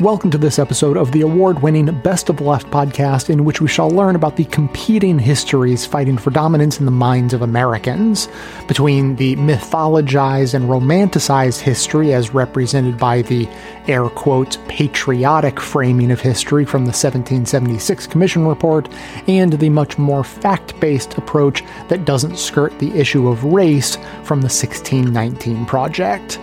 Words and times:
Welcome 0.00 0.30
to 0.30 0.38
this 0.38 0.60
episode 0.60 0.96
of 0.96 1.10
the 1.10 1.22
award 1.22 1.60
winning 1.60 1.86
Best 2.02 2.28
of 2.28 2.40
Left 2.40 2.68
podcast, 2.68 3.30
in 3.30 3.44
which 3.44 3.60
we 3.60 3.66
shall 3.66 3.90
learn 3.90 4.14
about 4.14 4.36
the 4.36 4.44
competing 4.44 5.18
histories 5.18 5.84
fighting 5.84 6.16
for 6.16 6.30
dominance 6.30 6.78
in 6.78 6.84
the 6.84 6.92
minds 6.92 7.34
of 7.34 7.42
Americans. 7.42 8.28
Between 8.68 9.16
the 9.16 9.34
mythologized 9.34 10.54
and 10.54 10.66
romanticized 10.66 11.58
history, 11.58 12.14
as 12.14 12.32
represented 12.32 12.96
by 12.96 13.22
the 13.22 13.48
air 13.88 14.08
quotes 14.08 14.58
patriotic 14.68 15.58
framing 15.58 16.12
of 16.12 16.20
history 16.20 16.64
from 16.64 16.84
the 16.84 16.90
1776 16.90 18.06
Commission 18.06 18.46
Report, 18.46 18.88
and 19.26 19.54
the 19.54 19.68
much 19.68 19.98
more 19.98 20.22
fact 20.22 20.78
based 20.78 21.18
approach 21.18 21.64
that 21.88 22.04
doesn't 22.04 22.38
skirt 22.38 22.78
the 22.78 22.92
issue 22.92 23.26
of 23.26 23.42
race 23.42 23.96
from 24.22 24.42
the 24.42 24.44
1619 24.44 25.66
Project. 25.66 26.38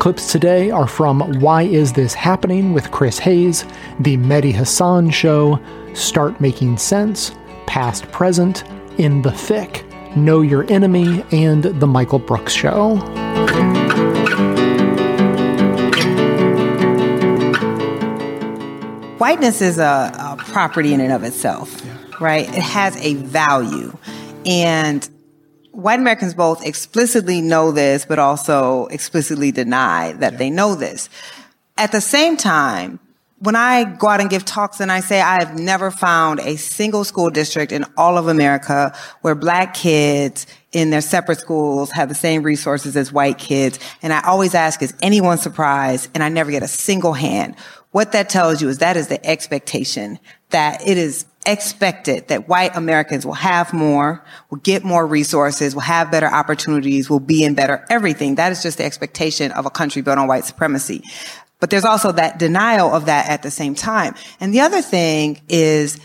Clips 0.00 0.32
today 0.32 0.70
are 0.70 0.86
from 0.86 1.20
Why 1.40 1.64
Is 1.64 1.92
This 1.92 2.14
Happening 2.14 2.72
with 2.72 2.90
Chris 2.90 3.18
Hayes, 3.18 3.66
The 3.98 4.16
Mehdi 4.16 4.50
Hasan 4.50 5.10
Show, 5.10 5.60
Start 5.92 6.40
Making 6.40 6.78
Sense, 6.78 7.32
Past 7.66 8.10
Present, 8.10 8.64
In 8.96 9.20
the 9.20 9.30
Thick, 9.30 9.84
Know 10.16 10.40
Your 10.40 10.64
Enemy, 10.72 11.22
and 11.32 11.64
The 11.64 11.86
Michael 11.86 12.18
Brooks 12.18 12.54
Show. 12.54 12.96
Whiteness 19.18 19.60
is 19.60 19.76
a, 19.76 19.82
a 20.18 20.36
property 20.38 20.94
in 20.94 21.00
and 21.00 21.12
of 21.12 21.24
itself, 21.24 21.84
yeah. 21.84 21.98
right? 22.20 22.48
It 22.48 22.62
has 22.62 22.96
a 23.04 23.16
value. 23.16 23.94
And 24.46 25.06
white 25.82 25.98
Americans 25.98 26.34
both 26.34 26.64
explicitly 26.64 27.40
know 27.40 27.72
this, 27.72 28.04
but 28.04 28.18
also 28.18 28.86
explicitly 28.86 29.52
deny 29.52 30.12
that 30.12 30.32
yeah. 30.32 30.38
they 30.38 30.50
know 30.50 30.74
this. 30.74 31.08
At 31.76 31.92
the 31.92 32.00
same 32.00 32.36
time, 32.36 33.00
when 33.40 33.56
I 33.56 33.84
go 33.84 34.08
out 34.08 34.20
and 34.20 34.28
give 34.28 34.44
talks 34.44 34.80
and 34.80 34.92
I 34.92 35.00
say 35.00 35.20
I 35.20 35.42
have 35.42 35.58
never 35.58 35.90
found 35.90 36.40
a 36.40 36.56
single 36.56 37.04
school 37.04 37.30
district 37.30 37.72
in 37.72 37.86
all 37.96 38.18
of 38.18 38.28
America 38.28 38.94
where 39.22 39.34
black 39.34 39.72
kids 39.72 40.46
in 40.72 40.90
their 40.90 41.00
separate 41.00 41.38
schools 41.38 41.90
have 41.92 42.10
the 42.10 42.14
same 42.14 42.42
resources 42.42 42.96
as 42.96 43.12
white 43.12 43.38
kids. 43.38 43.78
And 44.02 44.12
I 44.12 44.20
always 44.26 44.54
ask, 44.54 44.82
is 44.82 44.92
anyone 45.00 45.38
surprised? 45.38 46.10
And 46.14 46.22
I 46.22 46.28
never 46.28 46.50
get 46.50 46.62
a 46.62 46.68
single 46.68 47.14
hand. 47.14 47.56
What 47.92 48.12
that 48.12 48.28
tells 48.28 48.60
you 48.60 48.68
is 48.68 48.78
that 48.78 48.98
is 48.98 49.08
the 49.08 49.24
expectation 49.26 50.18
that 50.50 50.86
it 50.86 50.98
is 50.98 51.26
expected 51.46 52.28
that 52.28 52.48
white 52.48 52.76
Americans 52.76 53.24
will 53.24 53.32
have 53.32 53.72
more, 53.72 54.22
will 54.50 54.58
get 54.58 54.84
more 54.84 55.06
resources, 55.06 55.74
will 55.74 55.82
have 55.82 56.10
better 56.10 56.26
opportunities, 56.26 57.08
will 57.08 57.20
be 57.20 57.44
in 57.44 57.54
better 57.54 57.84
everything. 57.88 58.34
That 58.34 58.52
is 58.52 58.62
just 58.62 58.78
the 58.78 58.84
expectation 58.84 59.52
of 59.52 59.66
a 59.66 59.70
country 59.70 60.02
built 60.02 60.18
on 60.18 60.28
white 60.28 60.44
supremacy. 60.44 61.02
But 61.58 61.70
there's 61.70 61.84
also 61.84 62.12
that 62.12 62.38
denial 62.38 62.92
of 62.92 63.06
that 63.06 63.28
at 63.28 63.42
the 63.42 63.50
same 63.50 63.74
time. 63.74 64.14
And 64.40 64.52
the 64.52 64.60
other 64.60 64.82
thing 64.82 65.40
is 65.48 65.98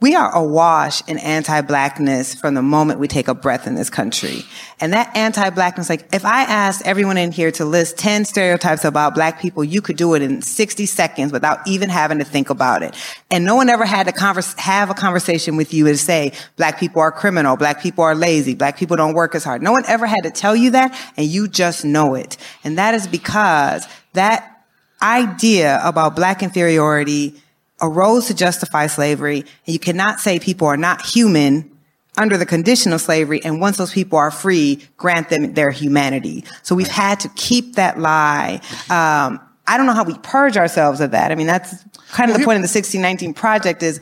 we 0.00 0.14
are 0.14 0.34
awash 0.34 1.06
in 1.06 1.18
anti-blackness 1.18 2.34
from 2.34 2.54
the 2.54 2.62
moment 2.62 3.00
we 3.00 3.06
take 3.06 3.28
a 3.28 3.34
breath 3.34 3.66
in 3.66 3.74
this 3.74 3.90
country. 3.90 4.44
And 4.80 4.94
that 4.94 5.14
anti-blackness, 5.14 5.90
like 5.90 6.08
if 6.14 6.24
I 6.24 6.42
asked 6.42 6.82
everyone 6.86 7.18
in 7.18 7.32
here 7.32 7.50
to 7.52 7.66
list 7.66 7.98
10 7.98 8.24
stereotypes 8.24 8.86
about 8.86 9.14
black 9.14 9.40
people, 9.40 9.62
you 9.62 9.82
could 9.82 9.98
do 9.98 10.14
it 10.14 10.22
in 10.22 10.40
60 10.40 10.86
seconds 10.86 11.32
without 11.32 11.66
even 11.66 11.90
having 11.90 12.18
to 12.18 12.24
think 12.24 12.48
about 12.48 12.82
it. 12.82 12.96
And 13.30 13.44
no 13.44 13.54
one 13.54 13.68
ever 13.68 13.84
had 13.84 14.06
to 14.06 14.12
converse, 14.12 14.54
have 14.54 14.88
a 14.88 14.94
conversation 14.94 15.56
with 15.56 15.74
you 15.74 15.86
and 15.86 15.98
say, 15.98 16.32
black 16.56 16.80
people 16.80 17.02
are 17.02 17.12
criminal, 17.12 17.58
black 17.58 17.82
people 17.82 18.02
are 18.02 18.14
lazy, 18.14 18.54
black 18.54 18.78
people 18.78 18.96
don't 18.96 19.14
work 19.14 19.34
as 19.34 19.44
hard. 19.44 19.60
No 19.60 19.72
one 19.72 19.84
ever 19.86 20.06
had 20.06 20.22
to 20.22 20.30
tell 20.30 20.56
you 20.56 20.70
that 20.70 20.98
and 21.18 21.26
you 21.26 21.46
just 21.46 21.84
know 21.84 22.14
it. 22.14 22.38
And 22.64 22.78
that 22.78 22.94
is 22.94 23.06
because 23.06 23.86
that 24.14 24.64
idea 25.02 25.78
about 25.84 26.16
black 26.16 26.42
inferiority 26.42 27.34
arose 27.80 28.26
to 28.26 28.34
justify 28.34 28.86
slavery, 28.86 29.40
and 29.40 29.72
you 29.72 29.78
cannot 29.78 30.20
say 30.20 30.38
people 30.38 30.66
are 30.66 30.76
not 30.76 31.04
human 31.04 31.70
under 32.16 32.36
the 32.36 32.46
condition 32.46 32.92
of 32.92 33.00
slavery, 33.00 33.40
and 33.44 33.60
once 33.60 33.76
those 33.76 33.92
people 33.92 34.18
are 34.18 34.30
free, 34.30 34.80
grant 34.96 35.28
them 35.28 35.54
their 35.54 35.70
humanity. 35.70 36.44
So 36.62 36.74
we've 36.74 36.88
had 36.88 37.20
to 37.20 37.28
keep 37.30 37.76
that 37.76 37.98
lie. 37.98 38.60
Um, 38.90 39.40
I 39.66 39.76
don't 39.76 39.86
know 39.86 39.92
how 39.92 40.04
we 40.04 40.18
purge 40.18 40.56
ourselves 40.56 41.00
of 41.00 41.12
that. 41.12 41.30
I 41.30 41.36
mean, 41.36 41.46
that's 41.46 41.84
kind 42.10 42.30
of 42.30 42.36
the 42.36 42.44
point 42.44 42.56
of 42.56 42.62
the 42.62 42.72
1619 42.72 43.34
project 43.34 43.82
is 43.82 44.00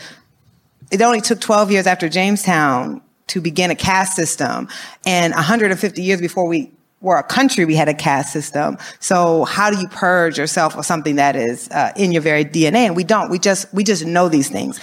it 0.90 1.02
only 1.02 1.20
took 1.20 1.40
12 1.40 1.70
years 1.70 1.86
after 1.86 2.08
Jamestown 2.08 3.02
to 3.28 3.40
begin 3.42 3.70
a 3.70 3.74
caste 3.74 4.16
system 4.16 4.68
and 5.04 5.34
150 5.34 6.02
years 6.02 6.20
before 6.20 6.46
we 6.46 6.72
we're 7.00 7.18
a 7.18 7.22
country, 7.22 7.64
we 7.64 7.76
had 7.76 7.88
a 7.88 7.94
caste 7.94 8.32
system. 8.32 8.76
So 8.98 9.44
how 9.44 9.70
do 9.70 9.78
you 9.78 9.88
purge 9.88 10.38
yourself 10.38 10.76
of 10.76 10.84
something 10.84 11.16
that 11.16 11.36
is 11.36 11.68
uh, 11.70 11.92
in 11.96 12.12
your 12.12 12.22
very 12.22 12.44
DNA? 12.44 12.86
And 12.86 12.96
we 12.96 13.04
don't. 13.04 13.30
We 13.30 13.38
just 13.38 13.72
we 13.72 13.84
just 13.84 14.04
know 14.04 14.28
these 14.28 14.48
things. 14.48 14.80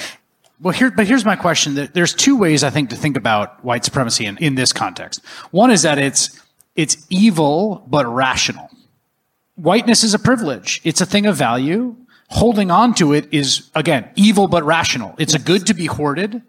Well, 0.61 0.73
here, 0.73 0.89
but 0.89 1.05
here's 1.05 1.25
my 1.25 1.35
question. 1.35 1.89
There's 1.93 2.13
two 2.13 2.37
ways 2.37 2.63
I 2.63 2.69
think 2.69 2.89
to 2.91 2.95
think 2.95 3.17
about 3.17 3.63
white 3.63 3.83
supremacy 3.83 4.25
in, 4.25 4.37
in 4.37 4.55
this 4.55 4.71
context. 4.71 5.23
One 5.51 5.69
is 5.69 5.81
that 5.81 5.97
it's 5.97 6.41
it's 6.75 7.05
evil 7.09 7.85
but 7.87 8.05
rational. 8.07 8.69
Whiteness 9.55 10.03
is 10.03 10.13
a 10.13 10.19
privilege. 10.19 10.81
It's 10.83 11.01
a 11.01 11.05
thing 11.05 11.25
of 11.25 11.35
value. 11.35 11.97
Holding 12.29 12.71
on 12.71 12.95
to 12.95 13.13
it 13.13 13.27
is 13.33 13.69
again 13.75 14.09
evil 14.15 14.47
but 14.47 14.63
rational. 14.63 15.15
It's 15.17 15.33
a 15.33 15.39
good 15.39 15.67
to 15.67 15.73
be 15.73 15.85
hoarded. 15.87 16.41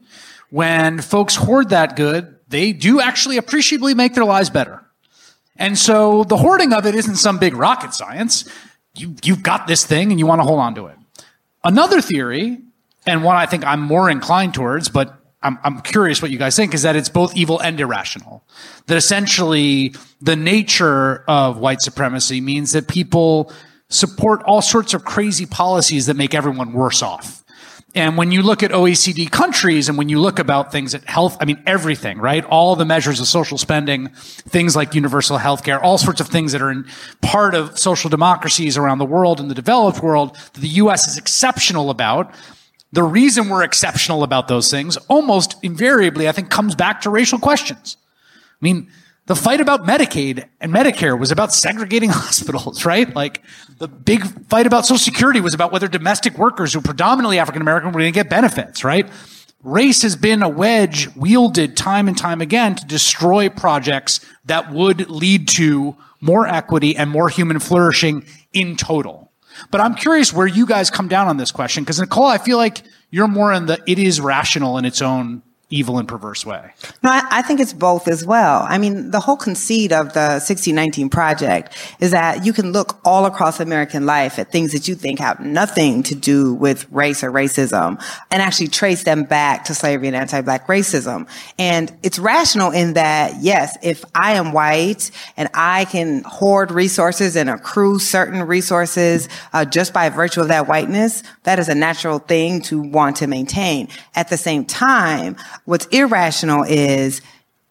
When 0.50 1.00
folks 1.00 1.34
hoard 1.34 1.70
that 1.70 1.96
good, 1.96 2.36
they 2.48 2.72
do 2.72 3.00
actually 3.00 3.36
appreciably 3.36 3.94
make 3.94 4.14
their 4.14 4.24
lives 4.24 4.50
better. 4.50 4.85
And 5.58 5.78
so 5.78 6.24
the 6.24 6.36
hoarding 6.36 6.72
of 6.72 6.86
it 6.86 6.94
isn't 6.94 7.16
some 7.16 7.38
big 7.38 7.54
rocket 7.54 7.94
science. 7.94 8.44
You, 8.94 9.14
you've 9.24 9.42
got 9.42 9.66
this 9.66 9.84
thing 9.84 10.10
and 10.10 10.18
you 10.18 10.26
want 10.26 10.40
to 10.40 10.44
hold 10.44 10.60
on 10.60 10.74
to 10.74 10.86
it. 10.86 10.96
Another 11.64 12.00
theory, 12.00 12.58
and 13.06 13.24
one 13.24 13.36
I 13.36 13.46
think 13.46 13.64
I'm 13.64 13.80
more 13.80 14.10
inclined 14.10 14.54
towards, 14.54 14.88
but 14.88 15.14
I'm, 15.42 15.58
I'm 15.62 15.80
curious 15.80 16.20
what 16.20 16.30
you 16.30 16.38
guys 16.38 16.56
think, 16.56 16.74
is 16.74 16.82
that 16.82 16.96
it's 16.96 17.08
both 17.08 17.36
evil 17.36 17.58
and 17.60 17.78
irrational. 17.78 18.44
That 18.86 18.96
essentially 18.96 19.94
the 20.20 20.36
nature 20.36 21.24
of 21.28 21.58
white 21.58 21.80
supremacy 21.80 22.40
means 22.40 22.72
that 22.72 22.88
people 22.88 23.52
support 23.88 24.42
all 24.44 24.62
sorts 24.62 24.94
of 24.94 25.04
crazy 25.04 25.46
policies 25.46 26.06
that 26.06 26.14
make 26.14 26.34
everyone 26.34 26.72
worse 26.72 27.02
off. 27.02 27.44
And 27.96 28.18
when 28.18 28.30
you 28.30 28.42
look 28.42 28.62
at 28.62 28.72
OECD 28.72 29.30
countries 29.30 29.88
and 29.88 29.96
when 29.96 30.10
you 30.10 30.20
look 30.20 30.38
about 30.38 30.70
things 30.70 30.94
at 30.94 31.02
health, 31.04 31.38
I 31.40 31.46
mean, 31.46 31.62
everything, 31.66 32.18
right? 32.18 32.44
All 32.44 32.76
the 32.76 32.84
measures 32.84 33.20
of 33.20 33.26
social 33.26 33.56
spending, 33.56 34.08
things 34.10 34.76
like 34.76 34.94
universal 34.94 35.38
health 35.38 35.64
care, 35.64 35.82
all 35.82 35.96
sorts 35.96 36.20
of 36.20 36.28
things 36.28 36.52
that 36.52 36.60
are 36.60 36.70
in 36.70 36.84
part 37.22 37.54
of 37.54 37.78
social 37.78 38.10
democracies 38.10 38.76
around 38.76 38.98
the 38.98 39.06
world 39.06 39.40
and 39.40 39.50
the 39.50 39.54
developed 39.54 40.02
world 40.02 40.36
that 40.52 40.60
the 40.60 40.68
US 40.68 41.08
is 41.08 41.16
exceptional 41.16 41.88
about. 41.88 42.34
The 42.92 43.02
reason 43.02 43.48
we're 43.48 43.62
exceptional 43.62 44.22
about 44.22 44.46
those 44.46 44.70
things 44.70 44.98
almost 45.08 45.56
invariably, 45.62 46.28
I 46.28 46.32
think, 46.32 46.50
comes 46.50 46.74
back 46.74 47.00
to 47.00 47.10
racial 47.10 47.38
questions. 47.38 47.96
I 48.60 48.64
mean, 48.64 48.90
the 49.26 49.36
fight 49.36 49.60
about 49.60 49.84
Medicaid 49.84 50.48
and 50.60 50.72
Medicare 50.72 51.18
was 51.18 51.30
about 51.30 51.52
segregating 51.52 52.10
hospitals, 52.12 52.84
right? 52.84 53.14
Like 53.14 53.42
the 53.78 53.88
big 53.88 54.24
fight 54.48 54.66
about 54.66 54.86
Social 54.86 54.98
Security 54.98 55.40
was 55.40 55.54
about 55.54 55.72
whether 55.72 55.88
domestic 55.88 56.38
workers 56.38 56.72
who 56.72 56.80
predominantly 56.80 57.38
African 57.38 57.62
American 57.62 57.88
were 57.88 58.00
going 58.00 58.12
to 58.12 58.18
get 58.18 58.30
benefits, 58.30 58.84
right? 58.84 59.08
Race 59.62 60.02
has 60.02 60.14
been 60.14 60.42
a 60.42 60.48
wedge 60.48 61.14
wielded 61.16 61.76
time 61.76 62.06
and 62.06 62.16
time 62.16 62.40
again 62.40 62.76
to 62.76 62.86
destroy 62.86 63.48
projects 63.48 64.20
that 64.44 64.70
would 64.72 65.10
lead 65.10 65.48
to 65.48 65.96
more 66.20 66.46
equity 66.46 66.96
and 66.96 67.10
more 67.10 67.28
human 67.28 67.58
flourishing 67.58 68.24
in 68.52 68.76
total. 68.76 69.32
But 69.70 69.80
I'm 69.80 69.94
curious 69.94 70.32
where 70.32 70.46
you 70.46 70.66
guys 70.66 70.90
come 70.90 71.08
down 71.08 71.26
on 71.26 71.36
this 71.36 71.50
question 71.50 71.82
because 71.82 71.98
Nikole, 71.98 72.30
I 72.30 72.38
feel 72.38 72.58
like 72.58 72.82
you're 73.10 73.26
more 73.26 73.52
in 73.52 73.66
the 73.66 73.82
it 73.86 73.98
is 73.98 74.20
rational 74.20 74.78
in 74.78 74.84
its 74.84 75.02
own 75.02 75.42
evil 75.68 75.98
and 75.98 76.06
perverse 76.06 76.46
way. 76.46 76.72
No, 77.02 77.10
I, 77.10 77.26
I, 77.28 77.42
think 77.42 77.58
it's 77.58 77.72
both 77.72 78.06
as 78.06 78.24
well. 78.24 78.64
I 78.68 78.78
mean, 78.78 79.10
the 79.10 79.18
whole 79.18 79.36
conceit 79.36 79.90
of 79.90 80.12
the 80.12 80.38
1619 80.38 81.08
project 81.08 81.76
is 81.98 82.12
that 82.12 82.46
you 82.46 82.52
can 82.52 82.70
look 82.70 83.00
all 83.04 83.26
across 83.26 83.58
American 83.58 84.06
life 84.06 84.38
at 84.38 84.52
things 84.52 84.70
that 84.72 84.86
you 84.86 84.94
think 84.94 85.18
have 85.18 85.40
nothing 85.40 86.04
to 86.04 86.14
do 86.14 86.54
with 86.54 86.86
race 86.92 87.24
or 87.24 87.32
racism 87.32 88.00
and 88.30 88.42
actually 88.42 88.68
trace 88.68 89.02
them 89.02 89.24
back 89.24 89.64
to 89.64 89.74
slavery 89.74 90.06
and 90.06 90.14
anti-black 90.14 90.68
racism. 90.68 91.28
And 91.58 91.92
it's 92.04 92.20
rational 92.20 92.70
in 92.70 92.92
that, 92.92 93.42
yes, 93.42 93.76
if 93.82 94.04
I 94.14 94.34
am 94.34 94.52
white 94.52 95.10
and 95.36 95.48
I 95.52 95.86
can 95.86 96.22
hoard 96.22 96.70
resources 96.70 97.34
and 97.34 97.50
accrue 97.50 97.98
certain 97.98 98.40
resources 98.44 99.28
uh, 99.52 99.64
just 99.64 99.92
by 99.92 100.10
virtue 100.10 100.42
of 100.42 100.48
that 100.48 100.68
whiteness, 100.68 101.24
that 101.42 101.58
is 101.58 101.68
a 101.68 101.74
natural 101.74 102.20
thing 102.20 102.60
to 102.62 102.80
want 102.80 103.16
to 103.16 103.26
maintain. 103.26 103.88
At 104.14 104.28
the 104.28 104.36
same 104.36 104.64
time, 104.64 105.34
What's 105.66 105.86
irrational 105.86 106.62
is 106.62 107.20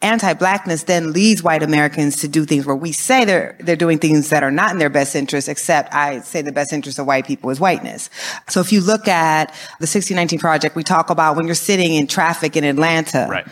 anti-blackness 0.01 0.83
then 0.83 1.13
leads 1.13 1.42
white 1.42 1.63
Americans 1.63 2.18
to 2.18 2.27
do 2.27 2.45
things 2.45 2.65
where 2.65 2.75
we 2.75 2.92
say 2.92 3.25
they're 3.25 3.57
they're 3.62 3.75
doing 3.75 3.97
things 3.97 4.30
that 4.30 4.44
are 4.44 4.51
not 4.51 4.71
in 4.71 4.77
their 4.77 4.89
best 4.89 5.15
interest, 5.15 5.50
except 5.50 5.94
I 5.94 6.19
say 6.19 6.42
the 6.42 6.51
best 6.51 6.74
interest 6.74 7.00
of 7.00 7.07
white 7.07 7.25
people 7.25 7.50
is 7.50 7.59
whiteness. 7.59 8.09
So 8.50 8.59
if 8.59 8.71
you 8.71 8.81
look 8.81 9.07
at 9.07 9.47
the 9.80 9.88
1619 9.88 10.39
project, 10.39 10.75
we 10.75 10.83
talk 10.83 11.09
about 11.09 11.36
when 11.36 11.45
you're 11.45 11.56
sitting 11.56 11.95
in 11.95 12.06
traffic 12.07 12.56
in 12.56 12.63
Atlanta. 12.63 13.27
Right. 13.30 13.47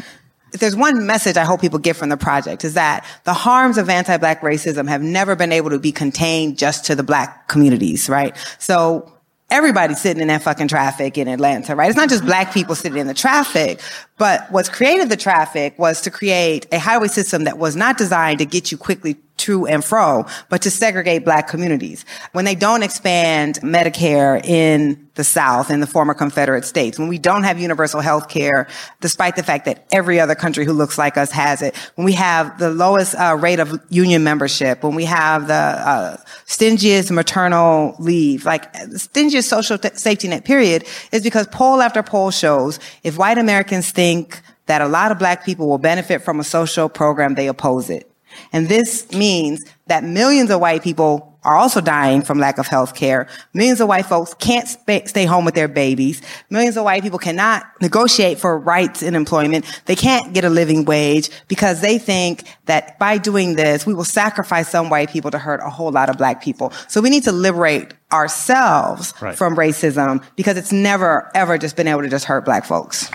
If 0.53 0.59
there's 0.59 0.75
one 0.75 1.07
message 1.07 1.37
I 1.37 1.45
hope 1.45 1.61
people 1.61 1.79
get 1.79 1.95
from 1.95 2.09
the 2.09 2.17
project 2.17 2.63
is 2.63 2.75
that 2.75 3.05
the 3.23 3.33
harms 3.33 3.79
of 3.79 3.89
anti-black 3.89 4.41
racism 4.41 4.87
have 4.87 5.01
never 5.01 5.35
been 5.35 5.51
able 5.51 5.71
to 5.71 5.79
be 5.79 5.91
contained 5.91 6.59
just 6.59 6.85
to 6.85 6.95
the 6.95 7.01
black 7.01 7.47
communities, 7.47 8.07
right? 8.07 8.37
So 8.59 9.12
everybody 9.53 9.93
sitting 9.93 10.19
in 10.19 10.29
that 10.29 10.41
fucking 10.41 10.67
traffic 10.67 11.15
in 11.15 11.27
Atlanta, 11.27 11.75
right? 11.75 11.87
It's 11.87 11.95
not 11.95 12.09
just 12.09 12.25
black 12.25 12.51
people 12.53 12.73
sitting 12.73 12.97
in 12.97 13.05
the 13.05 13.13
traffic, 13.13 13.79
but 14.17 14.51
what's 14.51 14.67
created 14.67 15.09
the 15.09 15.15
traffic 15.15 15.77
was 15.77 16.01
to 16.01 16.11
create 16.11 16.65
a 16.71 16.79
highway 16.79 17.07
system 17.07 17.43
that 17.43 17.59
was 17.59 17.75
not 17.75 17.99
designed 17.99 18.39
to 18.39 18.45
get 18.45 18.71
you 18.71 18.79
quickly 18.79 19.15
to 19.43 19.67
and 19.67 19.83
fro, 19.83 20.25
but 20.49 20.61
to 20.61 20.71
segregate 20.71 21.25
black 21.25 21.47
communities. 21.47 22.05
When 22.31 22.45
they 22.45 22.55
don't 22.55 22.81
expand 22.81 23.59
Medicare 23.61 24.43
in 24.43 25.07
the 25.15 25.23
South, 25.23 25.69
in 25.69 25.79
the 25.79 25.87
former 25.87 26.13
Confederate 26.13 26.65
states, 26.65 26.97
when 26.97 27.07
we 27.07 27.17
don't 27.17 27.43
have 27.43 27.59
universal 27.59 27.99
health 27.99 28.29
care, 28.29 28.67
despite 29.01 29.35
the 29.35 29.43
fact 29.43 29.65
that 29.65 29.85
every 29.91 30.19
other 30.19 30.33
country 30.33 30.65
who 30.65 30.73
looks 30.73 30.97
like 30.97 31.17
us 31.17 31.29
has 31.31 31.61
it, 31.61 31.75
when 31.95 32.05
we 32.05 32.13
have 32.13 32.57
the 32.57 32.71
lowest 32.71 33.15
uh, 33.15 33.37
rate 33.39 33.59
of 33.59 33.79
union 33.89 34.23
membership, 34.23 34.81
when 34.81 34.95
we 34.95 35.05
have 35.05 35.47
the 35.47 35.53
uh, 35.53 36.17
stingiest 36.45 37.11
maternal 37.11 37.95
leave, 37.99 38.45
like 38.45 38.71
stingiest 38.73 39.43
social 39.43 39.77
t- 39.77 39.89
safety 39.93 40.29
net 40.29 40.45
period, 40.45 40.85
is 41.11 41.21
because 41.21 41.47
poll 41.47 41.81
after 41.81 42.01
poll 42.01 42.31
shows 42.31 42.79
if 43.03 43.17
white 43.17 43.37
Americans 43.37 43.91
think 43.91 44.41
that 44.67 44.81
a 44.81 44.87
lot 44.87 45.11
of 45.11 45.19
black 45.19 45.43
people 45.43 45.67
will 45.67 45.77
benefit 45.77 46.21
from 46.21 46.39
a 46.39 46.43
social 46.43 46.87
program, 46.87 47.35
they 47.35 47.47
oppose 47.47 47.89
it. 47.89 48.09
And 48.51 48.69
this 48.69 49.11
means 49.11 49.63
that 49.87 50.03
millions 50.03 50.49
of 50.49 50.59
white 50.59 50.83
people 50.83 51.33
are 51.43 51.57
also 51.57 51.81
dying 51.81 52.21
from 52.21 52.39
lack 52.39 52.57
of 52.57 52.67
health 52.67 52.95
care. 52.95 53.27
Millions 53.53 53.81
of 53.81 53.87
white 53.87 54.05
folks 54.05 54.33
can't 54.35 54.67
sp- 54.67 55.05
stay 55.05 55.25
home 55.25 55.45
with 55.45 55.55
their 55.55 55.67
babies. 55.67 56.21
Millions 56.49 56.77
of 56.77 56.85
white 56.85 57.03
people 57.03 57.19
cannot 57.19 57.65
negotiate 57.81 58.39
for 58.39 58.57
rights 58.57 59.03
in 59.03 59.15
employment. 59.15 59.65
They 59.85 59.95
can't 59.95 60.33
get 60.33 60.45
a 60.45 60.49
living 60.49 60.85
wage 60.85 61.29
because 61.47 61.81
they 61.81 61.97
think 61.97 62.43
that 62.65 62.97
by 62.97 63.17
doing 63.17 63.55
this, 63.55 63.85
we 63.85 63.93
will 63.93 64.05
sacrifice 64.05 64.69
some 64.69 64.89
white 64.89 65.09
people 65.09 65.31
to 65.31 65.37
hurt 65.37 65.59
a 65.61 65.69
whole 65.69 65.91
lot 65.91 66.09
of 66.09 66.17
black 66.17 66.41
people. 66.41 66.71
So 66.87 67.01
we 67.01 67.09
need 67.09 67.23
to 67.23 67.31
liberate 67.31 67.93
ourselves 68.11 69.13
right. 69.21 69.35
from 69.35 69.55
racism 69.55 70.23
because 70.35 70.55
it's 70.55 70.71
never, 70.71 71.29
ever 71.35 71.57
just 71.57 71.75
been 71.75 71.87
able 71.87 72.03
to 72.03 72.09
just 72.09 72.25
hurt 72.25 72.45
black 72.45 72.65
folks. 72.65 73.09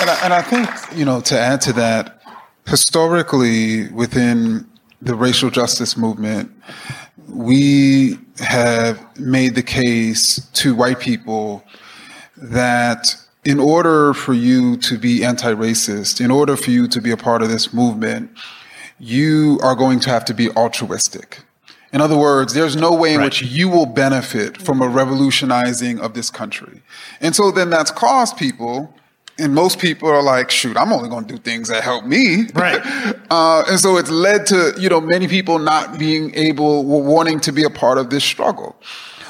And 0.00 0.10
I, 0.10 0.24
and 0.24 0.32
I 0.32 0.42
think, 0.42 0.68
you 0.96 1.04
know, 1.04 1.20
to 1.22 1.38
add 1.38 1.60
to 1.62 1.72
that, 1.74 2.22
historically 2.66 3.88
within 3.88 4.68
the 5.02 5.14
racial 5.14 5.50
justice 5.50 5.96
movement, 5.96 6.52
we 7.28 8.18
have 8.38 9.18
made 9.18 9.54
the 9.54 9.62
case 9.62 10.48
to 10.54 10.74
white 10.74 11.00
people 11.00 11.64
that 12.36 13.16
in 13.44 13.58
order 13.58 14.14
for 14.14 14.34
you 14.34 14.76
to 14.76 14.98
be 14.98 15.24
anti 15.24 15.52
racist, 15.52 16.24
in 16.24 16.30
order 16.30 16.56
for 16.56 16.70
you 16.70 16.86
to 16.88 17.00
be 17.00 17.10
a 17.10 17.16
part 17.16 17.42
of 17.42 17.48
this 17.48 17.72
movement, 17.72 18.30
you 18.98 19.58
are 19.62 19.74
going 19.74 19.98
to 20.00 20.10
have 20.10 20.24
to 20.26 20.34
be 20.34 20.50
altruistic. 20.50 21.40
In 21.92 22.00
other 22.00 22.16
words, 22.16 22.54
there's 22.54 22.76
no 22.76 22.92
way 22.92 23.14
in 23.14 23.18
right. 23.18 23.24
which 23.24 23.42
you 23.42 23.68
will 23.68 23.86
benefit 23.86 24.60
from 24.60 24.82
a 24.82 24.88
revolutionizing 24.88 25.98
of 26.00 26.14
this 26.14 26.30
country. 26.30 26.82
And 27.20 27.34
so 27.34 27.50
then 27.50 27.70
that's 27.70 27.90
caused 27.90 28.36
people 28.36 28.94
and 29.38 29.54
most 29.54 29.78
people 29.78 30.08
are 30.08 30.22
like, 30.22 30.50
shoot, 30.50 30.76
I'm 30.76 30.92
only 30.92 31.08
going 31.08 31.24
to 31.26 31.34
do 31.34 31.40
things 31.40 31.68
that 31.68 31.84
help 31.84 32.04
me. 32.04 32.46
Right. 32.54 32.80
uh, 33.30 33.64
and 33.68 33.78
so 33.78 33.96
it's 33.96 34.10
led 34.10 34.46
to, 34.46 34.74
you 34.78 34.88
know, 34.88 35.00
many 35.00 35.28
people 35.28 35.58
not 35.58 35.98
being 35.98 36.34
able, 36.34 36.84
wanting 36.84 37.40
to 37.40 37.52
be 37.52 37.62
a 37.62 37.70
part 37.70 37.98
of 37.98 38.10
this 38.10 38.24
struggle. 38.24 38.76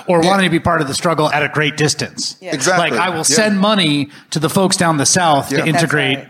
Or 0.07 0.23
wanting 0.23 0.45
to 0.45 0.51
be 0.51 0.61
part 0.61 0.81
of 0.81 0.89
the 0.89 0.95
struggle 0.95 1.31
at 1.31 1.43
a 1.43 1.51
great 1.51 1.77
distance. 1.77 2.39
Yeah. 2.41 2.55
Exactly. 2.55 2.97
Like 2.97 2.99
I 2.99 3.15
will 3.15 3.25
send 3.25 3.57
yeah. 3.57 3.61
money 3.61 4.11
to 4.31 4.39
the 4.39 4.49
folks 4.49 4.79
down 4.79 4.97
the 4.97 5.05
south 5.05 5.53
yeah. 5.53 5.59
to 5.59 5.67
integrate 5.67 6.19
right. 6.19 6.29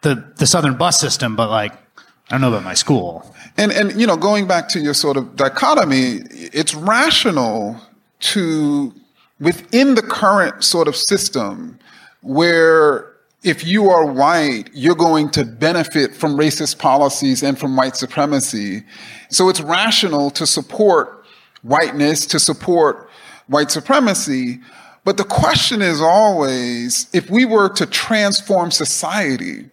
the, 0.00 0.32
the 0.38 0.46
southern 0.46 0.78
bus 0.78 0.98
system, 0.98 1.36
but 1.36 1.50
like, 1.50 1.72
I 1.74 2.30
don't 2.30 2.40
know 2.40 2.48
about 2.48 2.64
my 2.64 2.72
school. 2.72 3.34
And, 3.58 3.70
and, 3.70 4.00
you 4.00 4.06
know, 4.06 4.16
going 4.16 4.46
back 4.46 4.68
to 4.70 4.80
your 4.80 4.94
sort 4.94 5.18
of 5.18 5.36
dichotomy, 5.36 6.22
it's 6.30 6.74
rational 6.74 7.78
to, 8.20 8.94
within 9.40 9.94
the 9.94 10.02
current 10.02 10.64
sort 10.64 10.88
of 10.88 10.96
system, 10.96 11.78
where 12.22 13.07
if 13.42 13.64
you 13.64 13.88
are 13.88 14.04
white, 14.04 14.70
you're 14.72 14.96
going 14.96 15.30
to 15.30 15.44
benefit 15.44 16.14
from 16.14 16.36
racist 16.36 16.78
policies 16.78 17.42
and 17.42 17.58
from 17.58 17.76
white 17.76 17.96
supremacy. 17.96 18.82
So 19.30 19.48
it's 19.48 19.60
rational 19.60 20.30
to 20.30 20.46
support 20.46 21.24
whiteness, 21.62 22.26
to 22.26 22.40
support 22.40 23.08
white 23.46 23.70
supremacy. 23.70 24.60
But 25.04 25.16
the 25.16 25.24
question 25.24 25.82
is 25.82 26.00
always 26.00 27.08
if 27.12 27.30
we 27.30 27.44
were 27.44 27.68
to 27.70 27.86
transform 27.86 28.70
society, 28.70 29.70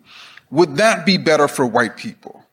would 0.52 0.78
that 0.78 1.06
be 1.06 1.18
better 1.18 1.48
for 1.48 1.66
white 1.66 1.98
people? 1.98 2.44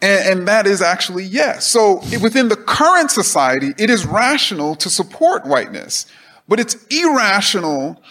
And, 0.00 0.38
and, 0.38 0.48
that 0.48 0.66
is 0.66 0.82
actually 0.82 1.24
yes. 1.24 1.66
So 1.66 2.02
within 2.20 2.48
the 2.48 2.56
current 2.56 3.10
society, 3.10 3.72
it 3.78 3.88
is 3.88 4.04
rational 4.04 4.74
to 4.76 4.90
support 4.90 5.46
whiteness, 5.46 6.06
but 6.48 6.58
it's 6.60 6.84
irrational 6.86 8.02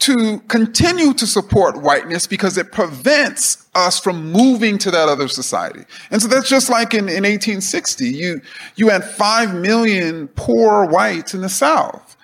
to 0.00 0.40
continue 0.48 1.14
to 1.14 1.26
support 1.26 1.80
whiteness 1.80 2.26
because 2.26 2.58
it 2.58 2.72
prevents 2.72 3.66
us 3.74 3.98
from 3.98 4.32
moving 4.32 4.76
to 4.78 4.90
that 4.90 5.08
other 5.08 5.28
society. 5.28 5.84
And 6.10 6.20
so 6.20 6.28
that's 6.28 6.48
just 6.48 6.68
like 6.68 6.94
in, 6.94 7.08
in 7.08 7.22
1860, 7.24 8.08
you, 8.08 8.40
you 8.76 8.88
had 8.88 9.04
five 9.04 9.54
million 9.54 10.28
poor 10.28 10.84
whites 10.86 11.32
in 11.32 11.40
the 11.40 11.48
South, 11.48 12.16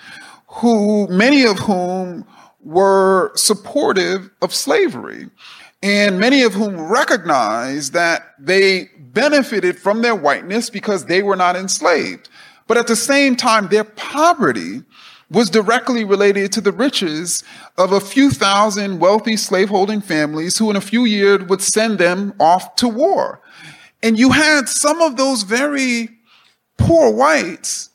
who, 0.48 1.06
many 1.08 1.44
of 1.46 1.58
whom 1.58 2.26
were 2.62 3.32
supportive 3.36 4.30
of 4.42 4.54
slavery, 4.54 5.30
and 5.82 6.18
many 6.18 6.42
of 6.42 6.52
whom 6.52 6.78
recognized 6.78 7.92
that 7.94 8.34
they 8.38 8.90
benefited 8.98 9.78
from 9.78 10.02
their 10.02 10.14
whiteness 10.14 10.70
because 10.70 11.06
they 11.06 11.22
were 11.22 11.36
not 11.36 11.56
enslaved. 11.56 12.28
But 12.66 12.76
at 12.76 12.86
the 12.86 12.96
same 12.96 13.34
time, 13.34 13.68
their 13.68 13.84
poverty 13.84 14.82
was 15.30 15.48
directly 15.48 16.04
related 16.04 16.50
to 16.52 16.60
the 16.60 16.72
riches 16.72 17.44
of 17.78 17.92
a 17.92 18.00
few 18.00 18.30
thousand 18.30 18.98
wealthy 18.98 19.36
slaveholding 19.36 20.00
families 20.00 20.58
who 20.58 20.70
in 20.70 20.76
a 20.76 20.80
few 20.80 21.04
years 21.04 21.44
would 21.44 21.62
send 21.62 21.98
them 21.98 22.34
off 22.40 22.74
to 22.76 22.88
war. 22.88 23.40
And 24.02 24.18
you 24.18 24.30
had 24.30 24.68
some 24.68 25.00
of 25.00 25.16
those 25.16 25.42
very 25.44 26.08
poor 26.78 27.10
whites 27.10 27.90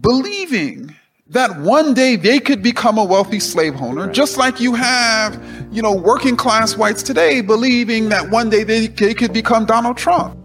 believing 0.00 0.96
that 1.28 1.60
one 1.60 1.94
day 1.94 2.16
they 2.16 2.40
could 2.40 2.62
become 2.62 2.98
a 2.98 3.04
wealthy 3.04 3.38
slave 3.38 3.80
owner, 3.80 4.10
just 4.10 4.36
like 4.36 4.60
you 4.60 4.74
have, 4.74 5.40
you 5.70 5.80
know, 5.80 5.94
working 5.94 6.36
class 6.36 6.76
whites 6.76 7.04
today 7.04 7.40
believing 7.40 8.08
that 8.08 8.28
one 8.30 8.50
day 8.50 8.64
they, 8.64 8.88
they 8.88 9.14
could 9.14 9.32
become 9.32 9.64
Donald 9.64 9.96
Trump. 9.96 10.39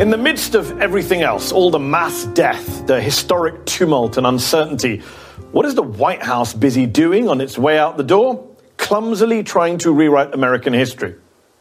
In 0.00 0.08
the 0.08 0.16
midst 0.16 0.54
of 0.54 0.80
everything 0.80 1.20
else, 1.20 1.52
all 1.52 1.70
the 1.70 1.78
mass 1.78 2.24
death, 2.24 2.86
the 2.86 3.02
historic 3.02 3.66
tumult 3.66 4.16
and 4.16 4.26
uncertainty, 4.26 5.00
what 5.52 5.66
is 5.66 5.74
the 5.74 5.82
White 5.82 6.22
House 6.22 6.54
busy 6.54 6.86
doing 6.86 7.28
on 7.28 7.42
its 7.42 7.58
way 7.58 7.78
out 7.78 7.98
the 7.98 8.02
door? 8.02 8.48
Clumsily 8.78 9.42
trying 9.42 9.76
to 9.76 9.92
rewrite 9.92 10.32
American 10.32 10.72
history. 10.72 11.16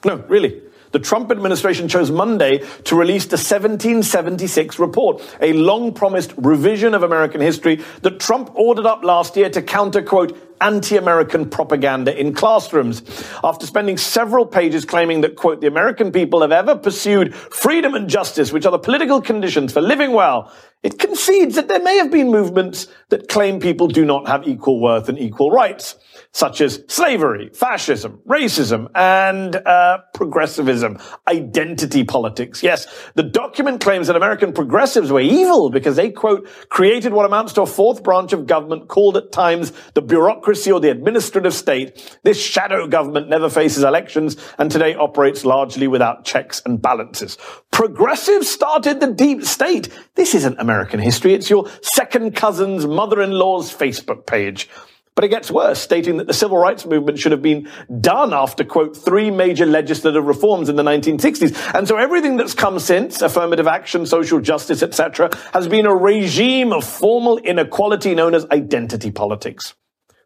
No, 0.06 0.24
really. 0.30 0.62
The 0.92 1.00
Trump 1.00 1.30
administration 1.30 1.88
chose 1.88 2.10
Monday 2.10 2.64
to 2.86 2.96
release 2.96 3.26
the 3.26 3.38
1776 3.38 4.80
report, 4.80 5.22
a 5.40 5.54
long 5.54 5.94
promised 5.94 6.34
revision 6.36 6.96
of 6.96 7.04
American 7.04 7.42
history 7.42 7.84
that 8.02 8.20
Trump 8.20 8.52
ordered 8.56 8.88
up 8.88 9.04
last 9.04 9.38
year 9.38 9.50
to 9.52 9.62
counter, 9.62 10.02
quote, 10.02 10.36
anti-American 10.62 11.50
propaganda 11.50 12.20
in 12.20 12.34
classrooms. 12.34 13.04
After 13.44 13.66
spending 13.66 13.98
several 13.98 14.46
pages 14.46 14.84
claiming 14.84 15.22
that, 15.22 15.36
quote, 15.36 15.62
the 15.62 15.68
American 15.68 16.12
people 16.12 16.42
have 16.42 16.52
ever 16.52 16.76
pursued 16.76 17.36
freedom 17.36 17.94
and 17.94 18.10
justice, 18.10 18.52
which 18.52 18.66
are 18.66 18.72
the 18.72 18.80
political 18.80 19.22
conditions 19.22 19.72
for 19.72 19.82
living 19.82 20.12
well, 20.12 20.52
it 20.82 20.98
concedes 20.98 21.56
that 21.56 21.68
there 21.68 21.82
may 21.82 21.98
have 21.98 22.12
been 22.12 22.30
movements 22.30 22.88
that 23.10 23.28
claim 23.28 23.60
people 23.60 23.88
do 23.88 24.06
not 24.06 24.28
have 24.28 24.48
equal 24.48 24.82
worth 24.82 25.08
and 25.08 25.20
equal 25.20 25.52
rights 25.52 25.96
such 26.32 26.62
as 26.62 26.84
slavery, 26.88 27.50
fascism, 27.54 28.22
racism, 28.28 28.88
and 28.94 29.56
uh, 29.56 29.98
progressivism, 30.14 31.00
identity 31.28 32.04
politics. 32.04 32.62
Yes, 32.62 32.88
the 33.16 33.24
document 33.24 33.82
claims 33.82 34.08
that 34.08 34.16
American 34.16 34.54
progressives 34.54 35.12
were 35.12 35.20
evil 35.20 35.70
because 35.72 35.96
they, 35.96 36.12
quote, 36.12 36.48
created 36.70 37.14
what 37.14 37.26
amounts 37.26 37.54
to 37.54 37.64
a 37.64 37.66
fourth 37.66 38.04
branch 38.04 38.32
of 38.32 38.46
government 38.46 38.88
called 38.88 39.18
at 39.18 39.32
times 39.32 39.74
the 39.96 40.02
bureaucracy 40.02 40.72
or 40.72 40.80
the 40.80 40.92
administrative 40.92 41.54
state. 41.54 42.20
This 42.24 42.40
shadow 42.40 42.88
government 42.88 43.28
never 43.28 43.50
faces 43.50 43.84
elections 43.84 44.38
and 44.60 44.70
today 44.70 44.94
operates 44.96 45.46
largely 45.46 45.88
without 45.88 46.26
checks 46.26 46.62
and 46.66 46.82
balances. 46.82 47.38
Progressives 47.72 48.50
started 48.50 49.00
the 49.00 49.12
deep 49.12 49.44
state. 49.44 49.90
This 50.16 50.36
isn't 50.36 50.60
American 50.60 51.00
history. 51.00 51.34
It's 51.34 51.50
your 51.50 51.68
second 51.82 52.36
cousin's 52.36 52.86
mother-in-law's 52.86 53.74
Facebook 53.74 54.28
page. 54.28 54.70
But 55.16 55.26
it 55.26 55.30
gets 55.30 55.52
worse, 55.52 55.80
stating 55.80 56.18
that 56.18 56.28
the 56.28 56.34
civil 56.34 56.58
rights 56.58 56.86
movement 56.86 57.20
should 57.20 57.34
have 57.34 57.42
been 57.42 57.68
done 58.00 58.34
after, 58.34 58.64
quote, 58.64 58.96
three 58.96 59.32
major 59.32 59.66
legislative 59.66 60.24
reforms 60.24 60.70
in 60.70 60.78
the 60.78 60.84
1960s. 60.84 61.76
And 61.76 61.88
so 61.88 61.98
everything 61.98 62.38
that's 62.38 62.54
come 62.54 62.80
since, 62.80 63.22
affirmative 63.22 63.68
action, 63.68 64.06
social 64.06 64.40
justice, 64.40 64.82
etc., 64.82 65.30
has 65.54 65.68
been 65.68 65.86
a 65.86 65.94
regime 65.94 66.72
of 66.72 66.86
formal 66.86 67.38
inequality 67.38 68.16
known 68.16 68.34
as 68.34 68.46
identity 68.52 69.12
politics. 69.12 69.76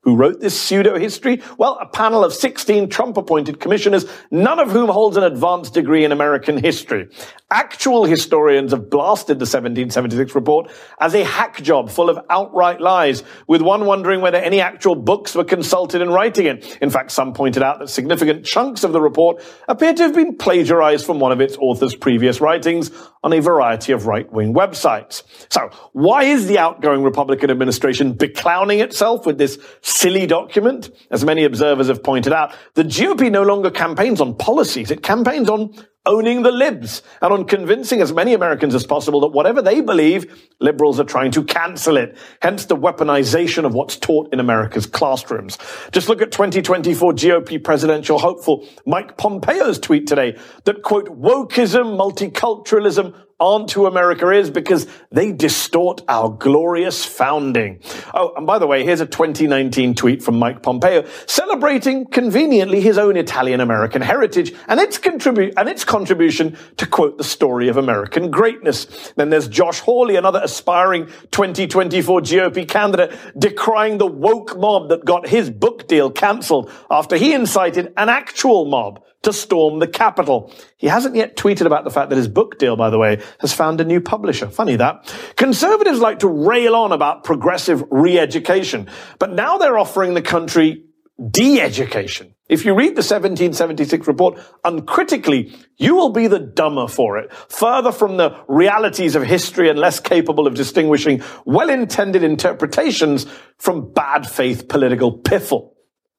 Who 0.03 0.17
wrote 0.17 0.41
this 0.41 0.59
pseudo 0.59 0.97
history? 0.97 1.41
Well, 1.57 1.77
a 1.79 1.85
panel 1.85 2.25
of 2.25 2.33
16 2.33 2.89
Trump 2.89 3.15
appointed 3.15 3.61
commissioners, 3.61 4.05
none 4.29 4.59
of 4.59 4.69
whom 4.69 4.89
holds 4.89 5.15
an 5.15 5.23
advanced 5.23 5.73
degree 5.73 6.03
in 6.03 6.11
American 6.11 6.57
history. 6.57 7.07
Actual 7.49 8.03
historians 8.03 8.71
have 8.71 8.89
blasted 8.89 9.37
the 9.37 9.45
1776 9.45 10.35
report 10.35 10.69
as 10.99 11.13
a 11.13 11.23
hack 11.23 11.61
job 11.61 11.89
full 11.89 12.09
of 12.09 12.19
outright 12.29 12.81
lies, 12.81 13.23
with 13.47 13.61
one 13.61 13.85
wondering 13.85 14.19
whether 14.19 14.39
any 14.39 14.59
actual 14.59 14.95
books 14.95 15.35
were 15.35 15.43
consulted 15.43 16.01
in 16.01 16.09
writing 16.09 16.47
it. 16.47 16.77
In 16.81 16.89
fact, 16.89 17.11
some 17.11 17.31
pointed 17.31 17.63
out 17.63 17.79
that 17.79 17.89
significant 17.89 18.43
chunks 18.43 18.83
of 18.83 18.91
the 18.91 18.99
report 18.99 19.41
appear 19.69 19.93
to 19.93 20.03
have 20.03 20.15
been 20.15 20.35
plagiarized 20.35 21.05
from 21.05 21.19
one 21.19 21.31
of 21.31 21.39
its 21.39 21.55
author's 21.57 21.95
previous 21.95 22.41
writings 22.41 22.91
on 23.23 23.31
a 23.31 23.39
variety 23.39 23.93
of 23.93 24.05
right-wing 24.05 24.53
websites. 24.53 25.23
So, 25.49 25.69
why 25.93 26.23
is 26.23 26.47
the 26.47 26.57
outgoing 26.57 27.03
Republican 27.03 27.51
administration 27.51 28.15
beclowning 28.15 28.81
itself 28.81 29.25
with 29.25 29.37
this 29.37 29.59
silly 29.93 30.25
document. 30.25 30.89
As 31.11 31.23
many 31.23 31.43
observers 31.43 31.87
have 31.87 32.03
pointed 32.03 32.33
out, 32.33 32.55
the 32.73 32.83
GOP 32.83 33.31
no 33.31 33.43
longer 33.43 33.69
campaigns 33.69 34.19
on 34.19 34.35
policies. 34.35 34.89
It 34.89 35.03
campaigns 35.03 35.49
on 35.49 35.73
owning 36.05 36.43
the 36.43 36.51
libs 36.51 37.01
and 37.21 37.31
on 37.31 37.45
convincing 37.45 38.01
as 38.01 38.11
many 38.11 38.33
Americans 38.33 38.75
as 38.75 38.85
possible 38.85 39.21
that 39.21 39.29
whatever 39.29 39.61
they 39.61 39.79
believe, 39.79 40.49
liberals 40.59 40.99
are 40.99 41.05
trying 41.05 41.31
to 41.31 41.43
cancel 41.43 41.95
it. 41.95 42.17
Hence 42.41 42.65
the 42.65 42.75
weaponization 42.75 43.65
of 43.65 43.73
what's 43.73 43.95
taught 43.95 44.33
in 44.33 44.39
America's 44.39 44.85
classrooms. 44.85 45.57
Just 45.91 46.09
look 46.09 46.21
at 46.21 46.31
2024 46.31 47.13
GOP 47.13 47.63
presidential 47.63 48.19
hopeful 48.19 48.67
Mike 48.85 49.17
Pompeo's 49.17 49.79
tweet 49.79 50.07
today 50.07 50.37
that 50.65 50.81
quote, 50.81 51.07
wokeism, 51.07 51.95
multiculturalism, 51.97 53.15
who 53.43 53.85
America 53.85 54.29
is 54.29 54.49
because 54.49 54.87
they 55.11 55.33
distort 55.33 56.01
our 56.07 56.29
glorious 56.29 57.03
founding. 57.03 57.81
Oh, 58.13 58.31
and 58.37 58.47
by 58.47 58.57
the 58.57 58.65
way, 58.65 58.85
here's 58.85 59.01
a 59.01 59.05
2019 59.05 59.95
tweet 59.95 60.23
from 60.23 60.39
Mike 60.39 60.63
Pompeo 60.63 61.05
celebrating 61.25 62.05
conveniently 62.05 62.79
his 62.79 62.97
own 62.97 63.17
Italian 63.17 63.59
American 63.59 64.01
heritage 64.01 64.53
and 64.69 64.79
its 64.79 64.97
contribute 64.97 65.53
and 65.57 65.67
its 65.67 65.83
contribution 65.83 66.55
to 66.77 66.87
quote 66.87 67.17
the 67.17 67.23
story 67.25 67.67
of 67.67 67.75
American 67.75 68.31
greatness. 68.31 69.11
Then 69.17 69.29
there's 69.29 69.49
Josh 69.49 69.81
Hawley, 69.81 70.15
another 70.15 70.39
aspiring 70.41 71.07
2024 71.31 72.21
GOP 72.21 72.65
candidate, 72.65 73.11
decrying 73.37 73.97
the 73.97 74.07
woke 74.07 74.57
mob 74.57 74.87
that 74.87 75.03
got 75.03 75.27
his 75.27 75.49
book 75.49 75.89
deal 75.89 76.09
cancelled 76.09 76.71
after 76.89 77.17
he 77.17 77.33
incited 77.33 77.91
an 77.97 78.07
actual 78.07 78.63
mob 78.65 79.03
to 79.23 79.33
storm 79.33 79.79
the 79.79 79.87
Capitol. 79.87 80.53
He 80.77 80.87
hasn't 80.87 81.15
yet 81.15 81.35
tweeted 81.35 81.65
about 81.65 81.83
the 81.83 81.89
fact 81.89 82.09
that 82.09 82.17
his 82.17 82.27
book 82.27 82.59
deal, 82.59 82.75
by 82.75 82.89
the 82.89 82.99
way, 82.99 83.21
has 83.39 83.53
found 83.53 83.81
a 83.81 83.85
new 83.85 83.99
publisher. 83.99 84.47
Funny 84.47 84.75
that. 84.75 85.13
Conservatives 85.35 85.99
like 85.99 86.19
to 86.19 86.27
rail 86.27 86.75
on 86.75 86.91
about 86.91 87.23
progressive 87.23 87.83
re-education, 87.89 88.89
but 89.19 89.31
now 89.31 89.57
they're 89.57 89.77
offering 89.77 90.13
the 90.13 90.21
country 90.21 90.85
de-education. 91.29 92.33
If 92.49 92.65
you 92.65 92.75
read 92.75 92.89
the 92.89 93.01
1776 93.01 94.07
report 94.07 94.39
uncritically, 94.63 95.55
you 95.77 95.95
will 95.95 96.11
be 96.11 96.27
the 96.27 96.39
dumber 96.39 96.87
for 96.87 97.17
it, 97.17 97.33
further 97.33 97.91
from 97.91 98.17
the 98.17 98.37
realities 98.47 99.15
of 99.15 99.23
history 99.23 99.69
and 99.69 99.79
less 99.79 99.99
capable 99.99 100.45
of 100.45 100.55
distinguishing 100.55 101.23
well-intended 101.45 102.23
interpretations 102.23 103.25
from 103.57 103.93
bad 103.93 104.27
faith 104.27 104.67
political 104.67 105.17
piffle. 105.17 105.73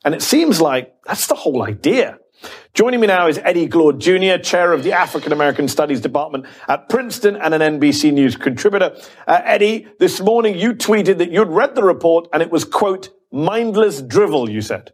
And 0.05 0.15
it 0.15 0.23
seems 0.23 0.61
like 0.61 0.95
that's 1.05 1.27
the 1.27 1.35
whole 1.35 1.63
idea. 1.63 2.19
Joining 2.75 3.01
me 3.01 3.07
now 3.07 3.27
is 3.29 3.39
Eddie 3.39 3.69
Glaude 3.69 3.99
Jr., 3.99 4.43
chair 4.43 4.73
of 4.73 4.83
the 4.83 4.93
African 4.93 5.33
American 5.33 5.69
Studies 5.69 6.01
Department 6.01 6.47
at 6.69 6.89
Princeton 6.89 7.37
and 7.37 7.55
an 7.55 7.81
NBC 7.81 8.13
News 8.13 8.37
contributor. 8.37 8.97
Uh, 9.27 9.41
Eddie, 9.45 9.87
this 9.99 10.21
morning 10.21 10.57
you 10.57 10.75
tweeted 10.75 11.19
that 11.19 11.31
you'd 11.31 11.49
read 11.49 11.75
the 11.75 11.85
report 11.85 12.29
and 12.33 12.43
it 12.43 12.51
was, 12.51 12.65
quote, 12.65 13.11
mindless 13.31 14.03
drivel, 14.03 14.49
you 14.49 14.61
said. 14.61 14.93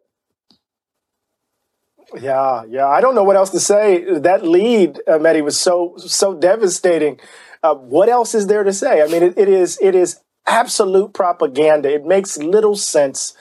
Yeah, 2.18 2.64
yeah. 2.68 2.86
I 2.86 3.00
don't 3.00 3.14
know 3.14 3.24
what 3.24 3.36
else 3.36 3.50
to 3.50 3.60
say. 3.60 4.18
That 4.18 4.44
lead, 4.44 5.00
uh, 5.06 5.18
was 5.18 5.58
so 5.58 5.94
so 5.98 6.34
devastating. 6.34 7.20
Uh, 7.62 7.74
what 7.74 8.08
else 8.08 8.34
is 8.34 8.46
there 8.46 8.64
to 8.64 8.72
say? 8.72 9.02
I 9.02 9.06
mean, 9.06 9.22
it, 9.22 9.38
it 9.38 9.48
is 9.48 9.78
it 9.80 9.94
is 9.94 10.20
absolute 10.46 11.14
propaganda. 11.14 11.92
It 11.92 12.04
makes 12.04 12.36
little 12.38 12.74
sense 12.74 13.34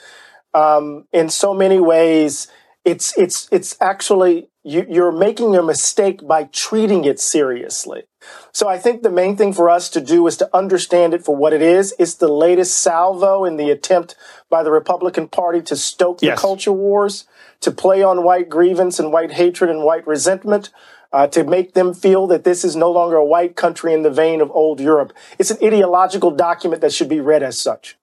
um, 0.54 1.06
in 1.12 1.28
so 1.30 1.52
many 1.54 1.80
ways 1.80 2.48
it's 2.84 3.16
it's 3.18 3.48
it's 3.52 3.76
actually 3.80 4.48
you, 4.62 4.86
you're 4.88 5.12
making 5.12 5.56
a 5.56 5.62
mistake 5.62 6.26
by 6.26 6.44
treating 6.44 7.04
it 7.04 7.18
seriously. 7.20 8.04
So 8.52 8.68
I 8.68 8.78
think 8.78 9.02
the 9.02 9.10
main 9.10 9.36
thing 9.36 9.52
for 9.52 9.70
us 9.70 9.88
to 9.90 10.00
do 10.00 10.26
is 10.26 10.36
to 10.38 10.54
understand 10.54 11.14
it 11.14 11.24
for 11.24 11.34
what 11.34 11.52
it 11.52 11.62
is. 11.62 11.94
It's 11.98 12.14
the 12.14 12.32
latest 12.32 12.78
salvo 12.78 13.44
in 13.44 13.56
the 13.56 13.70
attempt 13.70 14.14
by 14.50 14.62
the 14.62 14.70
Republican 14.70 15.28
Party 15.28 15.62
to 15.62 15.76
stoke 15.76 16.20
yes. 16.20 16.36
the 16.36 16.40
culture 16.40 16.72
wars, 16.72 17.26
to 17.60 17.70
play 17.70 18.02
on 18.02 18.24
white 18.24 18.48
grievance 18.48 18.98
and 18.98 19.12
white 19.12 19.32
hatred 19.32 19.70
and 19.70 19.84
white 19.84 20.06
resentment. 20.06 20.70
Uh, 21.12 21.26
to 21.26 21.42
make 21.42 21.74
them 21.74 21.92
feel 21.92 22.28
that 22.28 22.44
this 22.44 22.64
is 22.64 22.76
no 22.76 22.88
longer 22.88 23.16
a 23.16 23.24
white 23.24 23.56
country 23.56 23.92
in 23.92 24.02
the 24.02 24.10
vein 24.10 24.40
of 24.40 24.48
old 24.52 24.78
Europe. 24.78 25.12
It's 25.40 25.50
an 25.50 25.58
ideological 25.60 26.30
document 26.30 26.82
that 26.82 26.92
should 26.92 27.08
be 27.08 27.18
read 27.18 27.42
as 27.42 27.58
such. 27.58 27.98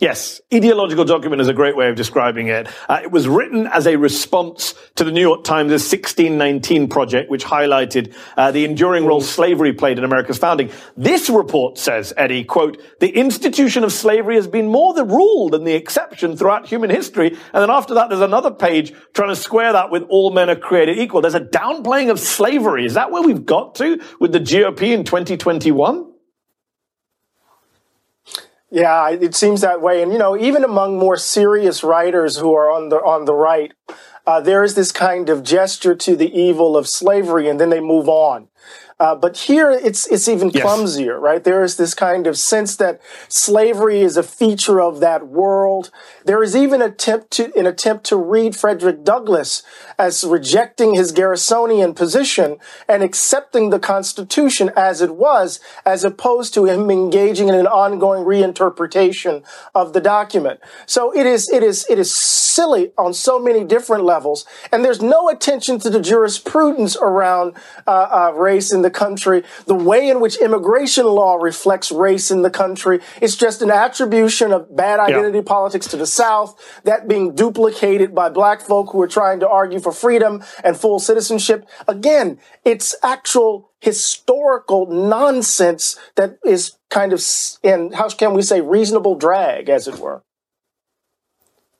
Yes, 0.00 0.40
ideological 0.52 1.04
document 1.04 1.40
is 1.40 1.48
a 1.48 1.54
great 1.54 1.76
way 1.76 1.88
of 1.88 1.96
describing 1.96 2.48
it. 2.48 2.68
Uh, 2.88 3.00
it 3.02 3.10
was 3.10 3.28
written 3.28 3.66
as 3.66 3.86
a 3.86 3.96
response 3.96 4.74
to 4.96 5.04
the 5.04 5.12
New 5.12 5.20
York 5.20 5.44
Times' 5.44 5.70
1619 5.70 6.88
project, 6.88 7.30
which 7.30 7.44
highlighted 7.44 8.14
uh, 8.36 8.50
the 8.50 8.64
enduring 8.64 9.04
role 9.04 9.20
slavery 9.20 9.72
played 9.72 9.98
in 9.98 10.04
America's 10.04 10.38
founding. 10.38 10.70
This 10.96 11.28
report 11.28 11.78
says, 11.78 12.12
Eddie, 12.16 12.44
quote, 12.44 12.80
the 13.00 13.10
institution 13.10 13.84
of 13.84 13.92
slavery 13.92 14.36
has 14.36 14.46
been 14.46 14.68
more 14.68 14.94
the 14.94 15.04
rule 15.04 15.50
than 15.50 15.64
the 15.64 15.74
exception 15.74 16.36
throughout 16.36 16.66
human 16.66 16.90
history. 16.90 17.28
And 17.28 17.62
then 17.62 17.70
after 17.70 17.94
that, 17.94 18.08
there's 18.08 18.20
another 18.20 18.50
page 18.50 18.92
trying 19.14 19.30
to 19.30 19.36
square 19.36 19.72
that 19.72 19.90
with 19.90 20.04
all 20.08 20.30
men 20.30 20.50
are 20.50 20.56
created 20.56 20.98
equal. 20.98 21.20
There's 21.20 21.34
a 21.34 21.40
downplaying 21.40 22.10
of 22.10 22.18
slavery. 22.18 22.86
Is 22.86 22.94
that 22.94 23.10
where 23.10 23.22
we've 23.22 23.44
got 23.44 23.74
to 23.76 24.00
with 24.20 24.32
the 24.32 24.40
GOP 24.40 24.92
in 24.92 25.04
2021? 25.04 26.11
Yeah, 28.74 29.10
it 29.10 29.34
seems 29.34 29.60
that 29.60 29.82
way. 29.82 30.02
And 30.02 30.10
you 30.12 30.18
know, 30.18 30.34
even 30.34 30.64
among 30.64 30.98
more 30.98 31.18
serious 31.18 31.84
writers 31.84 32.38
who 32.38 32.54
are 32.54 32.70
on 32.70 32.88
the 32.88 32.96
on 32.96 33.26
the 33.26 33.34
right, 33.34 33.70
uh, 34.26 34.40
there 34.40 34.64
is 34.64 34.74
this 34.74 34.90
kind 34.90 35.28
of 35.28 35.42
gesture 35.42 35.94
to 35.94 36.16
the 36.16 36.34
evil 36.34 36.74
of 36.74 36.88
slavery, 36.88 37.50
and 37.50 37.60
then 37.60 37.68
they 37.68 37.80
move 37.80 38.08
on. 38.08 38.48
Uh, 39.02 39.16
but 39.16 39.36
here 39.36 39.68
it's 39.68 40.06
it's 40.06 40.28
even 40.28 40.50
yes. 40.50 40.64
clumsier, 40.64 41.18
right? 41.18 41.42
There 41.42 41.64
is 41.64 41.76
this 41.76 41.92
kind 41.92 42.28
of 42.28 42.38
sense 42.38 42.76
that 42.76 43.00
slavery 43.28 44.00
is 44.00 44.16
a 44.16 44.22
feature 44.22 44.80
of 44.80 45.00
that 45.00 45.26
world. 45.26 45.90
There 46.24 46.40
is 46.40 46.54
even 46.54 46.80
attempt 46.80 47.32
to 47.32 47.52
an 47.58 47.66
attempt 47.66 48.04
to 48.06 48.16
read 48.16 48.54
Frederick 48.54 49.02
Douglass 49.02 49.64
as 49.98 50.22
rejecting 50.22 50.94
his 50.94 51.12
Garrisonian 51.12 51.96
position 51.96 52.58
and 52.88 53.02
accepting 53.02 53.70
the 53.70 53.80
Constitution 53.80 54.70
as 54.76 55.00
it 55.00 55.16
was, 55.16 55.58
as 55.84 56.04
opposed 56.04 56.54
to 56.54 56.66
him 56.66 56.88
engaging 56.88 57.48
in 57.48 57.56
an 57.56 57.66
ongoing 57.66 58.24
reinterpretation 58.24 59.42
of 59.74 59.94
the 59.94 60.00
document. 60.00 60.60
So 60.86 61.12
it 61.12 61.26
is 61.26 61.50
it 61.50 61.64
is 61.64 61.86
it 61.90 61.98
is 61.98 62.14
silly 62.14 62.92
on 62.96 63.14
so 63.14 63.40
many 63.40 63.64
different 63.64 64.04
levels, 64.04 64.46
and 64.70 64.84
there's 64.84 65.02
no 65.02 65.28
attention 65.28 65.80
to 65.80 65.90
the 65.90 66.00
jurisprudence 66.00 66.96
around 66.96 67.54
uh, 67.86 67.90
uh, 67.90 68.32
race 68.36 68.51
in 68.72 68.82
the 68.82 68.90
country, 68.90 69.42
the 69.66 69.74
way 69.74 70.08
in 70.08 70.20
which 70.20 70.36
immigration 70.36 71.06
law 71.06 71.36
reflects 71.36 71.90
race 71.90 72.30
in 72.30 72.42
the 72.42 72.50
country. 72.50 73.00
It's 73.20 73.36
just 73.36 73.62
an 73.62 73.70
attribution 73.70 74.52
of 74.52 74.76
bad 74.76 75.00
identity 75.00 75.38
yeah. 75.38 75.44
politics 75.46 75.86
to 75.88 75.96
the 75.96 76.06
South, 76.06 76.54
that 76.84 77.08
being 77.08 77.34
duplicated 77.34 78.14
by 78.14 78.28
black 78.28 78.60
folk 78.60 78.90
who 78.92 79.00
are 79.00 79.08
trying 79.08 79.40
to 79.40 79.48
argue 79.48 79.80
for 79.80 79.92
freedom 79.92 80.42
and 80.62 80.76
full 80.76 80.98
citizenship. 80.98 81.66
Again, 81.88 82.38
it's 82.64 82.94
actual 83.02 83.70
historical 83.80 84.86
nonsense 84.86 85.98
that 86.16 86.38
is 86.44 86.76
kind 86.90 87.12
of 87.12 87.22
in, 87.62 87.92
how 87.92 88.08
can 88.08 88.34
we 88.34 88.42
say, 88.42 88.60
reasonable 88.60 89.14
drag, 89.14 89.68
as 89.68 89.88
it 89.88 89.98
were. 89.98 90.22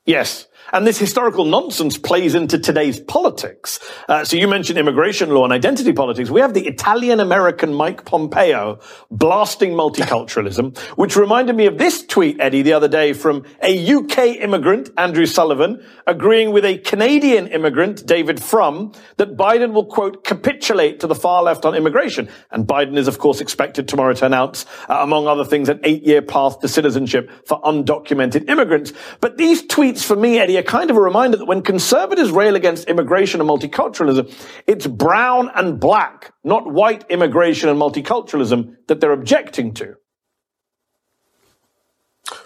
Yes. 0.05 0.47
And 0.71 0.87
this 0.87 0.97
historical 0.97 1.45
nonsense 1.45 1.97
plays 1.97 2.35
into 2.35 2.57
today's 2.57 2.99
politics. 2.99 3.79
Uh, 4.07 4.23
so 4.23 4.37
you 4.37 4.47
mentioned 4.47 4.79
immigration 4.79 5.29
law 5.29 5.43
and 5.43 5.53
identity 5.53 5.93
politics. 5.93 6.29
We 6.29 6.41
have 6.41 6.53
the 6.53 6.65
Italian 6.65 7.19
American 7.19 7.73
Mike 7.73 8.05
Pompeo 8.05 8.79
blasting 9.11 9.71
multiculturalism, 9.71 10.77
which 10.97 11.15
reminded 11.15 11.55
me 11.55 11.65
of 11.65 11.77
this 11.77 12.05
tweet, 12.05 12.39
Eddie, 12.39 12.61
the 12.61 12.73
other 12.73 12.87
day 12.87 13.13
from 13.13 13.43
a 13.61 13.93
UK 13.93 14.37
immigrant, 14.39 14.89
Andrew 14.97 15.25
Sullivan, 15.25 15.83
agreeing 16.07 16.51
with 16.51 16.65
a 16.65 16.77
Canadian 16.79 17.47
immigrant, 17.47 18.05
David 18.05 18.41
Frum, 18.41 18.93
that 19.17 19.35
Biden 19.35 19.73
will, 19.73 19.85
quote, 19.85 20.23
capitulate 20.23 20.99
to 21.01 21.07
the 21.07 21.15
far 21.15 21.43
left 21.43 21.65
on 21.65 21.75
immigration. 21.75 22.29
And 22.51 22.65
Biden 22.65 22.97
is, 22.97 23.07
of 23.07 23.19
course, 23.19 23.41
expected 23.41 23.87
tomorrow 23.87 24.13
to 24.13 24.25
announce, 24.25 24.65
uh, 24.89 24.99
among 25.01 25.27
other 25.27 25.45
things, 25.45 25.69
an 25.69 25.79
eight 25.83 26.03
year 26.03 26.21
path 26.21 26.59
to 26.59 26.67
citizenship 26.67 27.29
for 27.45 27.61
undocumented 27.61 28.49
immigrants. 28.49 28.93
But 29.19 29.37
these 29.37 29.63
tweets 29.63 30.03
for 30.03 30.15
me, 30.15 30.39
Eddie, 30.39 30.52
kind 30.61 30.91
of 30.91 30.97
a 30.97 31.01
reminder 31.01 31.37
that 31.37 31.45
when 31.45 31.63
conservatives 31.63 32.29
rail 32.29 32.55
against 32.55 32.87
immigration 32.87 33.41
and 33.41 33.49
multiculturalism, 33.49 34.31
it's 34.67 34.85
brown 34.85 35.49
and 35.55 35.79
black, 35.79 36.33
not 36.43 36.71
white 36.71 37.05
immigration 37.09 37.69
and 37.69 37.79
multiculturalism 37.79 38.75
that 38.87 39.01
they're 39.01 39.11
objecting 39.11 39.73
to. 39.73 39.95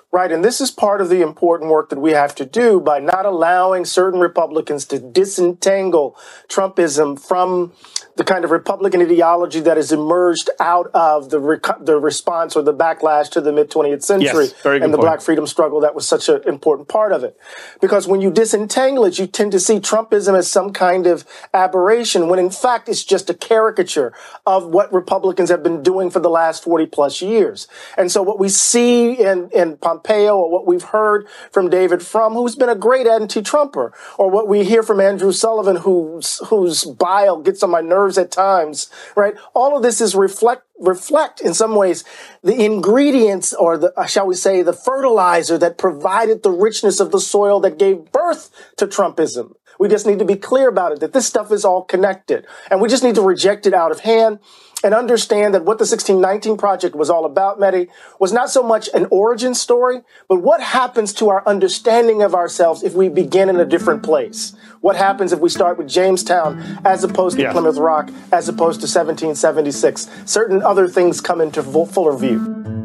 Right, 0.09 0.31
and 0.31 0.43
this 0.43 0.61
is 0.61 0.71
part 0.71 1.01
of 1.01 1.09
the 1.09 1.21
important 1.21 1.69
work 1.69 1.89
that 1.89 1.99
we 1.99 2.11
have 2.11 2.33
to 2.35 2.45
do 2.45 2.79
by 2.79 2.99
not 2.99 3.25
allowing 3.25 3.83
certain 3.83 4.21
Republicans 4.21 4.85
to 4.85 4.99
disentangle 4.99 6.17
Trumpism 6.47 7.19
from 7.19 7.73
the 8.17 8.23
kind 8.23 8.43
of 8.43 8.51
Republican 8.51 9.01
ideology 9.01 9.59
that 9.61 9.77
has 9.77 9.91
emerged 9.91 10.49
out 10.59 10.89
of 10.93 11.29
the 11.29 11.39
rec- 11.39 11.79
the 11.79 11.99
response 11.99 12.55
or 12.55 12.63
the 12.63 12.73
backlash 12.73 13.29
to 13.29 13.41
the 13.41 13.53
mid 13.53 13.69
20th 13.69 14.03
century 14.03 14.45
yes, 14.45 14.65
and 14.65 14.91
the 14.91 14.97
point. 14.97 15.01
Black 15.01 15.21
freedom 15.21 15.45
struggle 15.45 15.79
that 15.81 15.93
was 15.93 16.07
such 16.07 16.27
an 16.27 16.41
important 16.47 16.87
part 16.87 17.11
of 17.11 17.23
it. 17.23 17.37
Because 17.79 18.07
when 18.07 18.19
you 18.19 18.31
disentangle 18.31 19.05
it, 19.05 19.19
you 19.19 19.27
tend 19.27 19.51
to 19.51 19.59
see 19.59 19.79
Trumpism 19.79 20.35
as 20.37 20.49
some 20.49 20.73
kind 20.73 21.05
of 21.05 21.25
aberration, 21.53 22.27
when 22.27 22.39
in 22.39 22.49
fact 22.49 22.89
it's 22.89 23.03
just 23.03 23.29
a 23.29 23.33
caricature 23.35 24.13
of 24.45 24.65
what 24.65 24.91
Republicans 24.91 25.49
have 25.49 25.61
been 25.61 25.83
doing 25.83 26.09
for 26.09 26.19
the 26.19 26.29
last 26.29 26.63
40 26.63 26.87
plus 26.87 27.21
years. 27.21 27.67
And 27.97 28.11
so 28.11 28.23
what 28.23 28.39
we 28.39 28.49
see 28.49 29.13
in, 29.13 29.49
in 29.51 29.77
Pompeo 29.77 30.35
or 30.35 30.51
what 30.51 30.65
we've 30.65 30.83
heard 30.83 31.27
from 31.51 31.69
David 31.69 32.01
Frum, 32.01 32.33
who's 32.33 32.55
been 32.55 32.69
a 32.69 32.75
great 32.75 33.05
anti-Trumper, 33.05 33.93
or 34.17 34.29
what 34.31 34.47
we 34.47 34.63
hear 34.63 34.81
from 34.81 34.99
Andrew 34.99 35.31
Sullivan, 35.31 35.75
whose 35.77 36.39
whose 36.47 36.83
bile 36.83 37.41
gets 37.41 37.61
on 37.61 37.69
my 37.69 37.81
nerves 37.81 38.06
at 38.15 38.29
times, 38.29 38.91
right? 39.15 39.33
All 39.55 39.75
of 39.75 39.81
this 39.81 39.99
is 39.99 40.13
reflect 40.13 40.61
reflect 40.79 41.41
in 41.41 41.55
some 41.55 41.75
ways 41.75 42.03
the 42.43 42.63
ingredients 42.63 43.51
or 43.51 43.79
the 43.79 43.91
uh, 43.99 44.05
shall 44.05 44.27
we 44.27 44.35
say 44.35 44.61
the 44.61 44.73
fertilizer 44.73 45.57
that 45.57 45.79
provided 45.79 46.43
the 46.43 46.51
richness 46.51 46.99
of 46.99 47.11
the 47.11 47.19
soil 47.19 47.59
that 47.59 47.79
gave 47.79 48.11
birth 48.11 48.51
to 48.77 48.85
Trumpism. 48.85 49.55
We 49.79 49.87
just 49.87 50.05
need 50.05 50.19
to 50.19 50.25
be 50.25 50.35
clear 50.35 50.69
about 50.69 50.91
it 50.91 50.99
that 50.99 51.13
this 51.13 51.25
stuff 51.25 51.51
is 51.51 51.65
all 51.65 51.83
connected 51.83 52.45
and 52.69 52.79
we 52.79 52.89
just 52.89 53.03
need 53.03 53.15
to 53.15 53.21
reject 53.21 53.65
it 53.65 53.73
out 53.73 53.91
of 53.91 54.01
hand 54.01 54.37
and 54.83 54.93
understand 54.93 55.53
that 55.53 55.65
what 55.65 55.77
the 55.77 55.83
1619 55.83 56.57
project 56.57 56.95
was 56.95 57.09
all 57.09 57.25
about, 57.25 57.59
Mehdi, 57.59 57.89
was 58.19 58.31
not 58.31 58.49
so 58.49 58.61
much 58.61 58.89
an 58.93 59.07
origin 59.09 59.53
story, 59.53 60.01
but 60.27 60.37
what 60.37 60.61
happens 60.61 61.13
to 61.13 61.29
our 61.29 61.43
understanding 61.47 62.21
of 62.21 62.35
ourselves 62.35 62.83
if 62.83 62.93
we 62.93 63.09
begin 63.09 63.49
in 63.49 63.59
a 63.59 63.65
different 63.65 64.03
place? 64.03 64.55
What 64.81 64.95
happens 64.95 65.33
if 65.33 65.39
we 65.39 65.49
start 65.49 65.77
with 65.77 65.87
Jamestown 65.87 66.61
as 66.85 67.03
opposed 67.03 67.37
to 67.37 67.43
yeah. 67.43 67.51
Plymouth 67.51 67.77
Rock, 67.77 68.09
as 68.31 68.47
opposed 68.47 68.79
to 68.81 68.85
1776? 68.85 70.09
Certain 70.25 70.61
other 70.61 70.87
things 70.87 71.21
come 71.21 71.41
into 71.41 71.63
fuller 71.63 72.15
view. 72.15 72.76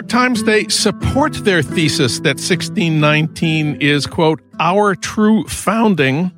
York 0.00 0.08
Times, 0.08 0.44
they 0.44 0.66
support 0.68 1.34
their 1.44 1.60
thesis 1.60 2.20
that 2.20 2.38
1619 2.38 3.82
is, 3.82 4.06
quote, 4.06 4.40
our 4.58 4.94
true 4.94 5.44
founding, 5.44 6.32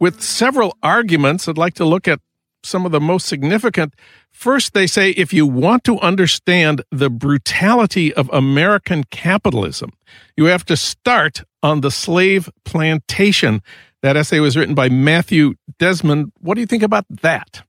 with 0.00 0.20
several 0.20 0.76
arguments. 0.82 1.46
I'd 1.46 1.56
like 1.56 1.74
to 1.74 1.84
look 1.84 2.08
at 2.08 2.18
some 2.64 2.84
of 2.84 2.90
the 2.90 3.00
most 3.00 3.26
significant. 3.26 3.94
First, 4.32 4.74
they 4.74 4.88
say 4.88 5.10
if 5.10 5.32
you 5.32 5.46
want 5.46 5.84
to 5.84 6.00
understand 6.00 6.82
the 6.90 7.08
brutality 7.08 8.12
of 8.12 8.28
American 8.32 9.04
capitalism, 9.04 9.92
you 10.36 10.46
have 10.46 10.64
to 10.64 10.76
start 10.76 11.44
on 11.62 11.82
the 11.82 11.92
slave 11.92 12.50
plantation. 12.64 13.62
That 14.02 14.16
essay 14.16 14.40
was 14.40 14.56
written 14.56 14.74
by 14.74 14.88
Matthew 14.88 15.54
Desmond. 15.78 16.32
What 16.40 16.54
do 16.56 16.62
you 16.62 16.66
think 16.66 16.82
about 16.82 17.04
that? 17.22 17.62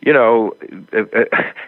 You 0.00 0.12
know, 0.12 0.54
uh, 0.92 1.00
uh, 1.00 1.24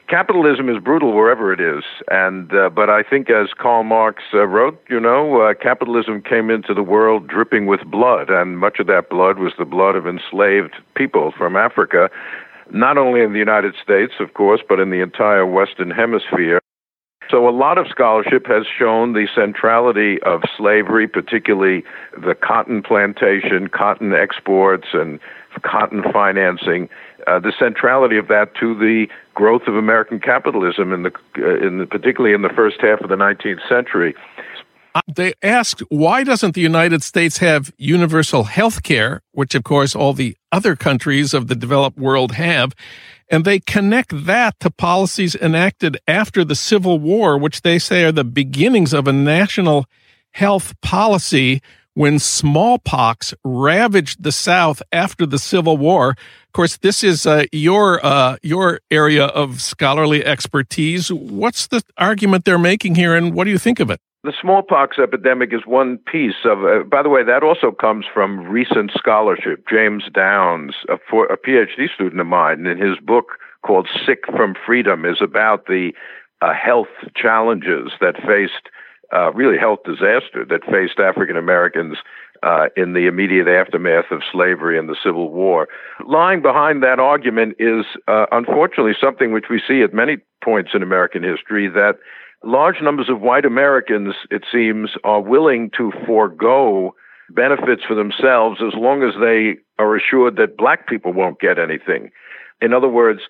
capitalism 0.08 0.68
is 0.68 0.78
brutal 0.82 1.12
wherever 1.12 1.52
it 1.52 1.60
is, 1.60 1.82
and 2.10 2.54
uh, 2.54 2.70
but 2.70 2.88
I 2.88 3.02
think, 3.02 3.28
as 3.28 3.48
Karl 3.58 3.82
Marx 3.82 4.22
uh, 4.32 4.46
wrote, 4.46 4.80
you 4.88 5.00
know, 5.00 5.42
uh, 5.42 5.54
capitalism 5.54 6.22
came 6.22 6.48
into 6.48 6.72
the 6.72 6.82
world 6.82 7.26
dripping 7.26 7.66
with 7.66 7.80
blood, 7.90 8.30
and 8.30 8.58
much 8.58 8.78
of 8.78 8.86
that 8.86 9.10
blood 9.10 9.38
was 9.38 9.52
the 9.58 9.64
blood 9.64 9.96
of 9.96 10.06
enslaved 10.06 10.74
people 10.94 11.32
from 11.36 11.56
Africa, 11.56 12.08
not 12.72 12.96
only 12.96 13.20
in 13.20 13.32
the 13.32 13.38
United 13.40 13.74
States, 13.82 14.14
of 14.20 14.34
course, 14.34 14.60
but 14.68 14.78
in 14.78 14.90
the 14.90 15.00
entire 15.00 15.44
Western 15.44 15.90
Hemisphere. 15.90 16.60
So 17.30 17.48
a 17.48 17.50
lot 17.50 17.78
of 17.78 17.86
scholarship 17.88 18.46
has 18.46 18.66
shown 18.66 19.12
the 19.12 19.28
centrality 19.32 20.20
of 20.22 20.42
slavery, 20.56 21.06
particularly 21.06 21.84
the 22.20 22.34
cotton 22.34 22.82
plantation, 22.82 23.68
cotton 23.68 24.12
exports, 24.12 24.88
and 24.92 25.20
cotton 25.62 26.02
financing, 26.12 26.88
uh, 27.26 27.38
the 27.38 27.52
centrality 27.58 28.16
of 28.16 28.28
that 28.28 28.54
to 28.56 28.74
the 28.74 29.06
growth 29.34 29.62
of 29.66 29.76
American 29.76 30.20
capitalism 30.20 30.92
in 30.92 31.02
the, 31.02 31.12
uh, 31.38 31.66
in 31.66 31.78
the, 31.78 31.86
particularly 31.86 32.34
in 32.34 32.42
the 32.42 32.48
first 32.50 32.80
half 32.80 33.00
of 33.00 33.08
the 33.08 33.16
19th 33.16 33.66
century. 33.68 34.14
Uh, 34.94 35.00
they 35.06 35.32
asked, 35.42 35.80
why 35.88 36.24
doesn't 36.24 36.54
the 36.54 36.60
United 36.60 37.02
States 37.02 37.38
have 37.38 37.72
universal 37.78 38.44
health 38.44 38.82
care, 38.82 39.22
which 39.32 39.54
of 39.54 39.62
course 39.62 39.94
all 39.94 40.12
the 40.12 40.36
other 40.50 40.74
countries 40.74 41.32
of 41.32 41.46
the 41.46 41.54
developed 41.54 41.98
world 41.98 42.32
have? 42.32 42.74
And 43.28 43.44
they 43.44 43.60
connect 43.60 44.26
that 44.26 44.58
to 44.58 44.70
policies 44.70 45.36
enacted 45.36 45.96
after 46.08 46.44
the 46.44 46.56
Civil 46.56 46.98
War, 46.98 47.38
which 47.38 47.62
they 47.62 47.78
say 47.78 48.02
are 48.02 48.10
the 48.10 48.24
beginnings 48.24 48.92
of 48.92 49.06
a 49.06 49.12
national 49.12 49.86
health 50.32 50.78
policy 50.80 51.62
when 51.94 52.18
smallpox 52.18 53.34
ravaged 53.44 54.22
the 54.22 54.32
South 54.32 54.82
after 54.92 55.26
the 55.26 55.38
Civil 55.38 55.76
War. 55.76 56.10
Of 56.10 56.52
course, 56.52 56.76
this 56.78 57.04
is 57.04 57.26
uh, 57.26 57.44
your 57.52 58.04
uh, 58.04 58.36
your 58.42 58.80
area 58.90 59.26
of 59.26 59.60
scholarly 59.60 60.24
expertise. 60.24 61.12
What's 61.12 61.66
the 61.68 61.82
argument 61.96 62.44
they're 62.44 62.58
making 62.58 62.94
here, 62.94 63.14
and 63.14 63.34
what 63.34 63.44
do 63.44 63.50
you 63.50 63.58
think 63.58 63.80
of 63.80 63.90
it? 63.90 64.00
The 64.22 64.34
smallpox 64.38 64.98
epidemic 64.98 65.54
is 65.54 65.62
one 65.64 65.96
piece 65.96 66.44
of. 66.44 66.64
Uh, 66.64 66.82
by 66.84 67.02
the 67.02 67.08
way, 67.08 67.24
that 67.24 67.42
also 67.42 67.70
comes 67.70 68.04
from 68.12 68.40
recent 68.40 68.90
scholarship. 68.94 69.64
James 69.68 70.04
Downs, 70.12 70.74
a, 70.90 70.98
for, 71.08 71.26
a 71.26 71.38
PhD 71.38 71.88
student 71.94 72.20
of 72.20 72.26
mine, 72.26 72.66
in 72.66 72.78
his 72.78 72.98
book 72.98 73.38
called 73.64 73.88
"Sick 74.04 74.24
from 74.26 74.54
Freedom," 74.66 75.06
is 75.06 75.22
about 75.22 75.66
the 75.66 75.92
uh, 76.42 76.52
health 76.52 76.88
challenges 77.14 77.92
that 78.00 78.16
faced, 78.16 78.68
uh, 79.12 79.32
really 79.32 79.58
health 79.58 79.80
disaster 79.84 80.44
that 80.48 80.64
faced 80.70 80.98
African 80.98 81.36
Americans 81.36 81.98
uh, 82.42 82.66
in 82.76 82.94
the 82.94 83.06
immediate 83.06 83.48
aftermath 83.48 84.10
of 84.10 84.22
slavery 84.30 84.78
and 84.78 84.88
the 84.88 84.96
Civil 85.02 85.30
War. 85.30 85.68
Lying 86.06 86.40
behind 86.40 86.82
that 86.82 86.98
argument 86.98 87.56
is, 87.58 87.84
uh, 88.08 88.26
unfortunately, 88.32 88.94
something 88.98 89.32
which 89.32 89.46
we 89.50 89.60
see 89.66 89.82
at 89.82 89.92
many 89.92 90.18
points 90.42 90.70
in 90.74 90.82
American 90.82 91.22
history 91.22 91.68
that 91.68 91.98
large 92.42 92.80
numbers 92.82 93.08
of 93.08 93.20
white 93.20 93.44
Americans, 93.44 94.14
it 94.30 94.44
seems, 94.50 94.90
are 95.04 95.20
willing 95.20 95.70
to 95.76 95.92
forego 96.06 96.94
benefits 97.30 97.82
for 97.86 97.94
themselves 97.94 98.60
as 98.66 98.74
long 98.74 99.02
as 99.02 99.14
they 99.20 99.56
are 99.78 99.94
assured 99.94 100.36
that 100.36 100.56
black 100.56 100.88
people 100.88 101.12
won't 101.12 101.40
get 101.40 101.58
anything. 101.58 102.10
In 102.60 102.72
other 102.72 102.88
words, 102.88 103.20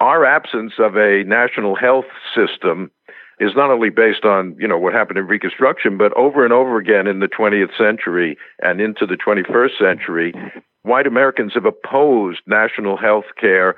our 0.00 0.24
absence 0.24 0.74
of 0.78 0.96
a 0.96 1.24
national 1.24 1.76
health 1.76 2.06
system 2.34 2.90
is 3.40 3.52
not 3.56 3.70
only 3.70 3.90
based 3.90 4.24
on 4.24 4.56
you 4.58 4.68
know 4.68 4.78
what 4.78 4.92
happened 4.92 5.18
in 5.18 5.26
Reconstruction, 5.26 5.98
but 5.98 6.12
over 6.16 6.44
and 6.44 6.52
over 6.52 6.78
again 6.78 7.06
in 7.06 7.20
the 7.20 7.28
20th 7.28 7.76
century 7.76 8.36
and 8.62 8.80
into 8.80 9.06
the 9.06 9.16
21st 9.16 9.78
century, 9.78 10.34
white 10.82 11.06
Americans 11.06 11.54
have 11.54 11.64
opposed 11.64 12.40
national 12.46 12.96
health 12.96 13.26
care 13.40 13.76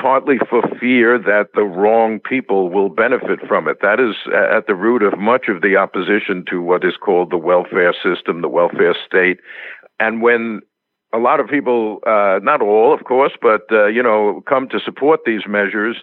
partly 0.00 0.36
for 0.48 0.62
fear 0.80 1.18
that 1.18 1.48
the 1.54 1.62
wrong 1.62 2.18
people 2.18 2.70
will 2.70 2.88
benefit 2.88 3.38
from 3.46 3.68
it. 3.68 3.78
That 3.82 4.00
is 4.00 4.16
at 4.32 4.66
the 4.66 4.74
root 4.74 5.02
of 5.02 5.18
much 5.18 5.48
of 5.48 5.60
the 5.60 5.76
opposition 5.76 6.44
to 6.48 6.62
what 6.62 6.84
is 6.84 6.94
called 6.96 7.30
the 7.30 7.36
welfare 7.36 7.92
system, 7.92 8.40
the 8.40 8.48
welfare 8.48 8.96
state. 9.06 9.40
And 9.98 10.22
when 10.22 10.60
a 11.12 11.18
lot 11.18 11.40
of 11.40 11.48
people, 11.48 11.98
uh, 12.06 12.38
not 12.42 12.62
all, 12.62 12.94
of 12.94 13.04
course, 13.04 13.32
but 13.40 13.62
uh, 13.70 13.86
you 13.86 14.02
know, 14.02 14.42
come 14.48 14.68
to 14.68 14.80
support 14.80 15.20
these 15.26 15.42
measures, 15.46 15.96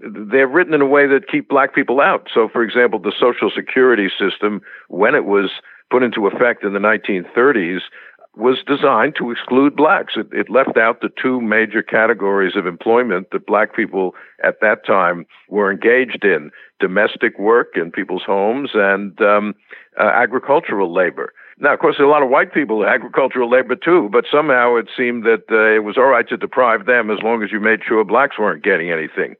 they're 0.00 0.48
written 0.48 0.74
in 0.74 0.80
a 0.80 0.86
way 0.86 1.06
that 1.06 1.28
keep 1.28 1.48
black 1.48 1.74
people 1.74 2.00
out. 2.00 2.28
So, 2.32 2.48
for 2.48 2.62
example, 2.62 2.98
the 2.98 3.12
Social 3.18 3.50
Security 3.54 4.08
system, 4.08 4.60
when 4.88 5.14
it 5.14 5.24
was 5.24 5.50
put 5.90 6.02
into 6.02 6.26
effect 6.26 6.64
in 6.64 6.72
the 6.72 6.78
1930s, 6.78 7.80
was 8.36 8.58
designed 8.66 9.14
to 9.18 9.30
exclude 9.30 9.74
blacks. 9.74 10.14
It, 10.16 10.28
it, 10.32 10.48
left 10.48 10.76
out 10.76 11.00
the 11.00 11.10
two 11.20 11.40
major 11.40 11.82
categories 11.82 12.54
of 12.56 12.66
employment 12.66 13.28
that 13.32 13.46
black 13.46 13.74
people 13.74 14.14
at 14.44 14.60
that 14.60 14.86
time 14.86 15.26
were 15.48 15.70
engaged 15.70 16.24
in 16.24 16.50
domestic 16.78 17.38
work 17.38 17.72
in 17.74 17.90
people's 17.90 18.22
homes 18.24 18.70
and 18.74 19.20
um, 19.20 19.54
uh, 19.98 20.04
agricultural 20.04 20.94
labor. 20.94 21.32
Now, 21.58 21.74
of 21.74 21.80
course, 21.80 21.96
there 21.98 22.06
are 22.06 22.08
a 22.08 22.12
lot 22.12 22.22
of 22.22 22.30
white 22.30 22.54
people, 22.54 22.86
agricultural 22.86 23.50
labor 23.50 23.76
too, 23.76 24.08
but 24.10 24.24
somehow 24.30 24.76
it 24.76 24.88
seemed 24.96 25.24
that 25.24 25.44
uh, 25.50 25.76
it 25.76 25.84
was 25.84 25.98
all 25.98 26.06
right 26.06 26.26
to 26.28 26.36
deprive 26.36 26.86
them 26.86 27.10
as 27.10 27.18
long 27.22 27.42
as 27.42 27.52
you 27.52 27.60
made 27.60 27.80
sure 27.86 28.02
blacks 28.04 28.38
weren't 28.38 28.64
getting 28.64 28.90
anything. 28.90 29.34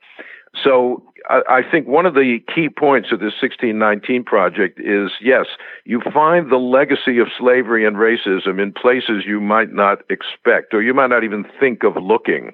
So 0.65 1.05
I, 1.29 1.61
think 1.71 1.87
one 1.87 2.07
of 2.07 2.15
the 2.15 2.39
key 2.53 2.69
points 2.69 3.13
of 3.13 3.21
this 3.21 3.35
1619 3.41 4.25
project 4.25 4.81
is 4.81 5.11
yes, 5.21 5.47
you 5.85 6.01
find 6.13 6.51
the 6.51 6.57
legacy 6.57 7.19
of 7.19 7.29
slavery 7.39 7.87
and 7.87 7.97
racism 7.97 8.61
in 8.61 8.73
places 8.73 9.25
you 9.27 9.41
might 9.41 9.73
not 9.73 9.99
expect 10.11 10.75
or 10.75 10.83
you 10.83 10.93
might 10.93 11.07
not 11.07 11.23
even 11.23 11.45
think 11.61 11.85
of 11.85 11.95
looking, 12.03 12.53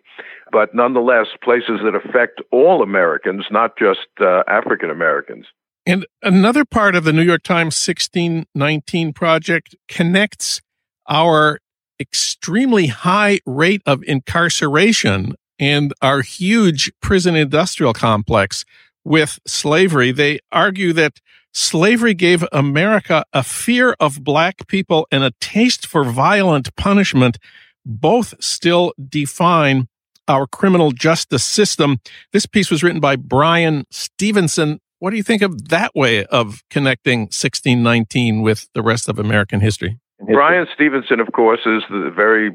but 0.53 0.75
nonetheless, 0.75 1.27
places 1.43 1.81
that 1.85 1.95
affect 1.95 2.43
all 2.53 2.83
Americans, 2.83 3.47
not 3.51 3.79
just 3.79 4.07
uh, 4.21 4.43
African 4.47 4.91
Americans. 4.91 5.47
And 5.87 6.05
another 6.23 6.65
part 6.65 6.97
of 6.97 7.05
the 7.05 7.13
New 7.13 7.23
York 7.23 7.45
Times 7.45 7.77
1619 7.87 9.13
project 9.15 9.75
connects 9.89 10.61
our 11.09 11.61
extremely 11.99 12.89
high 12.89 13.41
rate 13.47 13.83
of 13.87 14.03
incarceration 14.05 15.35
and 15.59 15.93
our 16.03 16.23
huge 16.23 16.93
prison 17.01 17.35
industrial 17.35 17.93
complex 17.93 18.65
with 19.05 19.39
slavery. 19.47 20.13
They 20.13 20.41
argue 20.51 20.93
that 20.95 21.21
slavery 21.53 22.15
gave 22.15 22.45
America 22.53 23.25
a 23.33 23.43
fear 23.43 23.97
of 24.01 24.23
black 24.25 24.67
people 24.67 25.07
and 25.11 25.25
a 25.25 25.33
taste 25.41 25.87
for 25.87 26.05
violent 26.05 26.75
punishment. 26.77 27.39
Both 27.85 28.35
still 28.43 28.93
define 29.09 29.89
our 30.29 30.47
criminal 30.47 30.91
justice 30.91 31.45
system. 31.45 32.01
This 32.33 32.47
piece 32.47 32.71
was 32.71 32.83
written 32.83 33.01
by 33.01 33.17
Bryan 33.17 33.85
Stevenson. 33.91 34.81
What 34.99 35.11
do 35.11 35.17
you 35.17 35.23
think 35.23 35.43
of 35.43 35.69
that 35.69 35.95
way 35.95 36.25
of 36.27 36.63
connecting 36.69 37.21
1619 37.21 38.43
with 38.43 38.69
the 38.75 38.83
rest 38.83 39.09
of 39.09 39.19
American 39.19 39.61
history? 39.61 39.99
Bryan 40.21 40.67
Stevenson, 40.75 41.21
of 41.21 41.33
course, 41.33 41.61
is 41.67 41.83
the 41.91 42.11
very 42.15 42.51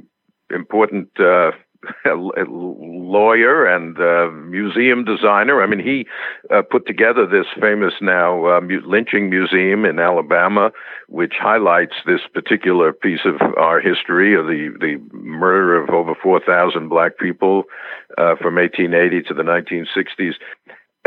important 0.54 1.08
uh, 1.20 1.52
lawyer 2.06 3.66
and 3.66 3.98
uh, 4.00 4.32
museum 4.46 5.04
designer. 5.04 5.62
I 5.62 5.66
mean, 5.66 5.80
he 5.80 6.06
uh, 6.54 6.62
put 6.62 6.86
together 6.86 7.26
this 7.26 7.48
famous 7.60 7.94
now 8.02 8.46
uh, 8.46 8.62
lynching 8.86 9.30
museum 9.30 9.86
in 9.86 10.00
Alabama, 10.00 10.72
which 11.08 11.34
highlights 11.40 11.96
this 12.06 12.22
particular 12.34 12.94
piece 12.94 13.26
of 13.26 13.42
our 13.58 13.80
history 13.80 14.36
of 14.36 14.46
the, 14.46 14.70
the 14.80 14.98
murder 15.16 15.82
of 15.82 15.90
over 15.90 16.14
4,000 16.22 16.90
black 16.90 17.18
people 17.18 17.64
uh, 18.18 18.36
from 18.36 18.56
1880 18.56 19.24
to 19.24 19.34
the 19.34 19.44
1960s. 19.44 20.34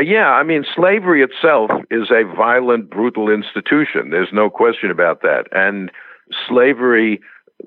Yeah, 0.00 0.30
I 0.30 0.42
mean, 0.42 0.64
slavery 0.74 1.22
itself 1.22 1.70
is 1.88 2.10
a 2.10 2.24
violent, 2.34 2.90
brutal 2.90 3.30
institution. 3.30 4.10
There's 4.10 4.32
no 4.32 4.50
question 4.50 4.90
about 4.90 5.22
that. 5.22 5.44
And 5.52 5.92
slavery 6.48 7.20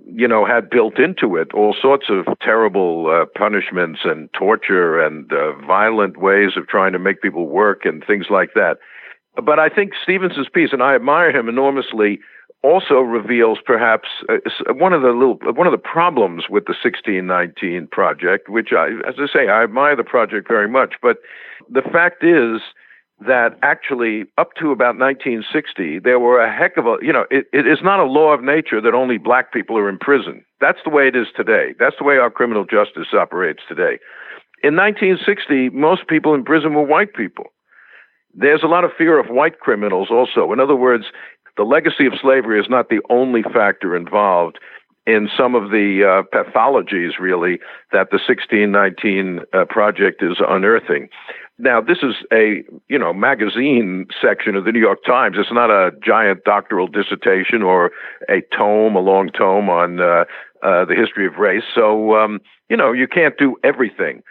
you 0.06 0.28
know, 0.28 0.46
had 0.46 0.70
built 0.70 1.00
into 1.00 1.36
it 1.36 1.54
all 1.54 1.76
sorts 1.80 2.06
of 2.10 2.26
terrible 2.42 3.10
uh, 3.10 3.26
punishments 3.38 4.02
and 4.04 4.32
torture 4.34 5.00
and 5.00 5.32
uh, 5.32 5.54
violent 5.66 6.18
ways 6.18 6.52
of 6.58 6.68
trying 6.68 6.94
to 6.94 7.00
make 7.00 7.22
people 7.22 7.48
work 7.48 7.86
and 7.86 8.04
things 8.06 8.26
like 8.30 8.54
that. 8.54 8.78
But 9.44 9.60
I 9.60 9.70
think 9.70 9.92
Stevenson's 10.02 10.50
piece, 10.50 10.70
and 10.74 10.82
I 10.82 10.96
admire 10.96 11.30
him 11.36 11.48
enormously, 11.48 12.20
also 12.64 12.96
reveals 12.96 13.60
perhaps 13.64 14.10
uh, 14.30 14.74
one 14.74 14.94
of 14.94 15.04
the 15.04 15.10
little 15.10 15.38
one 15.54 15.68
of 15.68 15.72
the 15.72 15.78
problems 15.78 16.46
with 16.50 16.66
the 16.66 16.74
1619 16.74 17.88
project, 17.92 18.50
which 18.50 18.70
I, 18.74 18.88
as 19.08 19.16
I 19.20 19.28
say, 19.32 19.48
I 19.48 19.64
admire 19.64 19.96
the 19.96 20.04
project 20.04 20.48
very 20.48 20.68
much. 20.68 20.96
But 21.02 21.18
the 21.70 21.84
fact 21.84 22.24
is 22.24 22.62
that 23.20 23.58
actually 23.64 24.26
up 24.38 24.50
to 24.60 24.72
about 24.72 24.98
1960 24.98 26.00
there 26.00 26.20
were 26.20 26.40
a 26.40 26.54
heck 26.54 26.78
of 26.78 26.86
a 26.86 26.98
you 27.02 27.12
know 27.12 27.26
it, 27.32 27.48
it 27.52 27.66
is 27.66 27.80
not 27.84 28.00
a 28.00 28.04
law 28.04 28.32
of 28.32 28.44
nature 28.44 28.80
that 28.80 28.94
only 28.94 29.18
black 29.18 29.52
people 29.52 29.78
are 29.78 29.90
in 29.90 29.98
prison. 29.98 30.46
That's 30.62 30.80
the 30.84 30.92
way 30.92 31.08
it 31.08 31.16
is 31.16 31.28
today. 31.36 31.74
That's 31.80 31.96
the 31.98 32.06
way 32.06 32.18
our 32.18 32.30
criminal 32.30 32.66
justice 32.66 33.14
operates 33.14 33.64
today. 33.68 33.98
In 34.64 34.76
1960 34.76 35.70
most 35.70 36.08
people 36.08 36.34
in 36.36 36.44
prison 36.44 36.74
were 36.76 36.84
white 36.84 37.14
people. 37.16 37.46
There's 38.36 38.62
a 38.62 38.68
lot 38.68 38.84
of 38.84 38.92
fear 38.96 39.20
of 39.20 39.28
white 39.28 39.60
criminals 39.60 40.10
also. 40.12 40.54
In 40.54 40.60
other 40.60 40.76
words 40.76 41.06
the 41.58 41.64
legacy 41.64 42.06
of 42.06 42.14
slavery 42.22 42.60
is 42.60 42.68
not 42.70 42.90
the 42.90 43.02
only 43.10 43.42
factor 43.42 43.96
involved 43.96 44.60
in 45.08 45.30
some 45.36 45.56
of 45.56 45.72
the 45.72 46.04
uh, 46.04 46.36
pathologies, 46.36 47.18
really, 47.18 47.60
that 47.94 48.12
the 48.12 48.20
1619 48.20 49.40
uh, 49.54 49.66
project 49.66 50.22
is 50.22 50.38
unearthing. 50.48 51.08
Now, 51.60 51.82
this 51.82 51.98
is 52.04 52.16
a 52.32 52.64
you 52.88 53.00
know 53.00 53.14
magazine 53.14 54.08
section 54.22 54.56
of 54.56 54.66
the 54.66 54.72
New 54.72 54.80
York 54.80 55.00
Times. 55.06 55.38
It's 55.40 55.52
not 55.52 55.72
a 55.72 55.92
giant 56.06 56.44
doctoral 56.44 56.88
dissertation 56.88 57.64
or 57.64 57.92
a 58.30 58.42
tome, 58.56 58.96
a 58.96 59.00
long 59.00 59.30
tome 59.36 59.70
on 59.70 60.00
uh, 60.00 60.26
uh, 60.62 60.86
the 60.86 60.96
history 60.96 61.26
of 61.26 61.36
race. 61.36 61.64
So 61.74 62.16
um, 62.16 62.40
you 62.70 62.78
know 62.78 62.92
you 62.92 63.08
can't 63.08 63.38
do 63.38 63.56
everything, 63.64 64.22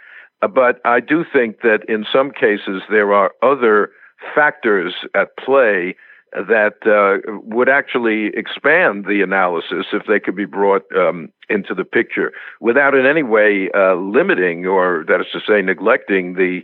uh, 0.41 0.47
but 0.47 0.79
I 0.85 1.01
do 1.01 1.25
think 1.31 1.61
that 1.63 1.79
in 1.89 2.05
some 2.11 2.31
cases 2.31 2.83
there 2.89 3.11
are 3.13 3.31
other 3.41 3.91
factors 4.33 4.93
at 5.13 5.35
play 5.37 5.95
that 6.33 6.75
uh, 6.85 7.19
would 7.43 7.69
actually 7.69 8.27
expand 8.35 9.05
the 9.05 9.21
analysis 9.21 9.87
if 9.93 10.03
they 10.07 10.19
could 10.19 10.35
be 10.35 10.45
brought 10.45 10.83
um, 10.95 11.29
into 11.49 11.73
the 11.73 11.85
picture 11.85 12.31
without 12.59 12.93
in 12.93 13.05
any 13.05 13.23
way 13.23 13.69
uh, 13.73 13.95
limiting 13.95 14.65
or 14.65 15.05
that 15.07 15.21
is 15.21 15.27
to 15.31 15.39
say 15.39 15.61
neglecting 15.61 16.33
the 16.33 16.61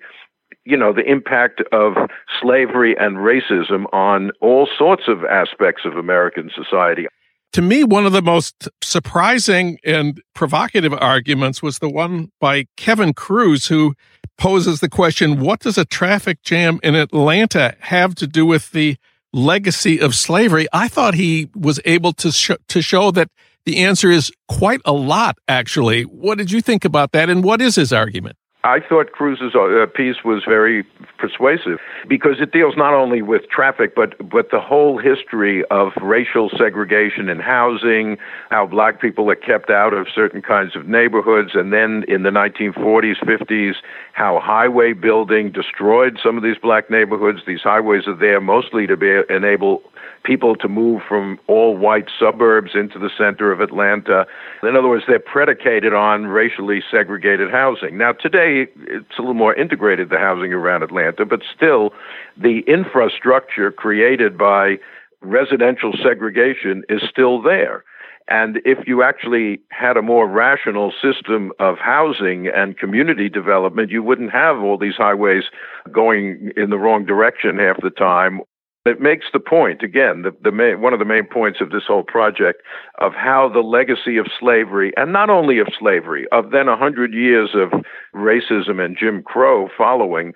you 0.65 0.77
know, 0.77 0.93
the 0.93 1.09
impact 1.09 1.61
of 1.71 1.93
slavery 2.41 2.95
and 2.97 3.17
racism 3.17 3.85
on 3.93 4.31
all 4.41 4.67
sorts 4.77 5.03
of 5.07 5.25
aspects 5.25 5.83
of 5.85 5.97
American 5.97 6.49
society. 6.55 7.07
To 7.53 7.61
me, 7.61 7.83
one 7.83 8.05
of 8.05 8.13
the 8.13 8.21
most 8.21 8.67
surprising 8.81 9.77
and 9.85 10.19
provocative 10.33 10.93
arguments 10.93 11.61
was 11.61 11.79
the 11.79 11.89
one 11.89 12.31
by 12.39 12.65
Kevin 12.77 13.13
Kruse, 13.13 13.67
who 13.67 13.93
poses 14.39 14.79
the 14.79 14.89
question 14.89 15.39
what 15.39 15.59
does 15.59 15.77
a 15.77 15.85
traffic 15.85 16.41
jam 16.41 16.79
in 16.81 16.95
Atlanta 16.95 17.75
have 17.79 18.15
to 18.15 18.25
do 18.25 18.45
with 18.45 18.71
the 18.71 18.97
legacy 19.33 19.99
of 19.99 20.15
slavery? 20.15 20.65
I 20.73 20.87
thought 20.87 21.13
he 21.13 21.49
was 21.55 21.79
able 21.85 22.13
to, 22.13 22.31
sh- 22.31 22.51
to 22.69 22.81
show 22.81 23.11
that 23.11 23.29
the 23.65 23.83
answer 23.83 24.09
is 24.09 24.31
quite 24.47 24.81
a 24.83 24.93
lot, 24.93 25.37
actually. 25.47 26.03
What 26.03 26.39
did 26.39 26.51
you 26.51 26.59
think 26.59 26.83
about 26.83 27.11
that, 27.11 27.29
and 27.29 27.43
what 27.43 27.61
is 27.61 27.75
his 27.75 27.93
argument? 27.93 28.35
I 28.65 28.79
thought 28.79 29.11
Kruse's 29.11 29.55
uh, 29.55 29.85
piece 29.93 30.23
was 30.23 30.43
very 30.47 30.85
persuasive 31.17 31.79
because 32.07 32.39
it 32.39 32.53
deals 32.53 32.75
not 32.77 32.93
only 32.93 33.21
with 33.21 33.49
traffic 33.49 33.93
but 33.93 34.15
but 34.29 34.51
the 34.51 34.61
whole 34.61 34.97
history 34.97 35.65
of 35.65 35.91
racial 36.01 36.49
segregation 36.57 37.27
in 37.27 37.39
housing, 37.39 38.17
how 38.51 38.65
black 38.65 39.01
people 39.01 39.29
are 39.29 39.35
kept 39.35 39.69
out 39.69 39.93
of 39.93 40.07
certain 40.13 40.41
kinds 40.41 40.77
of 40.77 40.87
neighborhoods, 40.87 41.51
and 41.55 41.73
then 41.73 42.05
in 42.07 42.23
the 42.23 42.29
1940s, 42.29 43.17
50s, 43.25 43.73
how 44.13 44.39
highway 44.39 44.93
building 44.93 45.51
destroyed 45.51 46.17
some 46.23 46.37
of 46.37 46.43
these 46.43 46.57
black 46.57 46.89
neighborhoods. 46.89 47.41
These 47.45 47.61
highways 47.61 48.07
are 48.07 48.15
there 48.15 48.39
mostly 48.39 48.87
to 48.87 48.95
be 48.95 49.21
enable 49.29 49.83
people 50.23 50.55
to 50.55 50.67
move 50.67 51.01
from 51.07 51.39
all 51.47 51.75
white 51.75 52.07
suburbs 52.17 52.71
into 52.73 52.97
the 52.97 53.09
center 53.17 53.51
of 53.51 53.59
Atlanta. 53.61 54.25
In 54.63 54.75
other 54.75 54.87
words, 54.87 55.03
they're 55.07 55.19
predicated 55.19 55.93
on 55.93 56.27
racially 56.27 56.81
segregated 56.89 57.51
housing. 57.51 57.97
Now, 57.97 58.13
today, 58.13 58.67
it's 58.87 59.17
a 59.17 59.21
little 59.21 59.33
more 59.33 59.53
integrated, 59.53 60.09
the 60.09 60.17
housing 60.17 60.53
around 60.53 60.83
Atlanta, 60.83 61.25
but 61.25 61.41
still, 61.55 61.93
the 62.37 62.59
infrastructure 62.67 63.71
created 63.71 64.37
by 64.37 64.77
residential 65.21 65.93
segregation 66.01 66.83
is 66.89 67.01
still 67.09 67.41
there. 67.41 67.83
And 68.29 68.61
if 68.63 68.87
you 68.87 69.03
actually 69.03 69.59
had 69.69 69.97
a 69.97 70.01
more 70.01 70.27
rational 70.27 70.93
system 71.01 71.51
of 71.59 71.77
housing 71.77 72.47
and 72.47 72.77
community 72.77 73.27
development, 73.27 73.91
you 73.91 74.01
wouldn't 74.01 74.31
have 74.31 74.59
all 74.59 74.77
these 74.77 74.95
highways 74.95 75.43
going 75.91 76.51
in 76.55 76.69
the 76.69 76.77
wrong 76.77 77.05
direction 77.05 77.57
half 77.57 77.81
the 77.81 77.89
time 77.89 78.39
it 78.85 78.99
makes 78.99 79.25
the 79.31 79.39
point 79.39 79.81
again. 79.81 80.23
The, 80.23 80.31
the 80.43 80.51
main, 80.51 80.81
one 80.81 80.93
of 80.93 80.99
the 80.99 81.05
main 81.05 81.25
points 81.25 81.59
of 81.61 81.69
this 81.69 81.83
whole 81.87 82.03
project 82.03 82.61
of 82.99 83.13
how 83.13 83.49
the 83.49 83.61
legacy 83.61 84.17
of 84.17 84.27
slavery, 84.39 84.91
and 84.97 85.13
not 85.13 85.29
only 85.29 85.59
of 85.59 85.67
slavery, 85.79 86.27
of 86.31 86.51
then 86.51 86.67
a 86.67 86.77
hundred 86.77 87.13
years 87.13 87.51
of 87.53 87.71
racism 88.13 88.83
and 88.83 88.97
Jim 88.97 89.23
Crow 89.23 89.69
following, 89.77 90.33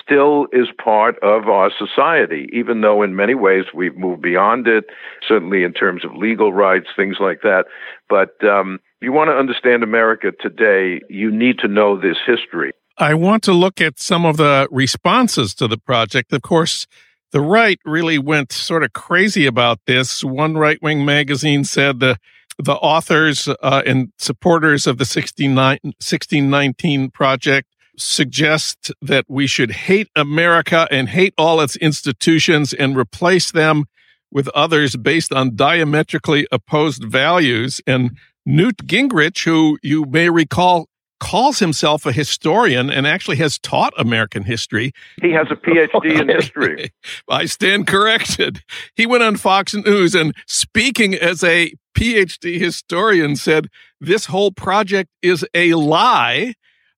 still 0.00 0.46
is 0.52 0.68
part 0.82 1.16
of 1.22 1.48
our 1.48 1.70
society, 1.76 2.48
even 2.52 2.80
though 2.80 3.02
in 3.02 3.14
many 3.16 3.34
ways 3.34 3.64
we've 3.74 3.96
moved 3.96 4.22
beyond 4.22 4.66
it, 4.66 4.84
certainly 5.26 5.62
in 5.62 5.72
terms 5.72 6.04
of 6.04 6.14
legal 6.14 6.52
rights, 6.52 6.88
things 6.96 7.16
like 7.20 7.42
that. 7.42 7.64
But 8.08 8.42
um, 8.44 8.80
if 9.00 9.04
you 9.04 9.12
want 9.12 9.28
to 9.28 9.34
understand 9.34 9.82
America 9.82 10.32
today, 10.40 11.00
you 11.08 11.30
need 11.30 11.58
to 11.60 11.68
know 11.68 11.98
this 11.98 12.16
history. 12.26 12.72
I 12.98 13.14
want 13.14 13.44
to 13.44 13.52
look 13.52 13.80
at 13.80 14.00
some 14.00 14.26
of 14.26 14.38
the 14.38 14.66
responses 14.72 15.54
to 15.54 15.68
the 15.68 15.78
project. 15.78 16.32
Of 16.32 16.42
course, 16.42 16.88
the 17.32 17.40
right 17.40 17.78
really 17.84 18.18
went 18.18 18.52
sort 18.52 18.82
of 18.82 18.92
crazy 18.92 19.46
about 19.46 19.80
this. 19.86 20.24
One 20.24 20.56
right 20.56 20.80
wing 20.82 21.04
magazine 21.04 21.64
said 21.64 22.00
the 22.00 22.16
the 22.60 22.74
authors 22.74 23.46
uh, 23.46 23.82
and 23.86 24.12
supporters 24.18 24.88
of 24.88 24.98
the 24.98 25.04
1619 25.04 27.10
project 27.10 27.68
suggest 27.96 28.90
that 29.00 29.24
we 29.28 29.46
should 29.46 29.70
hate 29.70 30.08
America 30.16 30.88
and 30.90 31.08
hate 31.08 31.34
all 31.38 31.60
its 31.60 31.76
institutions 31.76 32.72
and 32.72 32.96
replace 32.96 33.52
them 33.52 33.84
with 34.32 34.48
others 34.48 34.96
based 34.96 35.32
on 35.32 35.54
diametrically 35.54 36.48
opposed 36.50 37.04
values. 37.04 37.80
And 37.86 38.18
Newt 38.44 38.78
Gingrich, 38.78 39.44
who 39.44 39.78
you 39.82 40.04
may 40.04 40.28
recall 40.28 40.88
calls 41.20 41.58
himself 41.58 42.06
a 42.06 42.12
historian 42.12 42.90
and 42.90 43.06
actually 43.06 43.36
has 43.36 43.58
taught 43.58 43.92
American 43.96 44.44
history. 44.44 44.92
He 45.20 45.32
has 45.32 45.48
a 45.50 45.56
PhD 45.56 46.20
in 46.20 46.28
history. 46.28 46.92
I 47.28 47.46
stand 47.46 47.86
corrected. 47.86 48.62
He 48.94 49.06
went 49.06 49.22
on 49.22 49.36
Fox 49.36 49.74
News 49.74 50.14
and 50.14 50.34
speaking 50.46 51.14
as 51.14 51.42
a 51.42 51.72
PhD 51.96 52.58
historian 52.58 53.36
said, 53.36 53.68
This 54.00 54.26
whole 54.26 54.52
project 54.52 55.10
is 55.22 55.44
a 55.54 55.74
lie. 55.74 56.54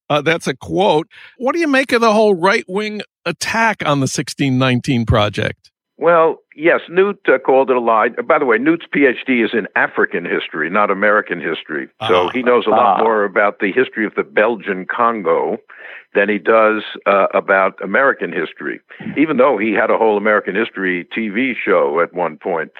Uh, 0.08 0.20
that's 0.20 0.46
a 0.48 0.56
quote. 0.56 1.06
What 1.38 1.52
do 1.52 1.60
you 1.60 1.68
make 1.68 1.92
of 1.92 2.00
the 2.00 2.12
whole 2.12 2.34
right 2.34 2.64
wing 2.66 3.02
attack 3.24 3.82
on 3.82 4.00
the 4.00 4.04
1619 4.04 5.06
project? 5.06 5.69
Well, 6.00 6.40
yes, 6.56 6.80
Newt 6.88 7.20
uh, 7.28 7.38
called 7.38 7.68
it 7.68 7.76
a 7.76 7.80
lie. 7.80 8.08
By 8.08 8.38
the 8.38 8.46
way, 8.46 8.56
Newt's 8.56 8.86
PhD 8.86 9.44
is 9.44 9.50
in 9.52 9.68
African 9.76 10.24
history, 10.24 10.70
not 10.70 10.90
American 10.90 11.42
history. 11.42 11.88
So 12.08 12.28
uh, 12.28 12.30
he 12.30 12.42
knows 12.42 12.66
a 12.66 12.70
lot 12.70 13.00
uh, 13.00 13.04
more 13.04 13.24
about 13.24 13.58
the 13.58 13.70
history 13.70 14.06
of 14.06 14.14
the 14.14 14.22
Belgian 14.22 14.86
Congo 14.86 15.58
than 16.14 16.30
he 16.30 16.38
does 16.38 16.82
uh, 17.04 17.26
about 17.34 17.78
American 17.84 18.32
history, 18.32 18.80
even 19.18 19.36
though 19.36 19.58
he 19.58 19.72
had 19.72 19.90
a 19.90 19.98
whole 19.98 20.16
American 20.16 20.54
history 20.54 21.06
TV 21.14 21.52
show 21.54 22.00
at 22.00 22.14
one 22.14 22.38
point 22.38 22.72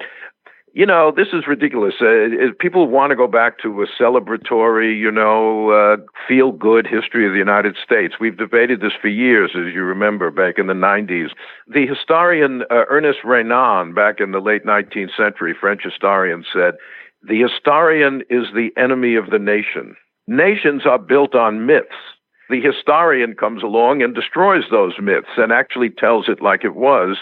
you 0.73 0.87
know, 0.87 1.13
this 1.15 1.29
is 1.33 1.47
ridiculous. 1.49 1.95
Uh, 2.01 2.53
people 2.61 2.87
want 2.87 3.11
to 3.11 3.17
go 3.17 3.27
back 3.27 3.59
to 3.61 3.83
a 3.83 3.87
celebratory, 4.01 4.97
you 4.97 5.11
know, 5.11 5.71
uh, 5.71 5.97
feel 6.29 6.53
good 6.53 6.87
history 6.87 7.27
of 7.27 7.33
the 7.33 7.39
United 7.39 7.77
States. 7.83 8.15
We've 8.21 8.37
debated 8.37 8.81
this 8.81 8.93
for 9.01 9.09
years, 9.09 9.51
as 9.57 9.75
you 9.75 9.83
remember, 9.83 10.31
back 10.31 10.59
in 10.59 10.69
the 10.69 10.75
90s. 10.75 11.31
The 11.67 11.87
historian 11.87 12.63
uh, 12.71 12.85
Ernest 12.89 13.19
Renan, 13.25 13.95
back 13.95 14.21
in 14.21 14.31
the 14.31 14.39
late 14.39 14.65
19th 14.65 15.17
century, 15.17 15.55
French 15.59 15.83
historian, 15.83 16.45
said, 16.53 16.75
The 17.27 17.41
historian 17.41 18.23
is 18.31 18.47
the 18.55 18.71
enemy 18.77 19.17
of 19.17 19.31
the 19.31 19.41
nation. 19.41 19.97
Nations 20.29 20.87
are 20.87 20.99
built 20.99 21.35
on 21.35 21.67
myths. 21.67 21.89
The 22.49 22.61
historian 22.61 23.35
comes 23.35 23.63
along 23.63 24.03
and 24.03 24.15
destroys 24.15 24.65
those 24.71 24.95
myths 25.01 25.37
and 25.37 25.53
actually 25.53 25.91
tells 25.91 26.29
it 26.29 26.43
like 26.43 26.65
it 26.65 26.75
was. 26.77 27.17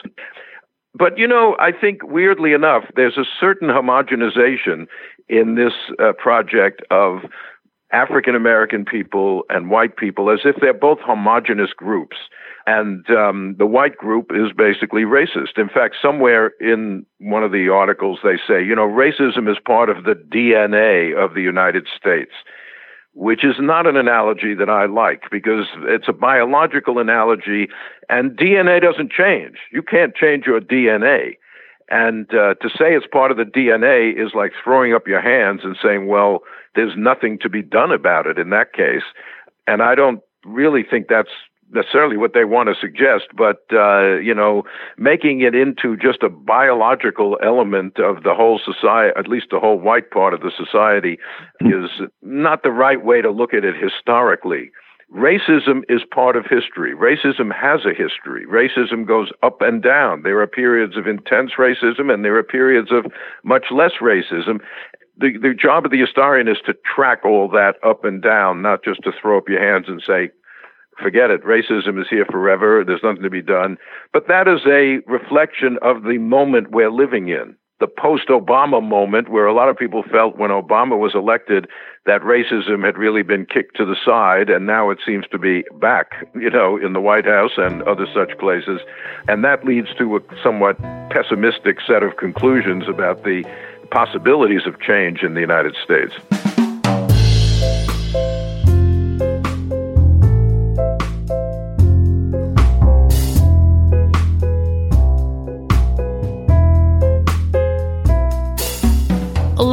But, 0.98 1.16
you 1.16 1.28
know, 1.28 1.56
I 1.60 1.70
think 1.70 2.02
weirdly 2.02 2.52
enough, 2.52 2.84
there's 2.96 3.16
a 3.16 3.24
certain 3.40 3.68
homogenization 3.68 4.86
in 5.28 5.54
this 5.54 5.72
uh, 5.98 6.12
project 6.14 6.82
of 6.90 7.20
African 7.92 8.34
American 8.34 8.84
people 8.84 9.44
and 9.48 9.70
white 9.70 9.96
people 9.96 10.30
as 10.30 10.40
if 10.44 10.56
they're 10.60 10.74
both 10.74 10.98
homogenous 11.00 11.70
groups. 11.74 12.16
And 12.66 13.08
um, 13.10 13.54
the 13.58 13.64
white 13.64 13.96
group 13.96 14.30
is 14.34 14.52
basically 14.54 15.02
racist. 15.02 15.56
In 15.56 15.68
fact, 15.68 15.94
somewhere 16.02 16.52
in 16.60 17.06
one 17.18 17.42
of 17.42 17.52
the 17.52 17.68
articles, 17.70 18.18
they 18.22 18.36
say, 18.36 18.62
you 18.62 18.74
know, 18.74 18.86
racism 18.86 19.50
is 19.50 19.56
part 19.64 19.88
of 19.88 20.04
the 20.04 20.14
DNA 20.14 21.16
of 21.16 21.32
the 21.32 21.40
United 21.40 21.86
States 21.96 22.32
which 23.18 23.44
is 23.44 23.56
not 23.58 23.84
an 23.84 23.96
analogy 23.96 24.54
that 24.54 24.70
I 24.70 24.86
like 24.86 25.24
because 25.28 25.66
it's 25.88 26.06
a 26.06 26.12
biological 26.12 27.00
analogy 27.00 27.66
and 28.08 28.38
DNA 28.38 28.80
doesn't 28.80 29.10
change. 29.10 29.56
You 29.72 29.82
can't 29.82 30.14
change 30.14 30.46
your 30.46 30.60
DNA. 30.60 31.36
And 31.90 32.32
uh, 32.32 32.54
to 32.54 32.68
say 32.68 32.94
it's 32.94 33.08
part 33.10 33.32
of 33.32 33.36
the 33.36 33.42
DNA 33.42 34.16
is 34.16 34.34
like 34.34 34.52
throwing 34.62 34.94
up 34.94 35.08
your 35.08 35.20
hands 35.20 35.62
and 35.64 35.76
saying, 35.82 36.06
well, 36.06 36.44
there's 36.76 36.94
nothing 36.96 37.40
to 37.40 37.48
be 37.48 37.60
done 37.60 37.90
about 37.90 38.28
it 38.28 38.38
in 38.38 38.50
that 38.50 38.72
case. 38.72 39.02
And 39.66 39.82
I 39.82 39.96
don't 39.96 40.20
really 40.44 40.84
think 40.88 41.08
that's 41.08 41.34
necessarily 41.72 42.16
what 42.16 42.32
they 42.34 42.44
want 42.44 42.68
to 42.68 42.74
suggest, 42.80 43.26
but 43.36 43.62
uh, 43.72 44.16
you 44.16 44.34
know, 44.34 44.62
making 44.96 45.40
it 45.40 45.54
into 45.54 45.96
just 45.96 46.22
a 46.22 46.28
biological 46.28 47.38
element 47.42 47.98
of 47.98 48.22
the 48.22 48.34
whole 48.34 48.60
society, 48.64 49.12
at 49.16 49.28
least 49.28 49.46
the 49.50 49.60
whole 49.60 49.78
white 49.78 50.10
part 50.10 50.34
of 50.34 50.40
the 50.40 50.52
society, 50.56 51.18
is 51.60 51.90
not 52.22 52.62
the 52.62 52.70
right 52.70 53.04
way 53.04 53.20
to 53.20 53.30
look 53.30 53.54
at 53.54 53.64
it 53.64 53.74
historically. 53.76 54.70
Racism 55.14 55.84
is 55.88 56.02
part 56.12 56.36
of 56.36 56.44
history. 56.44 56.94
Racism 56.94 57.50
has 57.54 57.80
a 57.86 57.94
history. 57.96 58.44
Racism 58.46 59.06
goes 59.06 59.30
up 59.42 59.62
and 59.62 59.82
down. 59.82 60.22
There 60.22 60.40
are 60.40 60.46
periods 60.46 60.98
of 60.98 61.06
intense 61.06 61.52
racism 61.58 62.12
and 62.12 62.24
there 62.24 62.36
are 62.36 62.42
periods 62.42 62.90
of 62.92 63.06
much 63.42 63.66
less 63.70 63.92
racism. 64.02 64.60
The, 65.16 65.38
the 65.40 65.54
job 65.54 65.86
of 65.86 65.90
the 65.92 66.00
historian 66.00 66.46
is 66.46 66.58
to 66.66 66.74
track 66.94 67.24
all 67.24 67.48
that 67.48 67.76
up 67.82 68.04
and 68.04 68.22
down, 68.22 68.60
not 68.60 68.84
just 68.84 69.02
to 69.04 69.12
throw 69.18 69.38
up 69.38 69.48
your 69.48 69.60
hands 69.60 69.86
and 69.88 70.02
say, 70.06 70.30
forget 71.02 71.30
it. 71.30 71.44
Racism 71.44 72.00
is 72.00 72.06
here 72.08 72.26
forever. 72.30 72.84
There's 72.84 73.02
nothing 73.02 73.22
to 73.22 73.30
be 73.30 73.42
done. 73.42 73.76
But 74.12 74.28
that 74.28 74.48
is 74.48 74.60
a 74.66 75.00
reflection 75.10 75.78
of 75.82 76.02
the 76.02 76.18
moment 76.18 76.70
we're 76.70 76.90
living 76.90 77.28
in. 77.28 77.56
The 77.80 77.86
post 77.86 78.26
Obama 78.28 78.82
moment, 78.82 79.28
where 79.28 79.46
a 79.46 79.54
lot 79.54 79.68
of 79.68 79.76
people 79.76 80.02
felt 80.02 80.36
when 80.36 80.50
Obama 80.50 80.98
was 80.98 81.14
elected 81.14 81.68
that 82.06 82.22
racism 82.22 82.84
had 82.84 82.98
really 82.98 83.22
been 83.22 83.46
kicked 83.46 83.76
to 83.76 83.84
the 83.84 83.94
side, 84.04 84.50
and 84.50 84.66
now 84.66 84.90
it 84.90 84.98
seems 85.06 85.26
to 85.30 85.38
be 85.38 85.62
back, 85.80 86.26
you 86.34 86.50
know, 86.50 86.76
in 86.76 86.92
the 86.92 87.00
White 87.00 87.26
House 87.26 87.52
and 87.56 87.82
other 87.82 88.06
such 88.12 88.36
places. 88.38 88.80
And 89.28 89.44
that 89.44 89.64
leads 89.64 89.94
to 89.98 90.16
a 90.16 90.20
somewhat 90.42 90.76
pessimistic 91.10 91.78
set 91.86 92.02
of 92.02 92.16
conclusions 92.16 92.88
about 92.88 93.22
the 93.22 93.44
possibilities 93.92 94.66
of 94.66 94.80
change 94.80 95.22
in 95.22 95.34
the 95.34 95.40
United 95.40 95.76
States. 95.84 96.14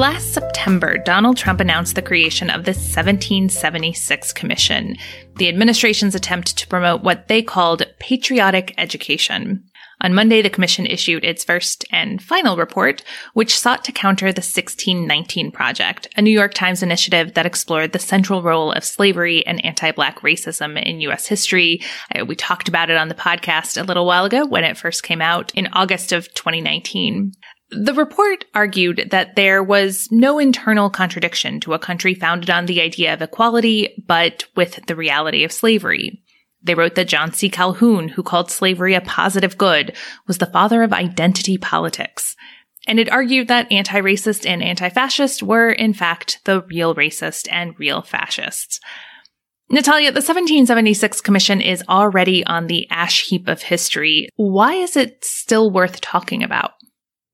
Last 0.06 0.34
September, 0.36 1.00
Donald 1.00 1.36
Trump 1.36 1.60
announced 1.60 1.96
the 1.96 2.02
creation 2.04 2.52
of 2.52 2.64
the 2.64 2.74
1776 2.74 4.34
Commission, 4.34 4.98
the 5.38 5.50
administration's 5.50 6.14
attempt 6.14 6.56
to 6.58 6.68
promote 6.68 7.02
what 7.02 7.28
they 7.28 7.42
called 7.42 7.88
patriotic 7.98 8.76
education. 8.78 9.64
On 10.02 10.14
Monday, 10.14 10.44
the 10.44 10.50
commission 10.52 10.86
issued 10.86 11.26
its 11.26 11.44
first 11.44 11.86
and 11.90 12.22
final 12.22 12.56
report, 12.56 13.04
which 13.34 13.58
sought 13.58 13.84
to 13.86 13.92
counter 13.92 14.28
the 14.28 14.42
1619 14.42 15.52
Project, 15.52 16.08
a 16.16 16.22
New 16.22 16.30
York 16.30 16.54
Times 16.54 16.84
initiative 16.84 17.34
that 17.34 17.48
explored 17.48 17.92
the 17.92 17.98
central 17.98 18.44
role 18.44 18.74
of 18.74 18.84
slavery 18.84 19.44
and 19.48 19.66
anti-black 19.66 20.20
racism 20.20 20.80
in 20.86 21.02
U.S. 21.02 21.26
history. 21.26 21.82
We 22.28 22.36
talked 22.36 22.68
about 22.68 22.92
it 22.92 22.98
on 22.98 23.08
the 23.08 23.16
podcast 23.16 23.82
a 23.82 23.84
little 23.84 24.06
while 24.06 24.26
ago 24.26 24.46
when 24.46 24.66
it 24.66 24.78
first 24.78 25.02
came 25.02 25.22
out 25.22 25.52
in 25.56 25.66
August 25.74 26.12
of 26.12 26.32
2019. 26.36 27.32
The 27.72 27.94
report 27.94 28.46
argued 28.54 29.08
that 29.12 29.36
there 29.36 29.64
was 29.64 30.08
no 30.12 30.38
internal 30.38 30.90
contradiction 30.90 31.60
to 31.62 31.74
a 31.74 31.80
country 31.80 32.14
founded 32.14 32.50
on 32.50 32.68
the 32.68 32.82
idea 32.82 33.14
of 33.14 33.22
equality, 33.22 34.04
but 34.08 34.46
with 34.56 34.86
the 34.86 34.96
reality 34.96 35.44
of 35.44 35.52
slavery. 35.52 36.22
They 36.62 36.76
wrote 36.76 36.96
that 36.96 37.08
John 37.08 37.32
C. 37.32 37.50
Calhoun, 37.50 38.10
who 38.10 38.24
called 38.24 38.52
slavery 38.52 38.94
a 38.94 39.02
positive 39.02 39.58
good, 39.58 39.96
was 40.28 40.38
the 40.38 40.46
father 40.48 40.84
of 40.84 40.94
identity 40.94 41.58
politics. 41.58 42.36
And 42.88 43.00
it 43.00 43.12
argued 43.12 43.48
that 43.48 43.72
anti-racist 43.72 44.48
and 44.48 44.62
anti-fascist 44.62 45.42
were, 45.42 45.72
in 45.72 45.94
fact, 45.94 46.42
the 46.46 46.62
real 46.62 46.94
racist 46.94 47.48
and 47.52 47.78
real 47.80 48.04
fascists. 48.04 48.80
Natalia, 49.70 50.12
the 50.12 50.18
1776 50.18 51.22
Commission 51.22 51.62
is 51.62 51.84
already 51.90 52.46
on 52.46 52.68
the 52.68 52.88
ash 52.92 53.28
heap 53.28 53.48
of 53.48 53.64
history. 53.64 54.30
Why 54.36 54.74
is 54.76 54.96
it 54.96 55.26
still 55.26 55.72
worth 55.72 56.02
talking 56.02 56.44
about? 56.44 56.74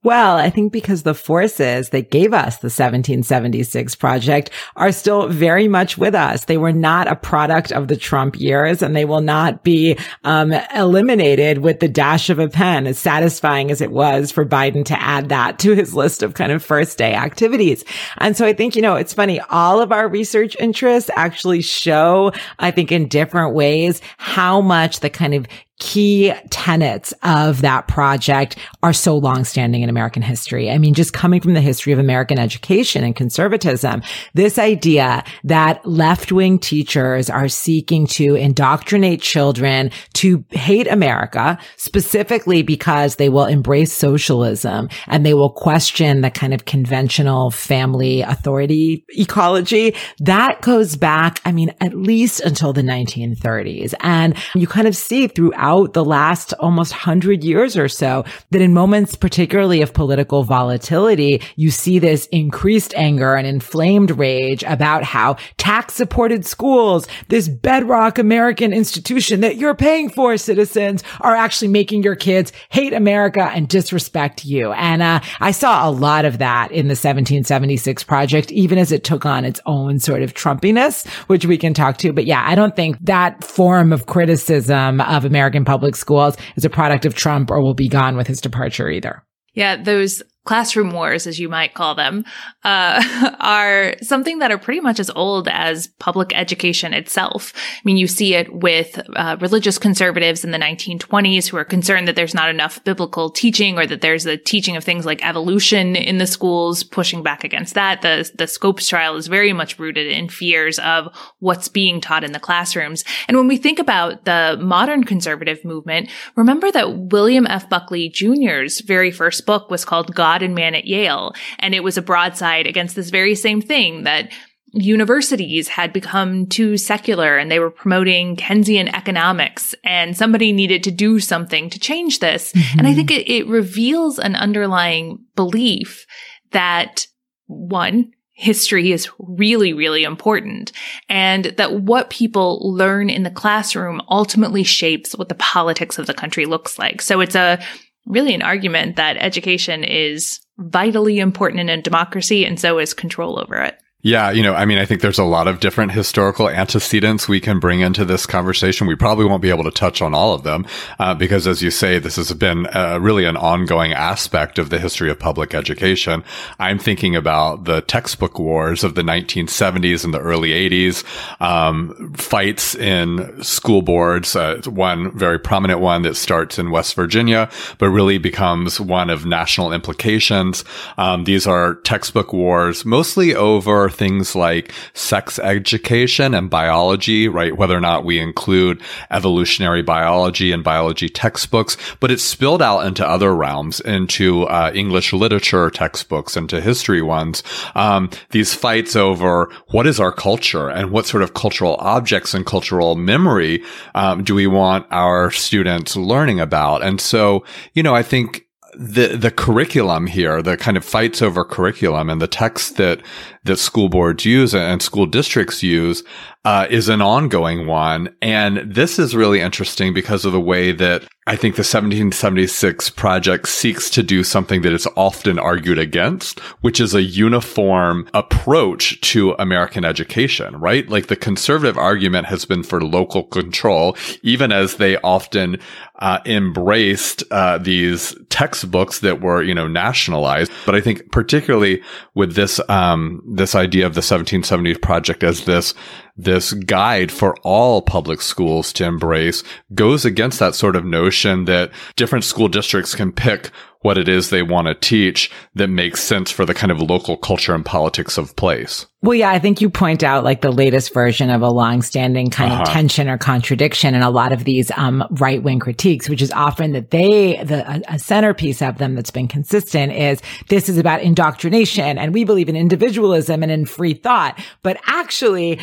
Well, 0.04 0.38
I 0.38 0.50
think 0.50 0.74
because 0.74 1.04
the 1.04 1.14
forces 1.14 1.90
that 1.90 2.10
gave 2.10 2.34
us 2.34 2.58
the 2.58 2.66
1776 2.66 3.96
project 3.96 4.50
are 4.76 4.92
still 4.92 5.28
very 5.28 5.68
much 5.68 5.96
with 5.96 6.16
us. 6.16 6.46
They 6.46 6.58
were 6.58 6.72
not 6.72 7.08
a 7.08 7.16
product 7.16 7.72
of 7.72 7.88
the 7.88 7.96
Trump 7.96 8.40
years 8.40 8.82
and 8.82 8.96
they 8.96 9.06
will 9.06 9.22
not 9.22 9.64
be 9.64 10.00
um, 10.24 10.54
eliminated 10.76 11.60
with 11.60 11.82
the 11.82 11.88
dash 11.88 12.32
of 12.32 12.40
a 12.40 12.50
pen, 12.50 12.88
as 12.88 12.98
satisfying 12.98 13.70
as 13.70 13.80
it 13.80 13.92
was 13.92 14.32
for 14.32 14.44
Biden 14.44 14.84
to 14.86 15.00
add 15.00 15.30
that 15.30 15.60
to 15.60 15.76
his 15.76 15.94
list 15.94 16.24
of 16.24 16.34
kind 16.34 16.52
of 16.52 16.64
first 16.64 16.98
day 16.98 17.14
activities. 17.14 17.86
And 18.18 18.36
so 18.36 18.48
I 18.48 18.54
think, 18.54 18.76
you 18.76 18.82
know, 18.82 18.96
it's 18.96 19.14
funny. 19.14 19.40
All 19.52 19.80
of 19.80 19.92
our 19.92 20.08
research 20.08 20.56
interests 20.60 21.12
actually 21.16 21.62
show, 21.62 22.32
I 22.58 22.72
think 22.72 22.92
in 22.92 23.08
different 23.08 23.54
ways, 23.54 24.02
how 24.18 24.62
much 24.62 25.02
the 25.02 25.12
kind 25.12 25.36
of 25.36 25.46
key 25.82 26.32
tenets 26.52 27.12
of 27.24 27.62
that 27.62 27.88
project 27.88 28.56
are 28.84 28.94
so 28.94 29.18
longstanding 29.18 29.82
in 29.82 29.90
American 29.90 30.22
history. 30.22 30.70
I 30.70 30.78
mean, 30.78 30.94
just 30.94 31.12
coming 31.12 31.42
from 31.42 31.56
the 31.56 31.60
history 31.60 31.92
of 31.92 31.98
American 31.98 32.38
education 32.38 33.04
and 33.04 33.16
conservatism, 33.16 34.04
this 34.36 34.60
idea 34.60 35.24
that 35.44 35.84
left-wing 35.84 36.60
teachers 36.60 37.32
are 37.32 37.48
seeking 37.48 38.06
to 38.08 38.36
indoctrinate 38.36 39.22
children 39.22 39.90
to 40.14 40.46
hate 40.52 40.88
America, 40.88 41.58
specifically 41.78 42.62
because 42.62 43.16
they 43.16 43.30
will 43.30 43.46
embrace 43.46 43.92
socialism 43.92 44.88
and 45.08 45.26
they 45.26 45.34
will 45.34 45.50
question 45.50 46.22
the 46.22 46.30
kind 46.30 46.54
of 46.54 46.66
conventional 46.66 47.50
family 47.50 48.22
authority 48.22 49.04
ecology. 49.10 49.96
That 50.20 50.62
goes 50.62 50.96
back, 50.96 51.42
I 51.44 51.52
mean, 51.52 51.74
at 51.82 51.96
least 51.96 52.40
until 52.42 52.72
the 52.72 52.84
1930s. 52.84 53.96
And 54.02 54.38
you 54.54 54.68
kind 54.68 54.88
of 54.88 54.96
see 54.96 55.26
throughout 55.26 55.71
throughout 55.72 55.94
the 55.94 56.04
last 56.04 56.54
almost 56.60 56.92
hundred 56.92 57.44
years 57.44 57.78
or 57.78 57.88
so 57.88 58.26
that 58.52 58.62
in 58.62 58.74
moments, 58.74 59.16
particularly 59.16 59.82
of 59.82 59.94
political 59.94 60.44
volatility, 60.44 61.42
you 61.56 61.72
see 61.72 62.00
this 62.00 62.28
increased 62.28 62.94
anger 62.96 63.36
and 63.36 63.48
inflamed 63.48 64.12
rage 64.12 64.64
about 64.64 65.04
how 65.04 65.36
tax 65.58 65.94
supported 65.94 66.46
schools, 66.46 67.08
this 67.30 67.48
bedrock 67.48 68.18
American 68.18 68.74
institution 68.74 69.42
that 69.42 69.56
you're 69.56 69.76
paying 69.76 70.10
for 70.10 70.38
citizens 70.38 71.04
are 71.22 71.36
actually 71.36 71.68
making 71.70 72.04
your 72.04 72.16
kids 72.16 72.52
hate 72.70 72.94
America 72.94 73.44
and 73.54 73.68
disrespect 73.68 74.46
you. 74.46 74.74
And, 74.74 75.02
uh, 75.02 75.20
I 75.40 75.52
saw 75.52 75.88
a 75.88 75.92
lot 75.92 76.26
of 76.26 76.40
that 76.40 76.72
in 76.72 76.88
the 76.88 77.00
1776 77.00 78.04
project, 78.04 78.52
even 78.52 78.78
as 78.78 78.92
it 78.92 79.04
took 79.04 79.26
on 79.26 79.46
its 79.46 79.62
own 79.66 80.00
sort 80.00 80.22
of 80.22 80.34
Trumpiness, 80.34 81.08
which 81.28 81.46
we 81.46 81.58
can 81.58 81.74
talk 81.74 81.98
to. 82.00 82.12
But 82.12 82.26
yeah, 82.26 82.44
I 82.46 82.56
don't 82.56 82.76
think 82.76 82.98
that 83.02 83.44
form 83.44 83.94
of 83.94 84.06
criticism 84.06 85.02
of 85.02 85.26
American 85.26 85.61
public 85.66 85.96
schools 85.96 86.38
is 86.56 86.66
a 86.66 86.70
product 86.70 87.06
of 87.06 87.16
Trump 87.16 87.52
or 87.52 87.62
will 87.62 87.74
be 87.74 87.88
gone 87.88 88.16
with 88.16 88.28
his 88.28 88.42
departure 88.42 88.90
either. 88.90 89.24
Yeah, 89.54 89.82
those 89.82 90.24
classroom 90.44 90.92
wars, 90.92 91.28
as 91.28 91.40
you 91.40 91.48
might 91.48 91.74
call 91.74 91.94
them, 91.94 92.26
uh, 92.64 93.36
are 93.40 93.96
something 94.02 94.40
that 94.40 94.52
are 94.52 94.58
pretty 94.58 94.80
much 94.80 95.00
as 95.00 95.10
old 95.12 95.48
as 95.48 95.88
public 96.00 96.32
education 96.36 96.94
itself. 96.94 97.54
I 97.56 97.82
mean, 97.86 97.98
you 97.98 98.08
see 98.08 98.34
it 98.34 98.54
with 98.54 99.00
uh, 99.16 99.38
religious 99.40 99.78
conservatives 99.78 100.44
in 100.44 100.52
the 100.52 100.58
1920s 100.58 101.48
who 101.48 101.58
are 101.58 101.66
concerned 101.66 102.08
that 102.08 102.16
there's 102.16 102.34
not 102.34 102.50
enough 102.50 102.84
biblical 102.84 103.30
teaching 103.30 103.78
or 103.78 103.86
that 103.86 104.02
there's 104.02 104.24
the 104.24 104.38
teaching 104.38 104.76
of 104.76 104.84
things 104.84 105.06
like 105.06 105.26
evolution 105.26 105.96
in 105.96 106.18
the 106.18 106.28
schools, 106.28 106.84
pushing 106.84 107.22
back 107.22 107.44
against 107.44 107.76
that. 107.76 108.02
The, 108.02 108.30
the 108.36 108.48
Scopes 108.48 108.88
trial 108.88 109.16
is 109.16 109.28
very 109.28 109.54
much 109.54 109.78
rooted 109.78 110.08
in 110.08 110.28
fears 110.28 110.80
of 110.80 111.08
what's 111.40 111.68
being 111.68 112.02
taught 112.02 112.24
in 112.24 112.32
the 112.32 112.40
classrooms. 112.40 113.04
And 113.28 113.38
when 113.38 113.48
we 113.48 113.58
think 113.58 113.80
about 113.80 114.26
the 114.26 114.58
modern 114.60 115.04
conservative 115.04 115.64
movement, 115.64 116.10
remember 116.36 116.72
that 116.72 116.98
William 116.98 117.46
F. 117.46 117.70
Buckley 117.70 118.10
Jr.'s 118.10 118.82
very 118.82 119.12
first 119.12 119.46
book 119.46 119.70
was 119.70 119.86
called 119.86 120.16
God 120.16 120.31
And 120.40 120.56
Man 120.56 120.76
at 120.76 120.86
Yale. 120.86 121.34
And 121.60 121.76
it 121.76 121.84
was 121.84 121.98
a 121.98 122.02
broadside 122.02 122.68
against 122.68 122.96
this 122.96 123.10
very 123.10 123.36
same 123.36 123.62
thing 123.62 124.04
that 124.04 124.32
universities 124.74 125.68
had 125.68 125.92
become 125.92 126.46
too 126.46 126.78
secular 126.78 127.38
and 127.38 127.52
they 127.52 127.60
were 127.60 127.72
promoting 127.72 128.38
Keynesian 128.38 128.94
economics 128.96 129.76
and 129.84 130.16
somebody 130.16 130.54
needed 130.54 130.84
to 130.84 130.92
do 130.92 131.20
something 131.20 131.70
to 131.70 131.80
change 131.80 132.20
this. 132.20 132.54
Mm-hmm. 132.54 132.80
And 132.80 132.88
I 132.88 132.94
think 132.94 133.12
it, 133.12 133.30
it 133.30 133.48
reveals 133.48 134.18
an 134.18 134.36
underlying 134.36 135.26
belief 135.36 136.06
that 136.52 137.08
one, 137.48 138.12
history 138.34 138.92
is 138.92 139.10
really, 139.20 139.72
really 139.72 140.04
important 140.04 140.72
and 141.10 141.46
that 141.58 141.82
what 141.82 142.10
people 142.10 142.74
learn 142.74 143.10
in 143.10 143.22
the 143.22 143.30
classroom 143.30 144.02
ultimately 144.10 144.64
shapes 144.64 145.16
what 145.16 145.30
the 145.30 145.36
politics 145.36 146.00
of 146.00 146.08
the 146.08 146.14
country 146.14 146.46
looks 146.48 146.80
like. 146.80 147.02
So 147.02 147.20
it's 147.20 147.36
a 147.36 147.62
really 148.06 148.34
an 148.34 148.42
argument 148.42 148.96
that 148.96 149.18
education 149.18 149.84
is 149.84 150.40
vitally 150.58 151.20
important 151.20 151.60
in 151.60 151.70
a 151.70 151.82
democracy 151.82 152.46
and 152.46 152.60
so 152.60 152.78
is 152.78 152.94
control 152.94 153.40
over 153.40 153.56
it. 153.56 153.81
Yeah, 154.04 154.32
you 154.32 154.42
know, 154.42 154.56
I 154.56 154.66
mean, 154.66 154.80
I 154.80 154.86
think 154.86 155.02
there's 155.02 155.20
a 155.20 155.24
lot 155.24 155.48
of 155.48 155.60
different 155.60 155.92
historical 155.92 156.50
antecedents 156.50 157.28
we 157.28 157.40
can 157.40 157.60
bring 157.60 157.82
into 157.82 158.04
this 158.04 158.26
conversation. 158.26 158.88
We 158.88 158.96
probably 158.96 159.26
won't 159.26 159.44
be 159.44 159.52
able 159.52 159.64
to 159.66 159.72
touch 159.72 160.02
on 160.02 160.16
all 160.16 160.34
of 160.34 160.42
them 160.42 160.66
uh, 160.98 161.14
because, 161.14 161.46
as 161.46 161.62
you 161.62 161.70
say, 161.70 162.00
this 162.00 162.16
has 162.16 162.34
been 162.34 162.66
uh, 162.76 162.98
really 163.00 163.26
an 163.26 163.38
ongoing 163.38 163.94
aspect 163.94 164.58
of 164.58 164.72
the 164.72 164.80
history 164.80 165.12
of 165.12 165.20
public 165.20 165.54
education. 165.54 166.24
I'm 166.58 166.80
thinking 166.80 167.16
about 167.16 167.66
the 167.66 167.82
textbook 167.82 168.40
wars 168.40 168.84
of 168.84 168.96
the 168.96 169.04
1970s 169.04 170.04
and 170.04 170.16
the 170.16 170.20
early 170.20 170.50
80s, 170.50 171.04
um, 171.40 172.14
fights 172.16 172.74
in 172.74 173.44
school 173.44 173.84
boards. 173.84 174.36
Uh, 174.36 174.62
one 174.66 175.16
very 175.16 175.38
prominent 175.38 175.80
one 175.80 176.02
that 176.04 176.16
starts 176.16 176.58
in 176.58 176.72
West 176.72 176.96
Virginia, 176.96 177.52
but 177.78 177.90
really 177.92 178.18
becomes 178.18 178.82
one 178.82 179.12
of 179.12 179.28
national 179.28 179.72
implications. 179.72 180.66
Um, 180.98 181.26
these 181.26 181.46
are 181.46 181.76
textbook 181.76 182.34
wars, 182.34 182.84
mostly 182.84 183.36
over 183.36 183.91
things 183.94 184.36
like 184.36 184.74
sex 184.94 185.40
education 185.40 186.34
and 186.34 186.50
biology, 186.50 187.28
right? 187.28 187.56
Whether 187.56 187.76
or 187.76 187.82
not 187.82 188.06
we 188.06 188.20
include 188.20 188.82
evolutionary 189.10 189.82
biology 189.82 190.52
and 190.52 190.64
biology 190.64 191.10
textbooks, 191.10 191.78
but 192.00 192.12
it's 192.12 192.24
spilled 192.24 192.62
out 192.62 192.86
into 192.86 193.08
other 193.08 193.36
realms, 193.36 193.80
into 193.80 194.44
uh, 194.44 194.72
English 194.74 195.14
literature 195.14 195.70
textbooks, 195.70 196.36
into 196.36 196.62
history 196.62 197.02
ones. 197.02 197.44
Um, 197.76 198.10
these 198.32 198.54
fights 198.54 198.96
over 198.96 199.52
what 199.68 199.88
is 199.88 200.00
our 200.00 200.12
culture 200.12 200.70
and 200.70 200.92
what 200.92 201.06
sort 201.06 201.24
of 201.24 201.34
cultural 201.34 201.76
objects 201.80 202.34
and 202.34 202.46
cultural 202.46 202.96
memory 202.96 203.64
um, 203.96 204.24
do 204.24 204.36
we 204.36 204.48
want 204.48 204.86
our 204.92 205.32
students 205.32 205.96
learning 205.96 206.40
about? 206.40 206.84
And 206.84 207.00
so, 207.00 207.44
you 207.74 207.84
know, 207.84 207.96
I 207.96 208.04
think 208.04 208.48
the 208.74 209.18
the 209.18 209.32
curriculum 209.32 210.08
here, 210.08 210.42
the 210.42 210.58
kind 210.58 210.78
of 210.78 210.86
fights 210.86 211.22
over 211.22 211.44
curriculum 211.44 212.10
and 212.10 212.22
the 212.22 212.28
text 212.28 212.78
that 212.78 213.02
that 213.44 213.58
school 213.58 213.90
boards 213.90 214.26
use 214.26 214.54
and 214.54 214.82
school 214.82 215.06
districts 215.06 215.64
use 215.64 216.04
uh, 216.44 216.68
is 216.70 216.90
an 216.90 217.02
ongoing 217.02 217.68
one. 217.68 218.14
And 218.22 218.58
this 218.58 218.98
is 218.98 219.16
really 219.16 219.42
interesting 219.42 219.94
because 219.94 220.26
of 220.26 220.32
the 220.32 220.40
way 220.40 220.72
that 220.72 221.04
I 221.28 221.36
think 221.36 221.56
the 221.56 221.60
1776 221.60 222.90
project 222.90 223.48
seeks 223.48 223.92
to 223.92 224.02
do 224.02 224.24
something 224.24 224.64
that 224.64 224.74
is 224.74 224.88
often 224.96 225.38
argued 225.38 225.78
against, 225.78 226.40
which 226.62 226.80
is 226.80 226.96
a 226.96 227.04
uniform 227.04 228.08
approach 228.16 229.00
to 229.02 229.36
American 229.38 229.86
education, 229.86 230.60
right? 230.60 230.90
Like 230.90 231.08
the 231.08 231.16
conservative 231.16 231.78
argument 231.78 232.26
has 232.26 232.46
been 232.46 232.64
for 232.64 232.82
local 232.82 233.24
control, 233.24 233.96
even 234.24 234.52
as 234.52 234.78
they 234.78 234.98
often 234.98 235.60
uh, 236.00 236.20
embraced 236.26 237.24
uh, 237.30 237.60
these 237.60 238.16
textbooks 238.30 239.00
that 239.00 239.22
were, 239.22 239.44
you 239.44 239.54
know, 239.54 239.68
nationalized. 239.68 240.52
But 240.66 240.74
I 240.74 240.82
think 240.82 241.12
particularly 241.12 241.84
with 242.16 242.34
this 242.34 242.60
um, 242.68 243.22
this 243.34 243.56
idea 243.56 243.86
of 243.86 243.96
the 243.96 244.02
1770s 244.02 244.82
project 244.82 245.24
as 245.24 245.46
this 245.46 245.74
this 246.18 246.54
guide 246.54 247.12
for 247.12 247.36
all 247.38 247.82
public 247.82 248.22
schools 248.22 248.74
to 248.74 248.84
embrace 248.84 249.44
goes 249.74 250.04
against 250.04 250.40
that 250.40 250.54
sort 250.54 250.76
of 250.76 250.84
notion 250.84 251.46
that 251.46 251.72
different 251.96 252.26
school 252.26 252.50
districts 252.50 252.94
can 252.94 253.12
pick 253.12 253.50
what 253.82 253.98
it 253.98 254.08
is 254.08 254.30
they 254.30 254.44
want 254.44 254.68
to 254.68 254.76
teach 254.76 255.32
that 255.56 255.68
makes 255.68 256.02
sense 256.02 256.32
for 256.32 256.46
the 256.46 256.54
kind 256.54 256.72
of 256.72 256.82
local 256.82 257.18
culture 257.18 257.54
and 257.54 257.66
politics 257.66 258.18
of 258.18 258.36
place. 258.36 258.86
Well, 259.04 259.16
yeah, 259.16 259.32
I 259.32 259.40
think 259.40 259.62
you 259.62 259.70
point 259.72 260.04
out 260.04 260.24
like 260.24 260.42
the 260.42 260.52
latest 260.52 260.94
version 260.94 261.32
of 261.32 261.42
a 261.42 261.50
long-standing 261.50 262.30
kind 262.30 262.54
uh-huh. 262.54 262.64
of 262.64 262.70
tension 262.70 263.10
or 263.10 263.18
contradiction 263.18 263.96
in 263.96 264.04
a 264.04 264.12
lot 264.12 264.32
of 264.32 264.44
these 264.44 264.70
um, 264.78 265.04
right-wing 265.12 265.58
critiques, 265.58 266.08
which 266.08 266.22
is 266.22 266.32
often 266.32 266.74
that 266.74 266.92
they, 266.92 267.42
the 267.44 267.68
a, 267.68 267.96
a 267.96 268.00
centerpiece 268.00 268.62
of 268.62 268.78
them 268.78 268.94
that's 268.94 269.10
been 269.10 269.28
consistent 269.28 269.92
is 269.92 270.22
this 270.50 270.70
is 270.70 270.78
about 270.78 271.02
indoctrination 271.02 271.98
and 271.98 272.14
we 272.14 272.24
believe 272.24 272.48
in 272.48 272.56
individualism 272.56 273.42
and 273.42 273.52
in 273.52 273.66
free 273.66 273.96
thought. 273.96 274.40
But 274.62 274.80
actually, 274.86 275.60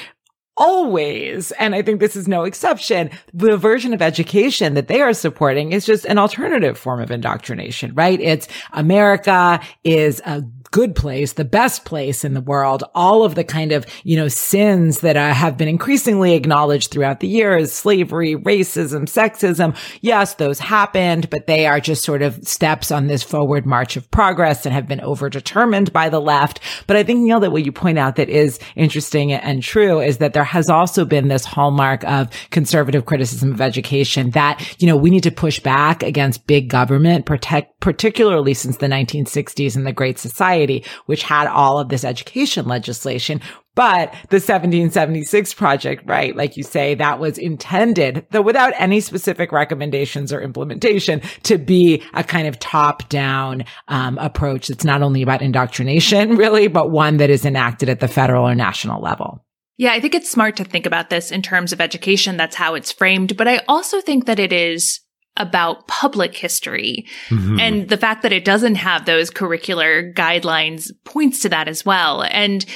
always, 0.59 1.53
and 1.53 1.75
I 1.75 1.83
think 1.83 2.01
this 2.01 2.17
is 2.17 2.29
no 2.29 2.45
exception, 2.45 3.11
the 3.33 3.57
version 3.57 3.95
of 3.95 4.03
education 4.03 4.75
that 4.75 4.89
they 4.89 5.01
are 5.01 5.15
supporting 5.15 5.73
is 5.73 5.87
just 5.87 6.05
an 6.05 6.19
alternative 6.19 6.77
form 6.77 7.01
of 7.01 7.11
indoctrination, 7.11 7.95
right? 7.95 8.21
It's 8.21 8.49
America 8.73 9.61
is 9.85 10.21
a 10.27 10.43
good 10.71 10.95
place, 10.95 11.35
the 11.35 11.45
best 11.45 11.85
place 11.85 12.25
in 12.25 12.35
the 12.35 12.41
world. 12.41 12.85
All 12.95 13.25
of 13.25 13.35
the 13.35 13.45
kind 13.45 13.73
of, 13.73 13.87
you 14.05 14.17
know, 14.17 14.29
sins 14.29 15.01
that 15.01 15.17
uh, 15.17 15.33
have 15.33 15.57
been 15.57 15.69
increasingly 15.69 16.35
acknowledged 16.35 16.91
throughout 16.91 17.21
the 17.21 17.29
years, 17.29 17.73
slavery, 17.73 18.35
racism, 18.37 19.05
sexism. 19.05 19.77
Yes, 20.01 20.35
those 20.35 20.59
happened, 20.59 21.31
but 21.31 21.47
they 21.47 21.67
are 21.67 21.81
just 21.81 22.05
sort 22.05 22.23
of 22.23 22.47
steps 22.47 22.91
on 22.91 23.07
this 23.07 23.23
forward 23.23 23.67
march 23.67 23.97
of 23.97 24.11
progress 24.11 24.67
and 24.67 24.75
have 24.75 24.89
been 24.89 25.01
overdetermined 25.01 25.93
by 25.93 26.09
the 26.09 26.21
left. 26.21 26.61
But 26.87 26.97
I 26.97 27.03
think, 27.03 27.21
Neil, 27.21 27.41
that 27.41 27.53
what 27.53 27.65
you 27.65 27.73
point 27.73 27.99
out 27.99 28.17
that 28.17 28.29
is 28.29 28.59
interesting 28.77 29.33
and 29.33 29.63
true 29.63 30.01
is 30.01 30.19
that 30.19 30.33
there 30.33 30.45
has 30.49 30.69
also 30.71 31.05
been 31.05 31.29
this 31.29 31.45
hallmark 31.45 32.03
of 32.05 32.29
conservative 32.51 33.07
criticism 33.07 33.53
of 33.53 33.61
education 33.61 34.31
that, 34.31 34.77
you 34.81 34.87
know, 34.87 34.97
we 34.97 35.11
need 35.11 35.23
to 35.23 35.31
push 35.31 35.61
back 35.61 36.03
against 36.03 36.47
big 36.47 36.69
government, 36.69 37.27
protect, 37.27 37.79
particularly 37.81 38.55
since 38.55 38.79
the 38.79 38.87
1960s 38.87 39.77
and 39.77 39.87
the 39.87 39.93
Great 39.93 40.19
Society, 40.19 40.85
which 41.07 41.23
had 41.23 41.47
all 41.47 41.79
of 41.79 41.91
this 41.91 42.05
education 42.05 42.67
legislation. 42.67 43.41
But 43.75 44.11
the 44.31 44.41
1776 44.41 45.55
project, 45.55 46.03
right? 46.05 46.35
Like 46.35 46.57
you 46.57 46.65
say, 46.65 46.97
that 46.97 47.21
was 47.21 47.39
intended, 47.39 48.27
though 48.33 48.43
without 48.43 48.73
any 48.77 48.99
specific 48.99 49.53
recommendations 49.53 50.33
or 50.33 50.41
implementation, 50.41 51.23
to 51.45 51.59
be 51.59 52.03
a 52.13 52.25
kind 52.25 52.49
of 52.49 52.59
top 52.59 53.09
down 53.09 53.65
um, 53.87 54.19
approach 54.19 54.67
that's 54.67 54.85
not 54.85 55.03
only 55.03 55.23
about 55.23 55.43
indoctrination, 55.43 56.37
really, 56.37 56.67
but 56.67 56.91
one 56.91 57.19
that 57.19 57.31
is 57.31 57.45
enacted 57.45 57.89
at 57.89 58.01
the 58.01 58.09
federal 58.09 58.49
or 58.49 58.55
national 58.57 59.01
level. 59.01 59.45
Yeah, 59.79 59.93
I 59.93 60.01
think 60.01 60.15
it's 60.15 60.31
smart 60.31 60.57
to 60.57 60.65
think 60.65 60.87
about 60.87 61.09
this 61.09 61.31
in 61.31 61.41
terms 61.41 61.73
of 61.73 61.81
education. 61.81 62.37
That's 62.37 62.57
how 62.57 62.75
it's 62.75 62.93
framed. 62.93 63.37
But 63.37 63.49
I 63.49 63.63
also 63.69 64.01
think 64.01 64.27
that 64.27 64.41
it 64.41 64.53
is 64.53 65.01
about 65.37 65.87
public 65.87 66.37
history. 66.37 67.07
Mm-hmm. 67.29 67.61
And 67.61 67.89
the 67.89 67.97
fact 67.97 68.23
that 68.23 68.33
it 68.33 68.45
doesn't 68.45 68.75
have 68.75 69.07
those 69.07 69.31
curricular 69.31 70.13
guidelines 70.13 70.91
points 71.05 71.41
to 71.43 71.49
that 71.51 71.69
as 71.69 71.87
well. 71.87 72.23
And 72.25 72.67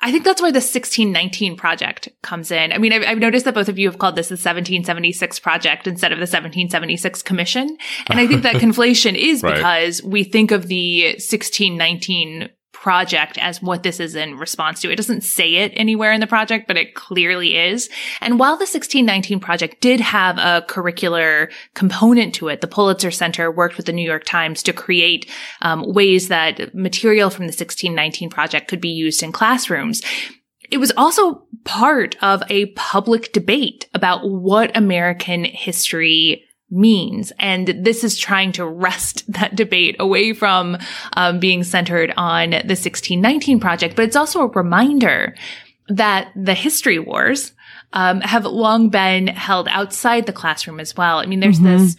I 0.00 0.10
think 0.10 0.24
that's 0.24 0.42
where 0.42 0.50
the 0.50 0.56
1619 0.56 1.56
project 1.56 2.08
comes 2.22 2.50
in. 2.50 2.72
I 2.72 2.78
mean, 2.78 2.92
I've, 2.92 3.04
I've, 3.04 3.18
noticed 3.18 3.44
that 3.44 3.54
both 3.54 3.68
of 3.68 3.78
you 3.78 3.88
have 3.88 3.98
called 3.98 4.16
this 4.16 4.28
the 4.28 4.32
1776 4.32 5.38
project 5.38 5.86
instead 5.86 6.10
of 6.10 6.18
the 6.18 6.22
1776 6.22 7.22
commission. 7.22 7.76
And 8.08 8.18
I 8.18 8.26
think 8.26 8.42
that 8.42 8.56
conflation 8.62 9.14
is 9.14 9.44
right. 9.44 9.54
because 9.54 10.02
we 10.02 10.24
think 10.24 10.50
of 10.50 10.66
the 10.66 11.04
1619 11.04 12.48
project 12.82 13.38
as 13.38 13.62
what 13.62 13.84
this 13.84 14.00
is 14.00 14.16
in 14.16 14.36
response 14.36 14.80
to. 14.80 14.90
It 14.90 14.96
doesn't 14.96 15.20
say 15.20 15.54
it 15.54 15.72
anywhere 15.76 16.10
in 16.10 16.20
the 16.20 16.26
project, 16.26 16.66
but 16.66 16.76
it 16.76 16.96
clearly 16.96 17.56
is. 17.56 17.88
And 18.20 18.40
while 18.40 18.56
the 18.56 18.62
1619 18.62 19.38
project 19.38 19.80
did 19.80 20.00
have 20.00 20.36
a 20.36 20.66
curricular 20.66 21.52
component 21.74 22.34
to 22.34 22.48
it, 22.48 22.60
the 22.60 22.66
Pulitzer 22.66 23.12
Center 23.12 23.52
worked 23.52 23.76
with 23.76 23.86
the 23.86 23.92
New 23.92 24.04
York 24.04 24.24
Times 24.24 24.64
to 24.64 24.72
create 24.72 25.30
um, 25.60 25.84
ways 25.86 26.26
that 26.26 26.74
material 26.74 27.30
from 27.30 27.44
the 27.44 27.52
1619 27.52 28.28
project 28.30 28.66
could 28.66 28.80
be 28.80 28.90
used 28.90 29.22
in 29.22 29.30
classrooms 29.30 30.02
it 30.70 30.78
was 30.78 30.92
also 30.96 31.46
part 31.64 32.16
of 32.22 32.42
a 32.48 32.66
public 32.72 33.30
debate 33.34 33.90
about 33.92 34.26
what 34.26 34.74
American 34.74 35.44
history 35.44 36.46
means. 36.72 37.32
And 37.38 37.68
this 37.68 38.02
is 38.02 38.18
trying 38.18 38.52
to 38.52 38.66
wrest 38.66 39.24
that 39.32 39.54
debate 39.54 39.96
away 40.00 40.32
from 40.32 40.78
um, 41.12 41.38
being 41.38 41.62
centered 41.62 42.12
on 42.16 42.50
the 42.50 42.56
1619 42.56 43.60
project. 43.60 43.94
But 43.94 44.06
it's 44.06 44.16
also 44.16 44.42
a 44.42 44.48
reminder 44.48 45.36
that 45.88 46.32
the 46.34 46.54
history 46.54 46.98
wars 46.98 47.52
um, 47.92 48.20
have 48.22 48.46
long 48.46 48.88
been 48.88 49.26
held 49.26 49.68
outside 49.68 50.26
the 50.26 50.32
classroom 50.32 50.80
as 50.80 50.96
well. 50.96 51.18
I 51.18 51.26
mean, 51.26 51.40
there's 51.40 51.58
mm-hmm. 51.58 51.84
this 51.84 51.96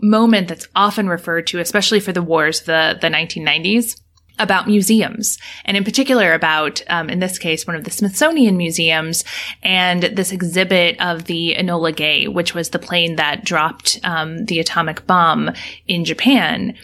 moment 0.00 0.48
that's 0.48 0.68
often 0.76 1.08
referred 1.08 1.48
to, 1.48 1.58
especially 1.58 1.98
for 1.98 2.12
the 2.12 2.22
wars, 2.22 2.62
the, 2.62 2.96
the 3.00 3.08
1990s 3.08 4.00
about 4.38 4.66
museums 4.66 5.38
and 5.64 5.76
in 5.76 5.84
particular 5.84 6.32
about 6.32 6.82
um, 6.88 7.10
in 7.10 7.18
this 7.18 7.38
case 7.38 7.66
one 7.66 7.76
of 7.76 7.84
the 7.84 7.90
smithsonian 7.90 8.56
museums 8.56 9.24
and 9.62 10.04
this 10.04 10.32
exhibit 10.32 10.98
of 11.00 11.24
the 11.24 11.54
enola 11.58 11.94
gay 11.94 12.26
which 12.28 12.54
was 12.54 12.70
the 12.70 12.78
plane 12.78 13.16
that 13.16 13.44
dropped 13.44 14.00
um, 14.04 14.44
the 14.46 14.58
atomic 14.58 15.06
bomb 15.06 15.50
in 15.86 16.04
japan. 16.04 16.74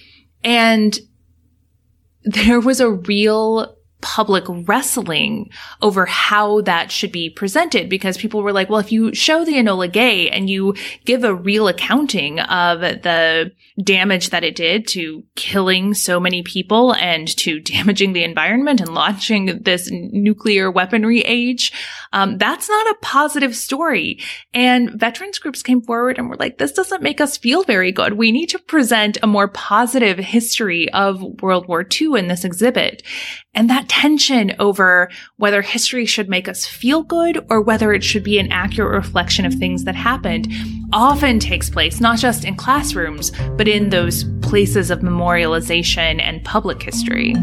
And 0.44 0.98
there 2.24 2.60
was 2.60 2.80
a 2.80 2.90
real 2.90 3.77
public 4.00 4.44
wrestling 4.68 5.50
over 5.82 6.06
how 6.06 6.60
that 6.62 6.90
should 6.90 7.10
be 7.10 7.28
presented 7.28 7.88
because 7.88 8.16
people 8.16 8.42
were 8.42 8.52
like, 8.52 8.68
well, 8.68 8.78
if 8.78 8.92
you 8.92 9.14
show 9.14 9.44
the 9.44 9.54
Enola 9.54 9.90
Gay 9.90 10.30
and 10.30 10.48
you 10.48 10.74
give 11.04 11.24
a 11.24 11.34
real 11.34 11.68
accounting 11.68 12.38
of 12.40 12.80
the 12.80 13.52
damage 13.82 14.30
that 14.30 14.44
it 14.44 14.56
did 14.56 14.86
to 14.88 15.24
killing 15.34 15.94
so 15.94 16.20
many 16.20 16.42
people 16.42 16.94
and 16.94 17.28
to 17.38 17.60
damaging 17.78 18.12
the 18.12 18.24
environment 18.24 18.80
and 18.80 18.94
launching 18.94 19.62
this 19.62 19.88
nuclear 19.90 20.70
weaponry 20.70 21.20
age, 21.22 21.72
um, 22.12 22.38
that's 22.38 22.68
not 22.68 22.90
a 22.90 22.98
positive 23.02 23.54
story. 23.56 24.20
And 24.54 24.90
veterans 24.92 25.38
groups 25.38 25.62
came 25.62 25.82
forward 25.82 26.18
and 26.18 26.28
were 26.28 26.36
like, 26.36 26.58
this 26.58 26.72
doesn't 26.72 27.02
make 27.02 27.20
us 27.20 27.36
feel 27.36 27.64
very 27.64 27.92
good. 27.92 28.14
We 28.14 28.32
need 28.32 28.48
to 28.50 28.58
present 28.58 29.18
a 29.22 29.26
more 29.26 29.48
positive 29.48 30.18
history 30.18 30.92
of 30.92 31.22
World 31.42 31.66
War 31.66 31.86
II 32.00 32.18
in 32.18 32.28
this 32.28 32.44
exhibit. 32.44 33.02
And 33.58 33.68
that 33.70 33.88
tension 33.88 34.54
over 34.60 35.10
whether 35.36 35.62
history 35.62 36.06
should 36.06 36.28
make 36.28 36.46
us 36.46 36.64
feel 36.64 37.02
good 37.02 37.44
or 37.50 37.60
whether 37.60 37.92
it 37.92 38.04
should 38.04 38.22
be 38.22 38.38
an 38.38 38.52
accurate 38.52 38.92
reflection 38.92 39.44
of 39.44 39.52
things 39.52 39.82
that 39.82 39.96
happened 39.96 40.46
often 40.92 41.40
takes 41.40 41.68
place, 41.68 42.00
not 42.00 42.20
just 42.20 42.44
in 42.44 42.54
classrooms, 42.54 43.32
but 43.56 43.66
in 43.66 43.90
those 43.90 44.22
places 44.42 44.92
of 44.92 45.00
memorialization 45.00 46.22
and 46.22 46.44
public 46.44 46.80
history. 46.80 47.34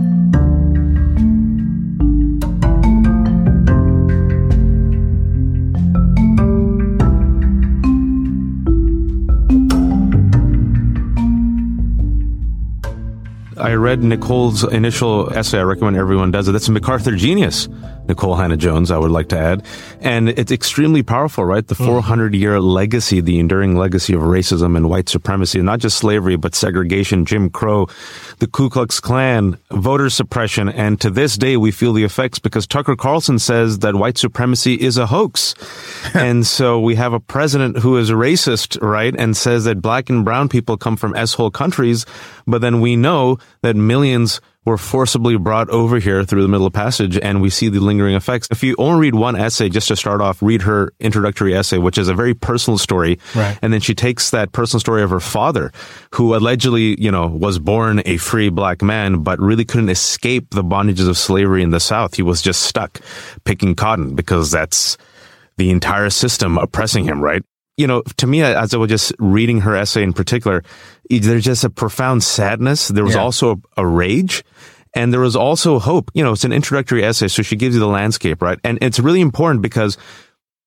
I 13.58 13.74
read 13.74 14.04
Nikole's 14.04 14.64
initial 14.64 15.32
essay. 15.34 15.60
I 15.60 15.64
recommend 15.64 15.96
everyone 15.96 16.32
does 16.32 16.48
it. 16.48 16.52
That's 16.52 16.68
a 16.68 16.72
MacArthur 16.72 17.16
genius. 17.16 17.70
Nikole 18.08 18.38
Hannah-Jones, 18.38 18.92
I 18.92 18.98
would 18.98 19.12
like 19.12 19.30
to 19.30 19.38
add. 19.38 19.66
And 20.02 20.30
it's 20.30 20.52
extremely 20.52 21.04
powerful, 21.04 21.46
right? 21.46 21.66
The 21.66 21.76
400 21.76 22.34
mm. 22.34 22.40
year 22.40 22.60
legacy, 22.60 23.22
the 23.22 23.40
enduring 23.40 23.76
legacy 23.76 24.14
of 24.14 24.22
racism 24.22 24.78
and 24.78 24.90
white 24.90 25.10
supremacy, 25.10 25.62
not 25.62 25.80
just 25.80 25.98
slavery, 25.98 26.36
but 26.36 26.56
segregation, 26.56 27.26
Jim 27.26 27.50
Crow, 27.50 27.88
the 28.40 28.48
Ku 28.48 28.70
Klux 28.70 29.00
Klan, 29.00 29.58
voter 29.72 30.10
suppression. 30.10 30.70
And 30.70 31.00
to 31.02 31.10
this 31.10 31.38
day, 31.38 31.58
we 31.58 31.72
feel 31.72 31.94
the 31.94 32.04
effects 32.04 32.40
because 32.40 32.68
Tucker 32.68 32.96
Carlson 32.96 33.40
says 33.40 33.80
that 33.80 33.96
white 33.96 34.18
supremacy 34.18 34.76
is 34.76 34.98
a 34.98 35.08
hoax. 35.08 35.56
and 36.14 36.46
so 36.46 36.80
we 36.80 36.96
have 36.96 37.14
a 37.14 37.20
president 37.20 37.80
who 37.80 37.98
is 37.98 38.12
racist, 38.12 38.82
right? 38.82 39.16
And 39.18 39.36
says 39.36 39.66
that 39.66 39.82
black 39.82 40.10
and 40.10 40.24
brown 40.24 40.50
people 40.50 40.78
come 40.78 40.98
from 40.98 41.16
S-hole 41.16 41.52
countries. 41.52 42.06
But 42.46 42.62
then 42.62 42.82
we 42.82 42.96
know 42.96 43.40
that 43.62 43.76
millions 43.76 44.42
were 44.66 44.78
forcibly 44.78 45.38
brought 45.38 45.70
over 45.70 46.00
here 46.00 46.24
through 46.24 46.42
the 46.42 46.48
Middle 46.48 46.72
Passage, 46.72 47.18
and 47.18 47.42
we 47.42 47.50
see 47.50 47.70
the 47.70 47.80
lingering 47.80 48.16
effects. 48.16 48.48
If 48.50 48.64
you 48.64 48.76
only 48.80 49.00
read 49.00 49.16
one 49.16 49.36
essay, 49.36 49.70
just 49.70 49.88
to 49.90 49.96
start 49.96 50.22
off, 50.22 50.42
read 50.42 50.64
her 50.64 50.92
introductory 51.00 51.56
essay, 51.56 51.78
which 51.78 51.98
is 51.98 52.08
a 52.08 52.14
very 52.14 52.34
personal 52.34 52.78
story. 52.78 53.20
Right. 53.36 53.58
And 53.62 53.72
then 53.72 53.80
she 53.80 53.94
takes 53.94 54.32
that 54.32 54.52
personal 54.52 54.80
story 54.80 55.04
of 55.04 55.12
her 55.12 55.20
father, 55.20 55.72
who 56.12 56.36
allegedly, 56.36 57.00
you 57.00 57.12
know, 57.12 57.28
was 57.28 57.60
born 57.60 58.02
a 58.06 58.18
free 58.18 58.50
black 58.50 58.82
man, 58.82 59.22
but 59.22 59.40
really 59.40 59.66
couldn't 59.66 59.90
escape 59.90 60.50
the 60.50 60.64
bondages 60.64 61.08
of 61.08 61.18
slavery 61.18 61.62
in 61.62 61.70
the 61.70 61.80
South. 61.80 62.16
He 62.16 62.24
was 62.24 62.42
just 62.42 62.64
stuck 62.64 63.00
picking 63.44 63.76
cotton 63.76 64.16
because 64.16 64.50
that's 64.50 64.98
the 65.58 65.70
entire 65.70 66.10
system 66.10 66.58
oppressing 66.58 67.06
him, 67.06 67.22
right? 67.22 67.44
you 67.78 67.88
know, 67.88 68.02
to 68.18 68.28
me, 68.28 68.42
as 68.42 68.74
I 68.74 68.78
was 68.78 68.90
just 68.90 69.14
reading 69.20 69.62
her 69.62 69.76
essay 69.76 70.04
in 70.04 70.14
particular, 70.14 70.64
there's 71.10 71.44
just 71.44 71.64
a 71.64 71.70
profound 71.70 72.24
sadness. 72.24 72.88
There 72.88 73.04
was 73.04 73.16
yeah. 73.16 73.22
also 73.22 73.62
a, 73.76 73.86
rage. 73.86 74.44
And 74.96 75.12
there 75.12 75.20
was 75.20 75.36
also 75.36 75.78
hope. 75.78 76.10
You 76.14 76.24
know, 76.24 76.32
it's 76.32 76.46
an 76.46 76.54
introductory 76.54 77.04
essay, 77.04 77.28
so 77.28 77.44
she 77.44 77.56
gives 77.56 77.76
you 77.76 77.82
the 77.82 77.88
landscape, 77.88 78.42
right? 78.42 78.58
And 78.64 78.80
it's 78.82 79.00
really 79.00 79.22
important 79.22 79.62
because, 79.62 79.98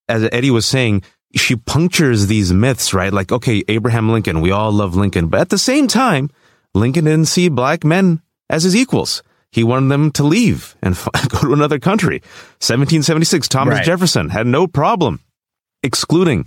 as 0.08 0.28
Eddie 0.30 0.50
was 0.50 0.66
saying, 0.66 1.02
she 1.34 1.56
punctures 1.56 2.26
these 2.26 2.52
myths, 2.52 2.94
right? 2.94 3.12
Like, 3.12 3.32
okay, 3.32 3.64
Abraham 3.68 4.10
Lincoln, 4.10 4.40
we 4.40 4.50
all 4.50 4.70
love 4.70 4.94
Lincoln. 4.94 5.28
But 5.28 5.40
at 5.40 5.48
the 5.48 5.58
same 5.58 5.88
time, 5.88 6.30
Lincoln 6.74 7.06
didn't 7.06 7.26
see 7.26 7.48
black 7.48 7.84
men 7.84 8.22
as 8.50 8.64
his 8.64 8.76
equals. 8.76 9.22
He 9.50 9.64
wanted 9.64 9.88
them 9.88 10.10
to 10.12 10.24
leave 10.24 10.76
and 10.82 10.94
go 11.28 11.40
to 11.40 11.52
another 11.52 11.78
country. 11.78 12.20
1776, 12.60 13.48
Thomas 13.48 13.76
right. 13.76 13.84
Jefferson 13.84 14.28
had 14.28 14.46
no 14.46 14.66
problem 14.66 15.20
excluding 15.82 16.46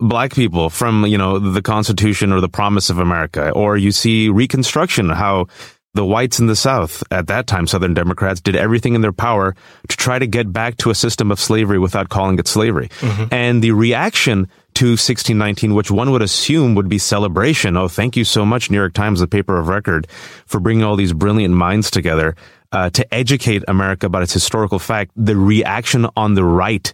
black 0.00 0.34
people 0.34 0.70
from, 0.70 1.06
you 1.06 1.18
know, 1.18 1.38
the 1.38 1.62
Constitution 1.62 2.32
or 2.32 2.40
the 2.40 2.48
promise 2.48 2.90
of 2.90 2.98
America. 2.98 3.50
Or 3.50 3.76
you 3.76 3.92
see 3.92 4.28
Reconstruction, 4.28 5.10
how 5.10 5.46
the 5.94 6.04
whites 6.04 6.38
in 6.38 6.46
the 6.46 6.56
South, 6.56 7.02
at 7.10 7.26
that 7.26 7.46
time, 7.46 7.66
Southern 7.66 7.94
Democrats, 7.94 8.40
did 8.40 8.54
everything 8.54 8.94
in 8.94 9.00
their 9.00 9.12
power 9.12 9.56
to 9.88 9.96
try 9.96 10.18
to 10.18 10.26
get 10.26 10.52
back 10.52 10.76
to 10.78 10.90
a 10.90 10.94
system 10.94 11.32
of 11.32 11.40
slavery 11.40 11.78
without 11.78 12.08
calling 12.08 12.38
it 12.38 12.46
slavery. 12.46 12.88
Mm-hmm. 13.00 13.34
And 13.34 13.62
the 13.62 13.72
reaction 13.72 14.48
to 14.74 14.90
1619, 14.90 15.74
which 15.74 15.90
one 15.90 16.12
would 16.12 16.22
assume 16.22 16.76
would 16.76 16.88
be 16.88 16.98
celebration. 16.98 17.76
Oh, 17.76 17.88
thank 17.88 18.16
you 18.16 18.24
so 18.24 18.46
much, 18.46 18.70
New 18.70 18.76
York 18.76 18.94
Times, 18.94 19.18
the 19.18 19.26
paper 19.26 19.58
of 19.58 19.68
record, 19.68 20.06
for 20.46 20.60
bringing 20.60 20.84
all 20.84 20.94
these 20.94 21.12
brilliant 21.12 21.54
minds 21.54 21.90
together 21.90 22.36
uh, 22.70 22.90
to 22.90 23.14
educate 23.14 23.64
America 23.66 24.06
about 24.06 24.22
its 24.22 24.32
historical 24.32 24.78
fact. 24.78 25.10
The 25.16 25.36
reaction 25.36 26.06
on 26.16 26.34
the 26.34 26.44
right 26.44 26.92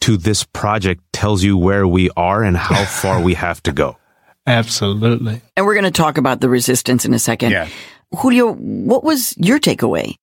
to 0.00 0.16
this 0.16 0.44
project 0.44 1.02
tells 1.12 1.42
you 1.42 1.58
where 1.58 1.86
we 1.86 2.08
are 2.16 2.42
and 2.42 2.56
how 2.56 2.84
far 2.84 3.20
we 3.20 3.34
have 3.34 3.62
to 3.64 3.72
go. 3.72 3.98
Absolutely. 4.46 5.42
And 5.56 5.66
we're 5.66 5.74
going 5.74 5.84
to 5.84 5.90
talk 5.90 6.16
about 6.16 6.40
the 6.40 6.48
resistance 6.48 7.04
in 7.04 7.12
a 7.12 7.18
second. 7.18 7.50
Yeah. 7.50 7.68
Julio, 8.16 8.52
what 8.54 9.04
was 9.04 9.36
your 9.38 9.58
takeaway? 9.58 10.14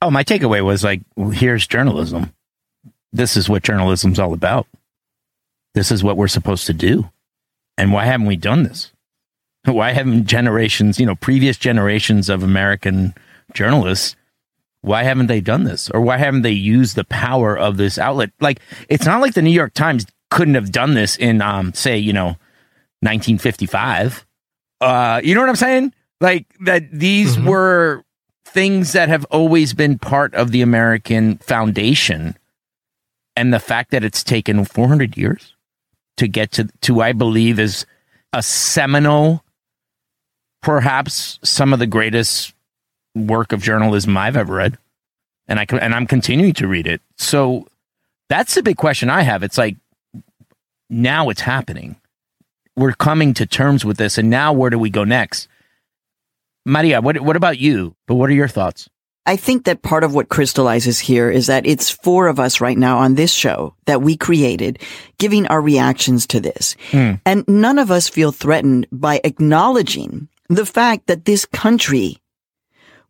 Oh, 0.00 0.10
my 0.10 0.24
takeaway 0.24 0.64
was 0.64 0.84
like, 0.84 1.02
here's 1.32 1.66
journalism. 1.66 2.32
this 3.12 3.36
is 3.36 3.48
what 3.48 3.62
journalism's 3.62 4.18
all 4.18 4.32
about. 4.32 4.66
This 5.74 5.90
is 5.90 6.02
what 6.02 6.16
we're 6.16 6.28
supposed 6.28 6.66
to 6.66 6.72
do. 6.72 7.10
And 7.76 7.92
why 7.92 8.04
haven't 8.04 8.26
we 8.26 8.36
done 8.36 8.62
this? 8.64 8.92
Why 9.64 9.92
haven't 9.92 10.26
generations, 10.26 10.98
you 10.98 11.06
know, 11.06 11.14
previous 11.14 11.56
generations 11.56 12.28
of 12.28 12.42
American 12.42 13.14
journalists, 13.54 14.16
why 14.80 15.04
haven't 15.04 15.28
they 15.28 15.40
done 15.40 15.62
this? 15.62 15.88
Or 15.90 16.00
why 16.00 16.16
haven't 16.16 16.42
they 16.42 16.50
used 16.50 16.96
the 16.96 17.04
power 17.04 17.56
of 17.56 17.76
this 17.76 17.96
outlet? 17.96 18.30
Like, 18.40 18.58
it's 18.88 19.06
not 19.06 19.20
like 19.20 19.34
the 19.34 19.42
New 19.42 19.50
York 19.50 19.72
Times 19.74 20.04
couldn't 20.30 20.56
have 20.56 20.72
done 20.72 20.94
this 20.94 21.16
in, 21.16 21.40
um, 21.40 21.72
say, 21.74 21.96
you 21.96 22.12
know, 22.12 22.36
1955. 23.02 24.26
Uh, 24.80 25.20
you 25.22 25.34
know 25.36 25.40
what 25.40 25.48
I'm 25.48 25.54
saying? 25.54 25.94
Like, 26.22 26.46
that 26.60 26.90
these 26.90 27.36
mm-hmm. 27.36 27.48
were 27.48 28.04
things 28.46 28.92
that 28.92 29.10
have 29.10 29.26
always 29.26 29.74
been 29.74 29.98
part 29.98 30.34
of 30.34 30.50
the 30.50 30.62
American 30.62 31.38
foundation. 31.38 32.36
And 33.36 33.52
the 33.52 33.60
fact 33.60 33.90
that 33.90 34.04
it's 34.04 34.24
taken 34.24 34.64
400 34.64 35.16
years 35.16 35.54
to 36.16 36.28
get 36.28 36.52
to, 36.52 36.68
to 36.82 37.02
I 37.02 37.12
believe, 37.12 37.58
is 37.58 37.84
a 38.32 38.42
seminal 38.42 39.44
perhaps 40.62 41.38
some 41.42 41.72
of 41.72 41.78
the 41.78 41.86
greatest 41.86 42.54
work 43.14 43.52
of 43.52 43.62
journalism 43.62 44.16
I've 44.16 44.36
ever 44.36 44.54
read, 44.54 44.78
and 45.46 45.60
I 45.60 45.66
and 45.68 45.94
I'm 45.94 46.06
continuing 46.06 46.54
to 46.54 46.66
read 46.66 46.86
it. 46.86 47.02
So 47.18 47.66
that's 48.28 48.54
the 48.54 48.62
big 48.62 48.76
question 48.76 49.10
I 49.10 49.22
have. 49.22 49.42
It's 49.42 49.58
like 49.58 49.76
now 50.88 51.28
it's 51.28 51.42
happening. 51.42 51.96
We're 52.74 52.92
coming 52.92 53.34
to 53.34 53.44
terms 53.44 53.84
with 53.84 53.98
this, 53.98 54.16
and 54.16 54.30
now 54.30 54.52
where 54.52 54.70
do 54.70 54.78
we 54.78 54.88
go 54.88 55.04
next? 55.04 55.48
Maria, 56.64 57.00
what 57.00 57.20
what 57.20 57.36
about 57.36 57.58
you? 57.58 57.94
But 58.06 58.14
what 58.14 58.30
are 58.30 58.34
your 58.34 58.48
thoughts? 58.48 58.88
I 59.24 59.36
think 59.36 59.64
that 59.64 59.82
part 59.82 60.02
of 60.02 60.14
what 60.14 60.28
crystallizes 60.28 60.98
here 60.98 61.30
is 61.30 61.46
that 61.46 61.64
it's 61.64 61.90
four 61.90 62.26
of 62.26 62.40
us 62.40 62.60
right 62.60 62.76
now 62.76 62.98
on 62.98 63.14
this 63.14 63.32
show 63.32 63.74
that 63.86 64.02
we 64.02 64.16
created 64.16 64.80
giving 65.18 65.46
our 65.46 65.60
reactions 65.60 66.26
to 66.28 66.40
this. 66.40 66.74
Mm. 66.90 67.20
And 67.24 67.44
none 67.46 67.78
of 67.78 67.92
us 67.92 68.08
feel 68.08 68.32
threatened 68.32 68.88
by 68.90 69.20
acknowledging 69.22 70.28
the 70.48 70.66
fact 70.66 71.06
that 71.06 71.24
this 71.24 71.46
country 71.46 72.18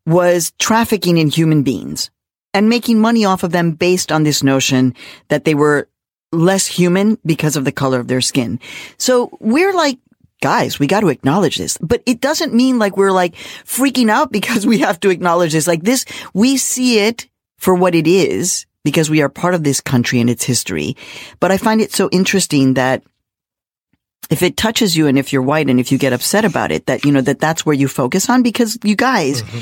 was 0.05 0.53
trafficking 0.59 1.17
in 1.17 1.29
human 1.29 1.63
beings 1.63 2.11
and 2.53 2.69
making 2.69 3.01
money 3.01 3.25
off 3.25 3.43
of 3.43 3.53
them 3.53 3.73
based 3.73 4.13
on 4.13 4.23
this 4.23 4.43
notion 4.43 4.95
that 5.29 5.45
they 5.47 5.55
were 5.55 5.89
less 6.31 6.67
human 6.67 7.19
because 7.25 7.57
of 7.57 7.65
the 7.65 7.73
color 7.73 8.01
of 8.01 8.09
their 8.09 8.21
skin. 8.21 8.61
So 8.99 9.31
we're 9.41 9.73
like, 9.73 9.99
guys, 10.43 10.79
we 10.79 10.87
got 10.87 11.01
to 11.01 11.09
acknowledge 11.09 11.57
this, 11.57 11.79
but 11.79 12.03
it 12.05 12.21
doesn't 12.21 12.53
mean 12.53 12.79
like 12.79 12.99
we're 12.99 13.13
like 13.13 13.35
freaking 13.65 14.11
out 14.11 14.31
because 14.31 14.67
we 14.73 14.81
have 14.81 15.01
to 15.01 15.09
acknowledge 15.09 15.53
this. 15.53 15.67
Like 15.67 15.85
this, 15.85 16.05
we 16.35 16.59
see 16.59 16.99
it 16.99 17.29
for 17.57 17.75
what 17.75 17.95
it 17.95 18.07
is 18.07 18.67
because 18.85 19.09
we 19.09 19.23
are 19.23 19.29
part 19.31 19.55
of 19.55 19.65
this 19.65 19.81
country 19.81 20.21
and 20.21 20.29
its 20.29 20.45
history. 20.45 20.97
But 21.41 21.53
I 21.53 21.57
find 21.57 21.81
it 21.81 21.93
so 21.93 22.11
interesting 22.11 22.75
that 22.75 23.03
if 24.31 24.43
it 24.43 24.57
touches 24.57 24.97
you 24.97 25.07
and 25.07 25.19
if 25.19 25.33
you're 25.33 25.43
white 25.43 25.71
and 25.71 25.79
if 25.79 25.93
you 25.93 25.99
get 25.99 26.13
upset 26.13 26.45
about 26.45 26.73
it, 26.73 26.87
that, 26.87 27.05
you 27.05 27.13
know, 27.13 27.21
that 27.21 27.39
that's 27.39 27.65
where 27.65 27.75
you 27.75 27.89
focus 27.89 28.29
on 28.29 28.43
because 28.43 28.79
you 28.83 28.97
guys, 28.97 29.43
mm-hmm. 29.43 29.59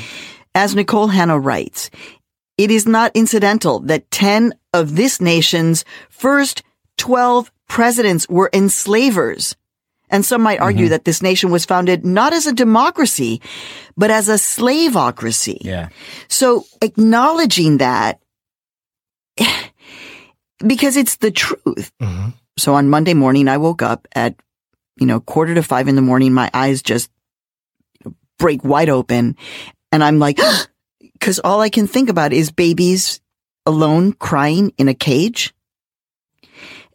as 0.55 0.75
Nikole 0.75 1.11
Hannah 1.11 1.39
writes, 1.39 1.89
it 2.57 2.71
is 2.71 2.87
not 2.87 3.11
incidental 3.15 3.79
that 3.81 4.09
10 4.11 4.53
of 4.73 4.95
this 4.95 5.21
nation's 5.21 5.85
first 6.09 6.63
12 6.97 7.51
presidents 7.67 8.27
were 8.29 8.49
enslavers. 8.53 9.55
And 10.11 10.25
some 10.25 10.41
might 10.41 10.59
argue 10.59 10.85
mm-hmm. 10.85 10.91
that 10.91 11.05
this 11.05 11.21
nation 11.21 11.49
was 11.49 11.65
founded 11.65 12.05
not 12.05 12.33
as 12.33 12.45
a 12.45 12.53
democracy, 12.53 13.41
but 13.97 14.11
as 14.11 14.29
a 14.29 14.33
slaveocracy. 14.33 15.57
Yeah. 15.61 15.89
So 16.27 16.65
acknowledging 16.81 17.77
that, 17.77 18.19
because 20.59 20.97
it's 20.97 21.15
the 21.17 21.31
truth. 21.31 21.91
Mm-hmm. 22.01 22.29
So 22.59 22.75
on 22.75 22.89
Monday 22.89 23.13
morning, 23.13 23.47
I 23.47 23.57
woke 23.57 23.81
up 23.81 24.07
at 24.13 24.35
you 25.01 25.07
know, 25.07 25.19
quarter 25.19 25.55
to 25.55 25.63
five 25.63 25.87
in 25.87 25.95
the 25.95 26.01
morning, 26.01 26.31
my 26.31 26.49
eyes 26.53 26.83
just 26.83 27.09
break 28.37 28.63
wide 28.63 28.89
open. 28.89 29.35
And 29.91 30.03
I'm 30.03 30.19
like, 30.19 30.39
cause 31.19 31.39
all 31.43 31.59
I 31.59 31.69
can 31.69 31.87
think 31.87 32.07
about 32.07 32.33
is 32.33 32.51
babies 32.51 33.19
alone 33.65 34.13
crying 34.13 34.73
in 34.77 34.87
a 34.87 34.93
cage. 34.93 35.53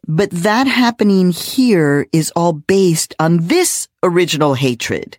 But 0.07 0.31
that 0.31 0.67
happening 0.67 1.31
here 1.31 2.07
is 2.13 2.31
all 2.35 2.53
based 2.53 3.13
on 3.19 3.47
this 3.47 3.87
original 4.03 4.53
hatred. 4.53 5.17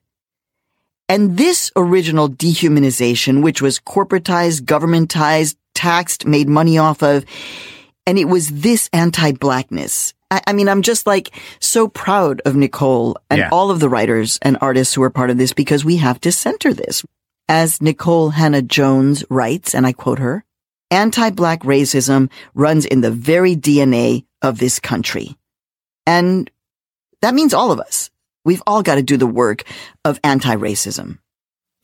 And 1.09 1.37
this 1.37 1.71
original 1.77 2.29
dehumanization, 2.29 3.43
which 3.43 3.63
was 3.63 3.79
corporatized, 3.79 4.63
governmentized, 4.63 5.57
taxed, 5.75 6.27
made 6.27 6.49
money 6.49 6.79
off 6.79 7.03
of. 7.03 7.25
And 8.07 8.19
it 8.19 8.27
was 8.27 8.49
this 8.49 8.89
anti-blackness 8.93 10.15
I, 10.31 10.43
I, 10.49 10.53
mean, 10.53 10.69
I'm 10.69 10.83
just 10.83 11.07
like 11.07 11.31
so 11.61 11.89
proud 11.89 12.41
of 12.45 12.55
Nikole 12.55 13.15
and 13.31 13.39
yeah. 13.39 13.49
all 13.51 13.71
of 13.71 13.81
the 13.81 13.89
writers 13.89 14.39
and 14.43 14.59
artists 14.61 14.95
who 14.95 15.03
are 15.03 15.11
part 15.11 15.31
of 15.31 15.39
this 15.39 15.53
because 15.53 15.85
we 15.85 15.97
have 15.97 16.21
to 16.21 16.33
center 16.33 16.75
this. 16.75 17.05
As 17.49 17.79
Nikole 17.79 18.35
Hannah 18.35 18.63
Jones 18.63 19.25
writes, 19.31 19.75
and 19.75 19.87
I 19.87 19.93
quote 19.93 20.19
her, 20.19 20.45
anti-black 20.91 21.63
racism 21.63 22.31
runs 22.55 22.85
in 22.85 23.01
the 23.01 23.11
very 23.11 23.57
DNA 23.57 24.25
of 24.43 24.59
this 24.59 24.79
country. 24.79 25.37
And 26.07 26.51
that 27.21 27.35
means 27.35 27.55
all 27.55 27.73
of 27.73 27.81
us. 27.81 28.11
We've 28.45 28.63
all 28.67 28.83
got 28.83 28.95
to 28.95 29.03
do 29.03 29.17
the 29.17 29.27
work 29.27 29.65
of 30.05 30.21
anti-racism. 30.25 31.19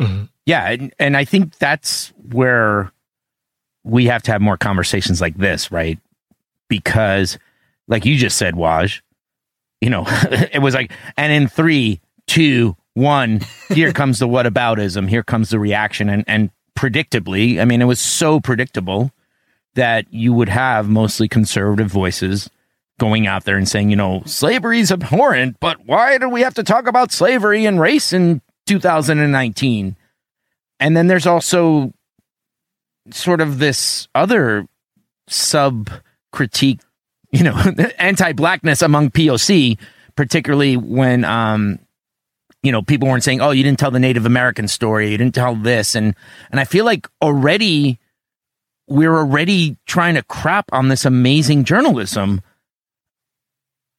Mm-hmm. 0.01 0.25
Yeah. 0.47 0.71
And, 0.71 0.95
and 0.99 1.17
I 1.17 1.25
think 1.25 1.59
that's 1.59 2.13
where 2.31 2.93
we 3.83 4.07
have 4.07 4.23
to 4.23 4.33
have 4.33 4.41
more 4.41 4.57
conversations 4.57 5.21
like 5.21 5.37
this, 5.37 5.71
right? 5.71 5.99
Because 6.69 7.39
like 7.89 8.05
you 8.05 8.17
just 8.17 8.37
said, 8.37 8.55
Waj. 8.55 9.01
You 9.81 9.91
know, 9.91 10.05
it 10.09 10.63
was 10.63 10.75
like, 10.75 10.93
and 11.17 11.33
in 11.33 11.49
three, 11.49 12.01
two, 12.27 12.77
one, 12.95 13.41
here 13.69 13.93
comes 13.95 14.19
the 14.19 14.29
whataboutism. 14.29 15.09
Here 15.09 15.23
comes 15.23 15.51
the 15.51 15.59
reaction, 15.59 16.09
and 16.09 16.25
and 16.27 16.51
predictably, 16.79 17.61
I 17.61 17.65
mean, 17.65 17.83
it 17.83 17.87
was 17.87 18.01
so 18.01 18.41
predictable 18.41 19.13
that 19.75 20.07
you 20.11 20.33
would 20.33 20.49
have 20.49 20.89
mostly 20.89 21.29
conservative 21.29 21.89
voices 21.89 22.51
going 22.99 23.27
out 23.27 23.45
there 23.45 23.57
and 23.57 23.69
saying, 23.69 23.91
you 23.91 23.97
know, 23.97 24.23
slavery 24.25 24.79
is 24.79 24.93
abhorrent, 24.93 25.59
but 25.61 25.85
why 25.85 26.17
do 26.19 26.29
we 26.29 26.43
have 26.43 26.55
to 26.55 26.63
talk 26.63 26.87
about 26.87 27.11
slavery 27.11 27.67
and 27.67 27.81
race 27.81 28.13
in 28.13 28.41
2019? 28.67 29.97
And 30.81 30.97
then 30.97 31.07
there's 31.09 31.27
also 31.27 31.93
sort 33.11 33.41
of 33.41 33.59
this 33.59 34.09
other 34.15 34.67
sub 35.27 35.91
critique 36.33 36.81
you 37.35 37.43
know, 37.43 37.57
anti-blackness 37.99 38.81
among 38.81 39.11
POC, 39.11 39.77
particularly 40.15 40.77
when, 40.77 41.25
um, 41.25 41.81
you 42.63 42.71
know, 42.71 42.81
people 42.81 43.09
weren't 43.09 43.25
saying, 43.25 43.41
"Oh, 43.41 43.51
you 43.51 43.65
didn't 43.65 43.79
tell 43.79 43.91
the 43.91 43.99
Native 43.99 44.25
American 44.25 44.69
story. 44.69 45.11
You 45.11 45.19
didn't 45.19 45.35
tell 45.35 45.55
this," 45.55 45.95
and 45.95 46.15
and 46.51 46.61
I 46.61 46.65
feel 46.65 46.85
like 46.85 47.09
already 47.21 47.99
we're 48.87 49.17
already 49.17 49.77
trying 49.87 50.15
to 50.15 50.23
crap 50.23 50.67
on 50.73 50.89
this 50.89 51.05
amazing 51.05 51.65
journalism, 51.65 52.43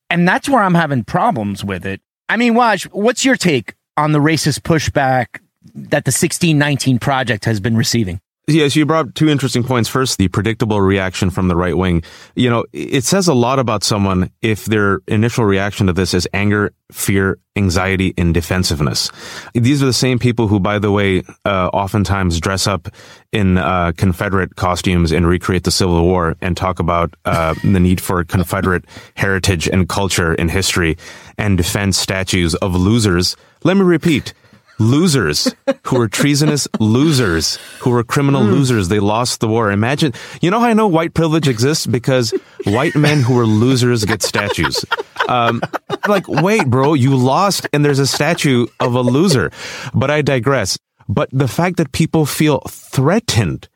and 0.09 0.27
that's 0.27 0.47
where 0.47 0.63
I'm 0.63 0.75
having 0.75 1.03
problems 1.03 1.63
with 1.63 1.85
it. 1.85 2.01
I 2.29 2.37
mean, 2.37 2.53
Waj, 2.53 2.85
what's 2.85 3.25
your 3.25 3.35
take 3.35 3.75
on 3.97 4.11
the 4.11 4.19
racist 4.19 4.61
pushback 4.61 5.39
that 5.73 6.05
the 6.05 6.09
1619 6.09 6.99
project 6.99 7.45
has 7.45 7.59
been 7.59 7.77
receiving? 7.77 8.21
Yes, 8.47 8.75
you 8.75 8.85
brought 8.85 9.15
two 9.15 9.27
interesting 9.27 9.63
points. 9.63 9.89
First, 9.89 10.19
the 10.19 10.27
predictable 10.27 10.79
reaction 10.79 11.31
from 11.31 11.47
the 11.47 11.55
right 11.55 11.75
wing. 11.75 12.03
You 12.35 12.51
know, 12.51 12.65
it 12.73 13.03
says 13.03 13.27
a 13.27 13.33
lot 13.33 13.57
about 13.57 13.83
someone 13.83 14.29
if 14.43 14.65
their 14.65 14.99
initial 15.07 15.45
reaction 15.45 15.87
to 15.87 15.93
this 15.93 16.13
is 16.13 16.27
anger, 16.31 16.71
fear, 16.91 17.39
anxiety, 17.55 18.13
and 18.19 18.35
defensiveness. 18.35 19.09
These 19.55 19.81
are 19.81 19.87
the 19.87 19.93
same 19.93 20.19
people 20.19 20.47
who, 20.47 20.59
by 20.59 20.77
the 20.77 20.91
way, 20.91 21.23
uh, 21.43 21.69
oftentimes 21.73 22.39
dress 22.39 22.67
up 22.67 22.87
in 23.31 23.57
uh, 23.57 23.93
Confederate 23.97 24.55
costumes 24.55 25.11
and 25.11 25.25
recreate 25.27 25.63
the 25.63 25.71
Civil 25.71 26.03
War 26.03 26.35
and 26.39 26.55
talk 26.55 26.79
about 26.79 27.15
uh, 27.25 27.55
the 27.63 27.79
need 27.79 27.99
for 27.99 28.23
Confederate 28.23 28.85
heritage 29.15 29.67
and 29.67 29.89
culture 29.89 30.33
and 30.33 30.51
history 30.51 30.97
and 31.39 31.57
defend 31.57 31.95
statues 31.95 32.53
of 32.53 32.75
losers. 32.75 33.35
Let 33.63 33.75
me 33.75 33.83
repeat 33.83 34.35
losers 34.79 35.53
who 35.83 35.97
were 35.97 36.07
treasonous 36.07 36.67
losers 36.79 37.57
who 37.79 37.91
were 37.91 38.03
criminal 38.03 38.41
mm. 38.41 38.51
losers. 38.51 38.89
They 38.89 38.99
lost 38.99 39.39
the 39.39 39.47
war. 39.47 39.71
Imagine, 39.71 40.13
you 40.41 40.51
know 40.51 40.59
how 40.59 40.67
I 40.67 40.73
know 40.73 40.87
white 40.87 41.13
privilege 41.13 41.47
exists? 41.47 41.85
Because 41.85 42.33
white 42.65 42.95
men 42.95 43.21
who 43.21 43.35
were 43.35 43.45
losers 43.45 44.05
get 44.05 44.21
statues. 44.21 44.85
Um, 45.27 45.61
like, 46.07 46.27
wait, 46.27 46.67
bro, 46.67 46.93
you 46.93 47.15
lost 47.15 47.67
and 47.73 47.83
there's 47.83 47.99
a 47.99 48.07
statue 48.07 48.67
of 48.79 48.95
a 48.95 49.01
loser. 49.01 49.51
But 49.93 50.11
I 50.11 50.21
digress. 50.21 50.77
But 51.07 51.29
the 51.31 51.47
fact 51.47 51.77
that 51.77 51.91
people 51.91 52.25
feel 52.25 52.61
threatened 52.69 53.67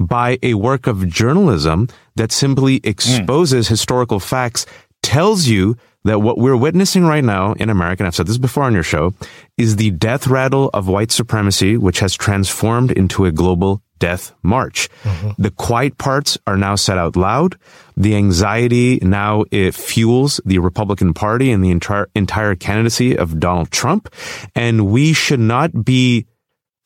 by 0.00 0.38
a 0.42 0.54
work 0.54 0.86
of 0.86 1.08
journalism 1.08 1.88
that 2.16 2.32
simply 2.32 2.78
hmm. 2.78 2.88
exposes 2.88 3.66
mm. 3.66 3.70
historical 3.70 4.20
facts 4.20 4.66
tells 5.02 5.46
you 5.46 5.76
that 6.04 6.20
what 6.20 6.38
we're 6.38 6.56
witnessing 6.56 7.04
right 7.04 7.24
now 7.24 7.52
in 7.54 7.70
America, 7.70 8.02
and 8.02 8.06
I've 8.06 8.14
said 8.14 8.26
this 8.26 8.38
before 8.38 8.64
on 8.64 8.74
your 8.74 8.82
show, 8.82 9.14
is 9.56 9.76
the 9.76 9.90
death 9.90 10.26
rattle 10.26 10.70
of 10.72 10.88
white 10.88 11.10
supremacy, 11.10 11.76
which 11.76 12.00
has 12.00 12.14
transformed 12.14 12.92
into 12.92 13.24
a 13.24 13.32
global 13.32 13.82
death 13.98 14.32
march. 14.42 14.88
Mm-hmm. 15.02 15.42
The 15.42 15.50
quiet 15.50 15.98
parts 15.98 16.38
are 16.46 16.56
now 16.56 16.76
said 16.76 16.98
out 16.98 17.16
loud. 17.16 17.56
The 17.96 18.14
anxiety 18.14 18.98
now 19.02 19.44
it 19.50 19.74
fuels 19.74 20.40
the 20.44 20.60
Republican 20.60 21.14
Party 21.14 21.50
and 21.50 21.64
the 21.64 21.70
entire 21.70 22.08
entire 22.14 22.54
candidacy 22.54 23.18
of 23.18 23.40
Donald 23.40 23.70
Trump. 23.70 24.08
And 24.54 24.86
we 24.86 25.12
should 25.12 25.40
not 25.40 25.84
be 25.84 26.26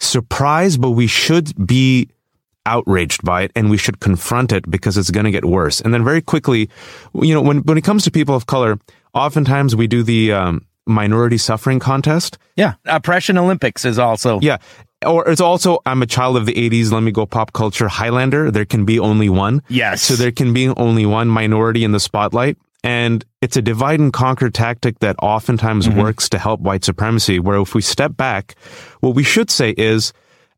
surprised, 0.01 0.81
but 0.81 0.93
we 0.93 1.07
should 1.07 1.67
be 1.67 2.09
outraged 2.67 3.23
by 3.25 3.43
it 3.43 3.53
and 3.57 3.71
we 3.71 3.77
should 3.77 4.01
confront 4.01 4.53
it 4.53 4.71
because 4.71 4.97
it's 4.97 5.11
going 5.11 5.25
to 5.25 5.31
get 5.31 5.45
worse. 5.45 5.81
And 5.81 5.93
then 5.93 6.05
very 6.05 6.23
quickly, 6.23 6.69
you 7.15 7.35
know, 7.35 7.43
when, 7.43 7.59
when 7.65 7.77
it 7.79 7.83
comes 7.85 8.05
to 8.05 8.11
people 8.11 8.35
of 8.35 8.47
color, 8.47 8.79
oftentimes 9.15 9.75
we 9.77 9.87
do 9.87 10.03
the 10.03 10.33
um, 10.33 10.67
minority 10.87 11.39
suffering 11.39 11.79
contest. 11.81 12.39
Yeah. 12.57 12.75
Oppression 12.87 13.37
Olympics 13.39 13.85
is 13.85 13.99
also. 13.99 14.41
Yeah. 14.41 14.59
Or 15.05 15.29
it's 15.29 15.41
also, 15.41 15.81
I'm 15.85 16.01
a 16.03 16.07
child 16.07 16.37
of 16.37 16.47
the 16.47 16.55
80s. 16.55 16.93
Let 16.93 17.03
me 17.03 17.11
go 17.11 17.27
pop 17.27 17.53
culture. 17.53 17.89
Highlander. 17.89 18.51
There 18.53 18.65
can 18.65 18.85
be 18.85 19.01
only 19.01 19.29
one. 19.29 19.63
Yes. 19.69 20.03
So 20.03 20.15
there 20.15 20.31
can 20.31 20.53
be 20.53 20.69
only 20.69 21.05
one 21.07 21.27
minority 21.29 21.83
in 21.83 21.91
the 21.91 21.99
spotlight. 21.99 22.57
And 22.85 23.25
it's 23.41 23.57
a 23.57 23.63
divide 23.63 23.99
and 24.01 24.13
conquer 24.13 24.51
tactic 24.51 24.99
that 25.01 25.17
oftentimes 25.21 25.89
Mm-hmm. 25.89 26.01
works 26.01 26.29
to 26.31 26.39
help 26.39 26.61
white 26.61 26.85
supremacy. 26.85 27.41
Where 27.41 27.61
if 27.61 27.75
we 27.75 27.83
step 27.83 28.17
back, 28.17 28.55
what 29.01 29.15
we 29.17 29.23
should 29.25 29.51
say 29.51 29.71
is, 29.71 30.13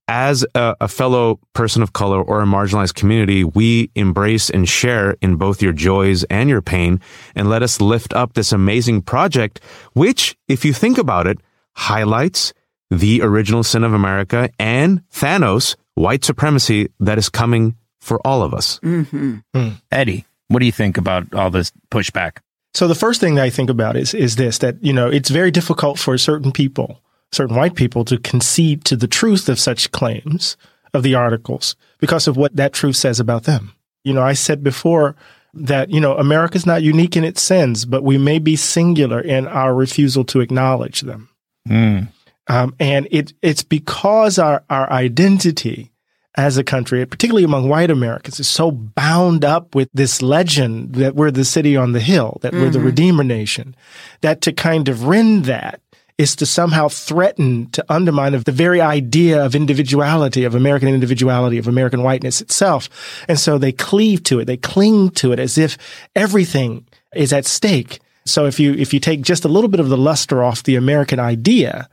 as 0.09 0.45
a, 0.55 0.77
a 0.83 0.89
fellow 0.89 1.41
person 1.53 1.83
of 1.83 1.93
color 1.93 2.23
or 2.23 2.43
a 2.43 2.47
marginalized 2.47 2.95
community, 2.95 3.45
we 3.45 3.91
embrace 3.95 4.51
and 4.51 4.69
share 4.69 5.17
in 5.21 5.37
both 5.37 5.63
your 5.63 5.73
joys 5.73 6.25
and 6.25 6.49
your 6.49 6.63
pain, 6.63 7.01
and 7.35 7.49
let 7.49 7.63
us 7.63 7.81
lift 7.81 8.13
up 8.13 8.35
this 8.35 8.53
amazing 8.53 9.03
project, 9.03 9.61
which, 9.95 10.37
if 10.49 10.65
you 10.65 10.73
think 10.73 10.99
about 10.99 11.27
it, 11.27 11.39
highlights 11.73 12.53
the 12.91 13.23
original 13.23 13.63
sin 13.63 13.85
of 13.85 13.93
America 13.93 14.51
and 14.59 15.03
Thanos, 15.11 15.77
white 15.95 16.25
supremacy 16.25 16.89
that 17.01 17.19
is 17.19 17.29
coming 17.29 17.77
for 18.01 18.21
all 18.27 18.43
of 18.43 18.53
us. 18.53 18.79
Mm-hmm. 18.81 19.69
Eddie, 19.91 20.27
what 20.49 20.61
do 20.61 20.67
you 20.67 20.73
think 20.73 20.99
about 20.99 21.33
all 21.35 21.51
this 21.51 21.73
pushback? 21.91 22.39
So 22.75 22.89
the 22.89 22.95
first 22.95 23.21
thing 23.21 23.37
that 23.37 23.45
I 23.45 23.51
think 23.51 23.71
about 23.71 23.97
is 23.97 24.15
is 24.15 24.37
this 24.37 24.59
that 24.59 24.83
you 24.83 24.93
know 24.93 25.09
it's 25.09 25.31
very 25.31 25.51
difficult 25.51 25.99
for 25.99 26.19
certain 26.19 26.51
people, 26.53 27.01
certain 27.35 27.57
white 27.57 27.75
people, 27.75 28.05
to 28.07 28.19
concede 28.19 28.85
to 28.87 28.97
the 28.97 29.09
truth 29.09 29.49
of 29.49 29.59
such 29.59 29.91
claims 29.93 30.57
of 30.93 31.03
the 31.03 31.15
articles 31.15 31.77
because 31.99 32.29
of 32.29 32.37
what 32.37 32.57
that 32.57 32.73
truth 32.73 32.97
says 32.97 33.21
about 33.21 33.45
them. 33.45 33.73
You 34.05 34.13
know, 34.15 34.23
I 34.23 34.35
said 34.35 34.63
before 34.63 35.17
that 35.55 35.91
you 35.91 36.01
know 36.01 36.17
America's 36.17 36.67
not 36.67 36.83
unique 36.83 37.17
in 37.17 37.25
its 37.25 37.43
sins, 37.43 37.85
but 37.85 38.03
we 38.03 38.19
may 38.19 38.39
be 38.39 38.57
singular 38.57 39.21
in 39.21 39.47
our 39.47 39.75
refusal 39.75 40.25
to 40.25 40.41
acknowledge 40.41 41.03
them. 41.03 41.29
Mm. 41.69 42.09
Um, 42.49 42.75
and 42.79 43.09
it 43.11 43.33
it's 43.41 43.63
because 43.63 44.39
our 44.39 44.65
our 44.69 44.91
identity 44.91 45.93
as 46.37 46.59
a 46.59 46.65
country, 46.65 47.07
particularly 47.07 47.45
among 47.45 47.69
white 47.69 47.91
Americans, 47.91 48.41
is 48.41 48.49
so 48.49 48.73
bound 48.73 49.45
up 49.45 49.75
with 49.77 49.89
this 49.95 50.21
legend 50.21 50.95
that 50.97 51.15
we're 51.15 51.31
the 51.31 51.45
city 51.45 51.77
on 51.77 51.93
the 51.93 52.01
hill, 52.01 52.39
that 52.43 52.53
we're 52.53 52.71
the 52.71 52.81
Mhm. 52.81 52.87
Redeemer 52.87 53.23
Nation, 53.25 53.77
that 54.21 54.41
to 54.41 54.53
kind 54.53 54.89
of 54.89 55.05
rend 55.05 55.45
that 55.45 55.81
is 56.17 56.37
to 56.37 56.47
somehow 56.47 56.89
threaten 56.89 57.69
to 57.71 57.85
undermine 57.89 58.33
the 58.33 58.53
very 58.53 58.81
idea 58.81 59.45
of 59.45 59.55
individuality, 59.55 60.45
of 60.45 60.55
American 60.55 60.89
individuality, 60.89 61.59
of 61.59 61.67
American 61.67 62.03
whiteness 62.03 62.41
itself. 62.41 62.89
And 63.29 63.39
so 63.39 63.59
they 63.59 63.73
cleave 63.73 64.23
to 64.25 64.39
it, 64.39 64.45
they 64.45 64.57
cling 64.57 65.11
to 65.11 65.33
it 65.33 65.41
as 65.41 65.59
if 65.59 65.77
everything 66.15 66.87
is 67.15 67.33
at 67.33 67.47
stake. 67.47 68.01
So 68.25 68.47
if 68.47 68.59
you 68.61 68.73
if 68.75 68.95
you 68.95 69.01
take 69.01 69.23
just 69.23 69.45
a 69.45 69.49
little 69.49 69.69
bit 69.69 69.81
of 69.81 69.89
the 69.89 69.97
luster 69.97 70.43
off 70.43 70.63
the 70.63 70.77
American 70.77 71.19
idea, 71.19 71.89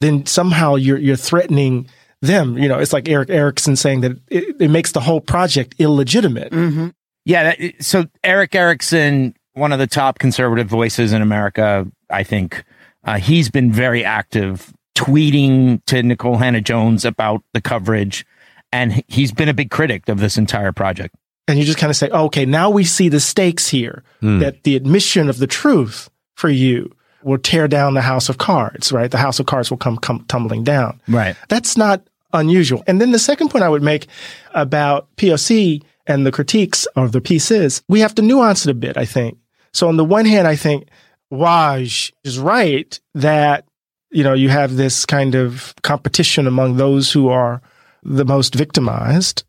then 0.00 0.26
somehow 0.26 0.74
you're 0.74 0.98
you're 0.98 1.16
threatening 1.16 1.88
them. 2.22 2.58
You 2.58 2.68
know, 2.68 2.78
it's 2.78 2.92
like 2.92 3.08
Erick 3.08 3.30
Erickson 3.30 3.76
saying 3.76 4.00
that 4.00 4.12
it, 4.28 4.56
it 4.60 4.70
makes 4.70 4.92
the 4.92 5.00
whole 5.00 5.20
project 5.20 5.74
illegitimate. 5.78 6.52
Mm-hmm. 6.52 6.88
Yeah. 7.24 7.54
That, 7.54 7.84
so 7.84 8.06
Erick 8.24 8.54
Erickson, 8.54 9.36
one 9.52 9.72
of 9.72 9.78
the 9.78 9.86
top 9.86 10.18
conservative 10.18 10.66
voices 10.66 11.12
in 11.12 11.22
America, 11.22 11.86
I 12.08 12.24
think, 12.24 12.64
uh, 13.04 13.18
he's 13.18 13.50
been 13.50 13.72
very 13.72 14.04
active 14.04 14.72
tweeting 14.94 15.82
to 15.86 15.96
Nikole 16.02 16.38
Hannah 16.38 16.60
Jones 16.60 17.04
about 17.04 17.42
the 17.54 17.60
coverage. 17.60 18.26
And 18.72 19.02
he's 19.08 19.32
been 19.32 19.48
a 19.48 19.54
big 19.54 19.70
critic 19.70 20.08
of 20.08 20.20
this 20.20 20.36
entire 20.38 20.72
project. 20.72 21.14
And 21.48 21.58
you 21.58 21.64
just 21.64 21.78
kind 21.78 21.90
of 21.90 21.96
say, 21.96 22.08
oh, 22.12 22.26
okay, 22.26 22.44
now 22.46 22.70
we 22.70 22.84
see 22.84 23.08
the 23.08 23.18
stakes 23.20 23.68
here 23.68 24.04
Hmm. 24.20 24.38
that 24.40 24.62
the 24.62 24.76
admission 24.76 25.28
of 25.28 25.38
the 25.38 25.46
truth 25.46 26.08
for 26.36 26.48
you 26.50 26.94
will 27.22 27.38
tear 27.38 27.66
down 27.66 27.94
the 27.94 28.00
house 28.02 28.28
of 28.28 28.38
cards, 28.38 28.92
right? 28.92 29.10
The 29.10 29.18
house 29.18 29.40
of 29.40 29.46
cards 29.46 29.70
will 29.70 29.78
come, 29.78 29.96
come 29.96 30.24
tumbling 30.28 30.62
down. 30.64 31.00
Right. 31.08 31.34
That's 31.48 31.76
not 31.76 32.02
unusual. 32.32 32.84
And 32.86 33.00
then 33.00 33.10
the 33.10 33.18
second 33.18 33.48
point 33.48 33.64
I 33.64 33.68
would 33.68 33.82
make 33.82 34.06
about 34.54 35.08
POC 35.16 35.82
and 36.06 36.24
the 36.24 36.32
critiques 36.32 36.86
of 36.96 37.12
the 37.12 37.20
piece 37.20 37.50
is 37.50 37.82
we 37.88 38.00
have 38.00 38.14
to 38.16 38.22
nuance 38.22 38.64
it 38.66 38.70
a 38.70 38.74
bit, 38.74 38.96
I 38.96 39.04
think. 39.04 39.36
So 39.72 39.88
on 39.88 39.96
the 39.96 40.04
one 40.04 40.24
hand, 40.26 40.46
I 40.46 40.56
think 40.56 40.88
Waj 41.32 42.12
is 42.24 42.38
right 42.38 42.98
that, 43.14 43.64
you 44.10 44.24
know, 44.24 44.34
you 44.34 44.48
have 44.48 44.76
this 44.76 45.06
kind 45.06 45.34
of 45.34 45.74
competition 45.82 46.46
among 46.46 46.76
those 46.76 47.12
who 47.12 47.28
are 47.28 47.62
the 48.02 48.24
most 48.24 48.54
victimized. 48.54 49.44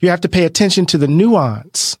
You 0.00 0.08
have 0.10 0.20
to 0.22 0.28
pay 0.28 0.44
attention 0.44 0.86
to 0.86 0.98
the 0.98 1.08
nuance 1.08 1.98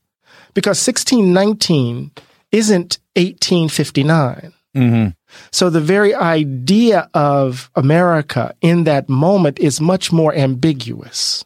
because 0.54 0.86
1619 0.86 2.12
isn't 2.52 2.98
1859. 3.14 4.52
Mm-hmm. 4.74 5.08
So 5.52 5.70
the 5.70 5.80
very 5.80 6.14
idea 6.14 7.10
of 7.14 7.70
America 7.74 8.54
in 8.60 8.84
that 8.84 9.08
moment 9.08 9.58
is 9.58 9.80
much 9.80 10.12
more 10.12 10.34
ambiguous. 10.34 11.44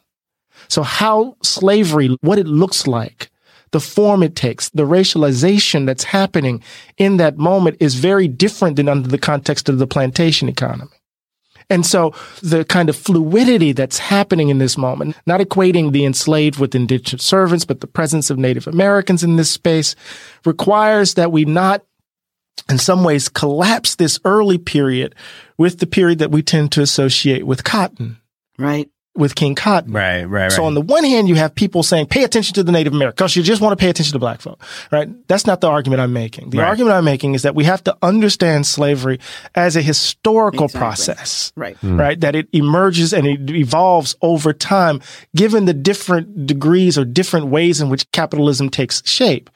So 0.67 0.83
how 0.83 1.35
slavery, 1.41 2.15
what 2.21 2.39
it 2.39 2.47
looks 2.47 2.87
like, 2.87 3.29
the 3.71 3.79
form 3.79 4.21
it 4.23 4.35
takes, 4.35 4.69
the 4.69 4.85
racialization 4.85 5.85
that's 5.85 6.03
happening 6.03 6.61
in 6.97 7.17
that 7.17 7.37
moment 7.37 7.77
is 7.79 7.95
very 7.95 8.27
different 8.27 8.75
than 8.75 8.89
under 8.89 9.07
the 9.07 9.17
context 9.17 9.69
of 9.69 9.79
the 9.79 9.87
plantation 9.87 10.49
economy. 10.49 10.91
And 11.69 11.85
so 11.85 12.13
the 12.41 12.65
kind 12.65 12.89
of 12.89 12.97
fluidity 12.97 13.71
that's 13.71 13.97
happening 13.97 14.49
in 14.49 14.57
this 14.57 14.77
moment, 14.77 15.15
not 15.25 15.39
equating 15.39 15.93
the 15.93 16.03
enslaved 16.03 16.59
with 16.59 16.75
indentured 16.75 17.21
servants, 17.21 17.63
but 17.63 17.79
the 17.79 17.87
presence 17.87 18.29
of 18.29 18.37
Native 18.37 18.67
Americans 18.67 19.23
in 19.23 19.37
this 19.37 19.49
space 19.49 19.95
requires 20.43 21.13
that 21.13 21.31
we 21.31 21.45
not 21.45 21.85
in 22.69 22.77
some 22.77 23.05
ways 23.05 23.29
collapse 23.29 23.95
this 23.95 24.19
early 24.25 24.57
period 24.57 25.15
with 25.57 25.79
the 25.79 25.87
period 25.87 26.19
that 26.19 26.31
we 26.31 26.41
tend 26.41 26.73
to 26.73 26.81
associate 26.81 27.47
with 27.47 27.63
cotton. 27.63 28.17
Right. 28.57 28.89
With 29.13 29.35
King 29.35 29.55
Cotton. 29.55 29.91
Right, 29.91 30.23
right, 30.23 30.49
So 30.49 30.63
on 30.63 30.73
the 30.73 30.79
one 30.79 31.03
hand, 31.03 31.27
you 31.27 31.35
have 31.35 31.53
people 31.53 31.83
saying, 31.83 32.05
pay 32.05 32.23
attention 32.23 32.53
to 32.55 32.63
the 32.63 32.71
Native 32.71 32.93
Americans 32.93 33.17
because 33.17 33.35
you 33.35 33.43
just 33.43 33.61
want 33.61 33.73
to 33.73 33.75
pay 33.75 33.89
attention 33.89 34.13
to 34.13 34.19
black 34.19 34.39
folk, 34.39 34.63
right? 34.89 35.09
That's 35.27 35.45
not 35.45 35.59
the 35.59 35.67
argument 35.67 35.99
I'm 36.01 36.13
making. 36.13 36.51
The 36.51 36.59
Right. 36.59 36.67
argument 36.69 36.95
I'm 36.95 37.03
making 37.03 37.33
is 37.35 37.41
that 37.41 37.53
we 37.53 37.65
have 37.65 37.83
to 37.83 37.97
understand 38.01 38.65
slavery 38.65 39.19
as 39.53 39.75
a 39.75 39.81
historical 39.81 40.69
process. 40.69 41.51
Right. 41.57 41.75
Hmm. 41.77 41.99
Right. 41.99 42.17
That 42.21 42.35
it 42.37 42.47
emerges 42.53 43.11
and 43.13 43.27
it 43.27 43.49
evolves 43.51 44.15
over 44.21 44.53
time, 44.53 45.01
given 45.35 45.65
the 45.65 45.73
different 45.73 46.45
degrees 46.47 46.97
or 46.97 47.03
different 47.03 47.47
ways 47.47 47.81
in 47.81 47.89
which 47.89 48.09
capitalism 48.13 48.69
takes 48.69 49.05
shape. 49.05 49.49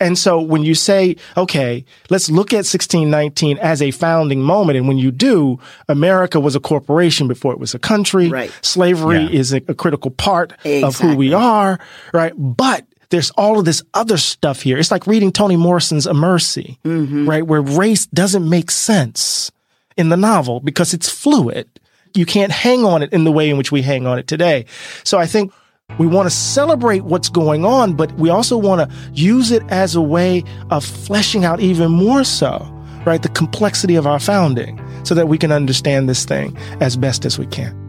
And 0.00 0.16
so 0.16 0.40
when 0.40 0.62
you 0.62 0.74
say, 0.74 1.16
okay, 1.36 1.84
let's 2.08 2.30
look 2.30 2.54
at 2.54 2.64
1619 2.64 3.58
as 3.58 3.82
a 3.82 3.90
founding 3.90 4.40
moment. 4.40 4.78
And 4.78 4.88
when 4.88 4.96
you 4.96 5.10
do, 5.10 5.58
America 5.86 6.40
was 6.40 6.56
a 6.56 6.60
corporation 6.60 7.28
before 7.28 7.52
it 7.52 7.58
was 7.58 7.74
a 7.74 7.78
country. 7.78 8.28
Right. 8.28 8.50
Slavery 8.62 9.01
Yeah. 9.10 9.28
is 9.28 9.52
a, 9.52 9.62
a 9.68 9.74
critical 9.74 10.10
part 10.10 10.52
of 10.64 10.98
who 10.98 11.16
we 11.16 11.32
are. 11.32 11.78
Right. 12.12 12.32
But 12.36 12.86
there's 13.12 13.30
all 13.32 13.58
of 13.58 13.64
this 13.64 13.82
other 13.94 14.16
stuff 14.16 14.62
here. 14.62 14.78
It's 14.78 14.90
like 14.90 15.06
reading 15.06 15.32
Toni 15.32 15.56
Morrison's 15.56 16.06
A 16.06 16.14
Mercy, 16.14 16.78
mm-hmm. 16.84 17.28
right? 17.28 17.46
Where 17.46 17.60
race 17.60 18.06
doesn't 18.06 18.48
make 18.48 18.70
sense 18.70 19.52
in 19.96 20.08
the 20.08 20.16
novel 20.16 20.60
because 20.60 20.94
it's 20.94 21.10
fluid. 21.10 21.68
You 22.14 22.26
can't 22.26 22.50
hang 22.50 22.84
on 22.84 23.02
it 23.02 23.12
in 23.12 23.24
the 23.24 23.32
way 23.32 23.50
in 23.50 23.58
which 23.58 23.70
we 23.70 23.82
hang 23.82 24.06
on 24.06 24.18
it 24.18 24.26
today. 24.26 24.64
So 25.04 25.18
I 25.18 25.26
think 25.26 25.52
we 25.98 26.06
want 26.06 26.26
to 26.26 26.34
celebrate 26.34 27.04
what's 27.04 27.28
going 27.28 27.64
on, 27.66 27.94
but 27.94 28.12
we 28.14 28.30
also 28.30 28.56
want 28.56 28.90
to 28.90 28.96
use 29.12 29.50
it 29.50 29.62
as 29.68 29.94
a 29.94 30.02
way 30.02 30.42
of 30.70 30.84
fleshing 30.84 31.44
out 31.44 31.60
even 31.60 31.90
more 31.90 32.24
so, 32.24 32.58
right? 33.04 33.22
The 33.22 33.28
complexity 33.28 33.94
of 33.94 34.06
our 34.06 34.18
founding 34.20 34.80
so 35.04 35.14
that 35.14 35.28
we 35.28 35.36
can 35.36 35.52
understand 35.52 36.08
this 36.08 36.24
thing 36.24 36.56
as 36.80 36.96
best 36.96 37.24
as 37.26 37.38
we 37.38 37.46
can. 37.46 37.81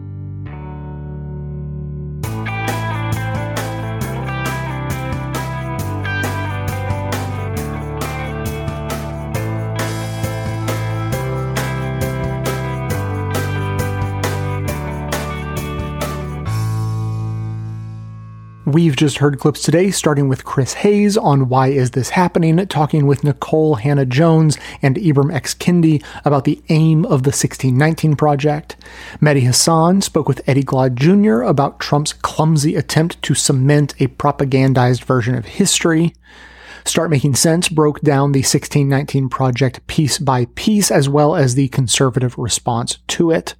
We've 18.74 18.96
just 18.96 19.18
heard 19.18 19.38
clips 19.38 19.62
today, 19.62 19.92
starting 19.92 20.28
with 20.28 20.44
Chris 20.44 20.72
Hayes 20.72 21.16
on 21.16 21.48
Why 21.48 21.68
Is 21.68 21.92
This 21.92 22.10
Happening, 22.10 22.56
talking 22.66 23.06
with 23.06 23.22
Nikole 23.22 23.78
Hannah 23.78 24.04
Jones 24.04 24.58
and 24.82 24.96
Ibram 24.96 25.32
X. 25.32 25.54
Kendi 25.54 26.02
about 26.24 26.42
the 26.42 26.60
aim 26.70 27.04
of 27.04 27.22
the 27.22 27.28
1619 27.28 28.16
Project. 28.16 28.74
Mehdi 29.20 29.42
Hasan 29.42 30.00
spoke 30.00 30.26
with 30.26 30.42
Eddie 30.48 30.64
Glaude 30.64 30.96
Jr. 30.96 31.42
about 31.42 31.78
Trump's 31.78 32.12
clumsy 32.12 32.74
attempt 32.74 33.22
to 33.22 33.32
cement 33.32 33.94
a 34.00 34.08
propagandized 34.08 35.04
version 35.04 35.36
of 35.36 35.44
history. 35.44 36.12
Start 36.84 37.10
Making 37.10 37.36
Sense 37.36 37.68
broke 37.68 38.00
down 38.00 38.32
the 38.32 38.40
1619 38.40 39.28
Project 39.28 39.86
piece 39.86 40.18
by 40.18 40.46
piece, 40.56 40.90
as 40.90 41.08
well 41.08 41.36
as 41.36 41.54
the 41.54 41.68
conservative 41.68 42.36
response 42.36 42.98
to 43.06 43.30
it. 43.30 43.54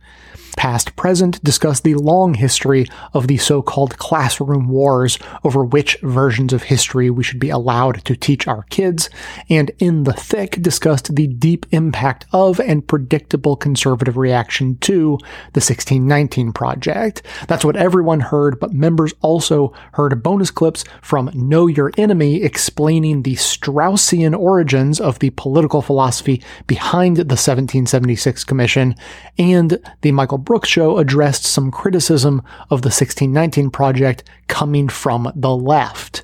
Past 0.57 0.97
Present 0.97 1.43
discuss 1.45 1.81
the 1.81 1.95
long 1.95 2.35
history 2.35 2.87
of 3.13 3.29
the 3.29 3.37
so-called 3.37 3.99
classroom 3.99 4.69
wars 4.69 5.19
over 5.43 5.65
which 5.65 5.97
versions 6.03 6.53
of 6.53 6.65
history 6.65 7.11
we 7.11 7.23
should 7.23 7.39
be 7.39 7.51
allowed 7.51 8.05
to 8.05 8.17
teach 8.17 8.49
our 8.49 8.63
kids, 8.65 9.11
and 9.49 9.71
In 9.79 10.05
the 10.05 10.13
Thick 10.13 10.63
discussed 10.63 11.15
the 11.15 11.27
deep 11.27 11.67
impact 11.71 12.27
of 12.33 12.61
and 12.61 12.87
predictable 12.87 13.57
conservative 13.57 14.17
reaction 14.17 14.79
to 14.79 15.19
the 15.53 15.61
1619 15.61 16.53
Project. 16.53 17.23
That's 17.49 17.65
what 17.65 17.77
everyone 17.77 18.21
heard, 18.21 18.59
but 18.59 18.73
members 18.73 19.13
also 19.21 19.73
heard 19.93 20.23
bonus 20.23 20.51
clips 20.51 20.85
from 21.03 21.31
Know 21.35 21.67
Your 21.67 21.93
Enemy 21.99 22.43
explaining 22.43 23.23
the 23.23 23.35
Straussian 23.35 24.39
origins 24.39 25.01
of 25.01 25.19
the 25.19 25.31
political 25.31 25.83
philosophy 25.83 26.43
behind 26.67 27.17
the 27.17 27.23
1776 27.23 28.45
Commission, 28.45 28.95
and 29.39 29.79
the 30.01 30.13
Michael 30.13 30.39
Brooks 30.45 30.69
show 30.69 30.99
addressed 30.99 31.45
some 31.45 31.71
criticism 31.71 32.43
of 32.71 32.83
the 32.83 32.89
1619 32.89 33.71
project 33.71 34.25
coming 34.47 34.89
from 34.89 35.33
the 35.35 35.55
left. 35.57 36.23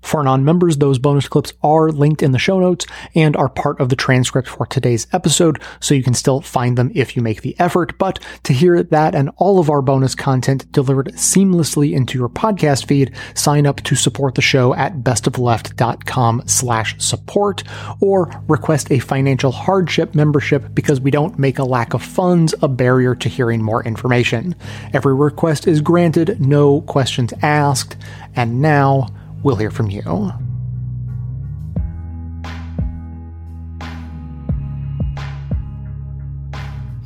For 0.00 0.22
non 0.22 0.44
members, 0.44 0.76
those 0.76 0.98
bonus 0.98 1.28
clips 1.28 1.52
are 1.62 1.90
linked 1.90 2.22
in 2.22 2.32
the 2.32 2.38
show 2.38 2.58
notes 2.58 2.86
and 3.14 3.36
are 3.36 3.48
part 3.48 3.80
of 3.80 3.88
the 3.88 3.96
transcript 3.96 4.48
for 4.48 4.66
today's 4.66 5.06
episode, 5.12 5.60
so 5.80 5.94
you 5.94 6.02
can 6.02 6.14
still 6.14 6.40
find 6.40 6.78
them 6.78 6.90
if 6.94 7.16
you 7.16 7.22
make 7.22 7.42
the 7.42 7.58
effort. 7.58 7.98
But 7.98 8.18
to 8.44 8.52
hear 8.52 8.82
that 8.82 9.14
and 9.14 9.30
all 9.36 9.58
of 9.58 9.68
our 9.68 9.82
bonus 9.82 10.14
content 10.14 10.70
delivered 10.72 11.08
seamlessly 11.14 11.92
into 11.92 12.18
your 12.18 12.28
podcast 12.28 12.86
feed, 12.86 13.12
sign 13.34 13.66
up 13.66 13.82
to 13.82 13.94
support 13.96 14.34
the 14.34 14.42
show 14.42 14.74
at 14.74 14.98
bestofleft.com 14.98 16.42
slash 16.46 16.94
support 16.98 17.64
or 18.00 18.30
request 18.48 18.90
a 18.90 18.98
financial 18.98 19.52
hardship 19.52 20.14
membership 20.14 20.74
because 20.74 21.00
we 21.00 21.10
don't 21.10 21.38
make 21.38 21.58
a 21.58 21.64
lack 21.64 21.94
of 21.94 22.02
funds 22.02 22.54
a 22.62 22.68
barrier 22.68 23.14
to 23.14 23.28
hearing 23.28 23.62
more 23.62 23.84
information. 23.84 24.54
Every 24.92 25.14
request 25.14 25.66
is 25.66 25.80
granted, 25.80 26.40
no 26.40 26.80
questions 26.82 27.32
asked. 27.42 27.96
And 28.36 28.60
now, 28.60 29.08
we'll 29.42 29.56
hear 29.56 29.70
from 29.70 29.90
you. 29.90 30.02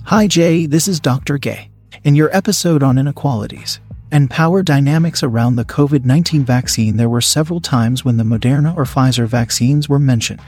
Hi, 0.06 0.26
Jay, 0.26 0.66
this 0.66 0.88
is 0.88 1.00
Dr. 1.00 1.38
Gay. 1.38 1.70
In 2.04 2.14
your 2.14 2.34
episode 2.36 2.82
on 2.82 2.98
inequalities 2.98 3.80
and 4.10 4.28
power 4.28 4.62
dynamics 4.62 5.22
around 5.22 5.56
the 5.56 5.64
COVID 5.64 6.04
19 6.04 6.44
vaccine, 6.44 6.96
there 6.98 7.08
were 7.08 7.22
several 7.22 7.60
times 7.60 8.04
when 8.04 8.18
the 8.18 8.24
Moderna 8.24 8.76
or 8.76 8.84
Pfizer 8.84 9.26
vaccines 9.26 9.88
were 9.88 9.98
mentioned. 9.98 10.42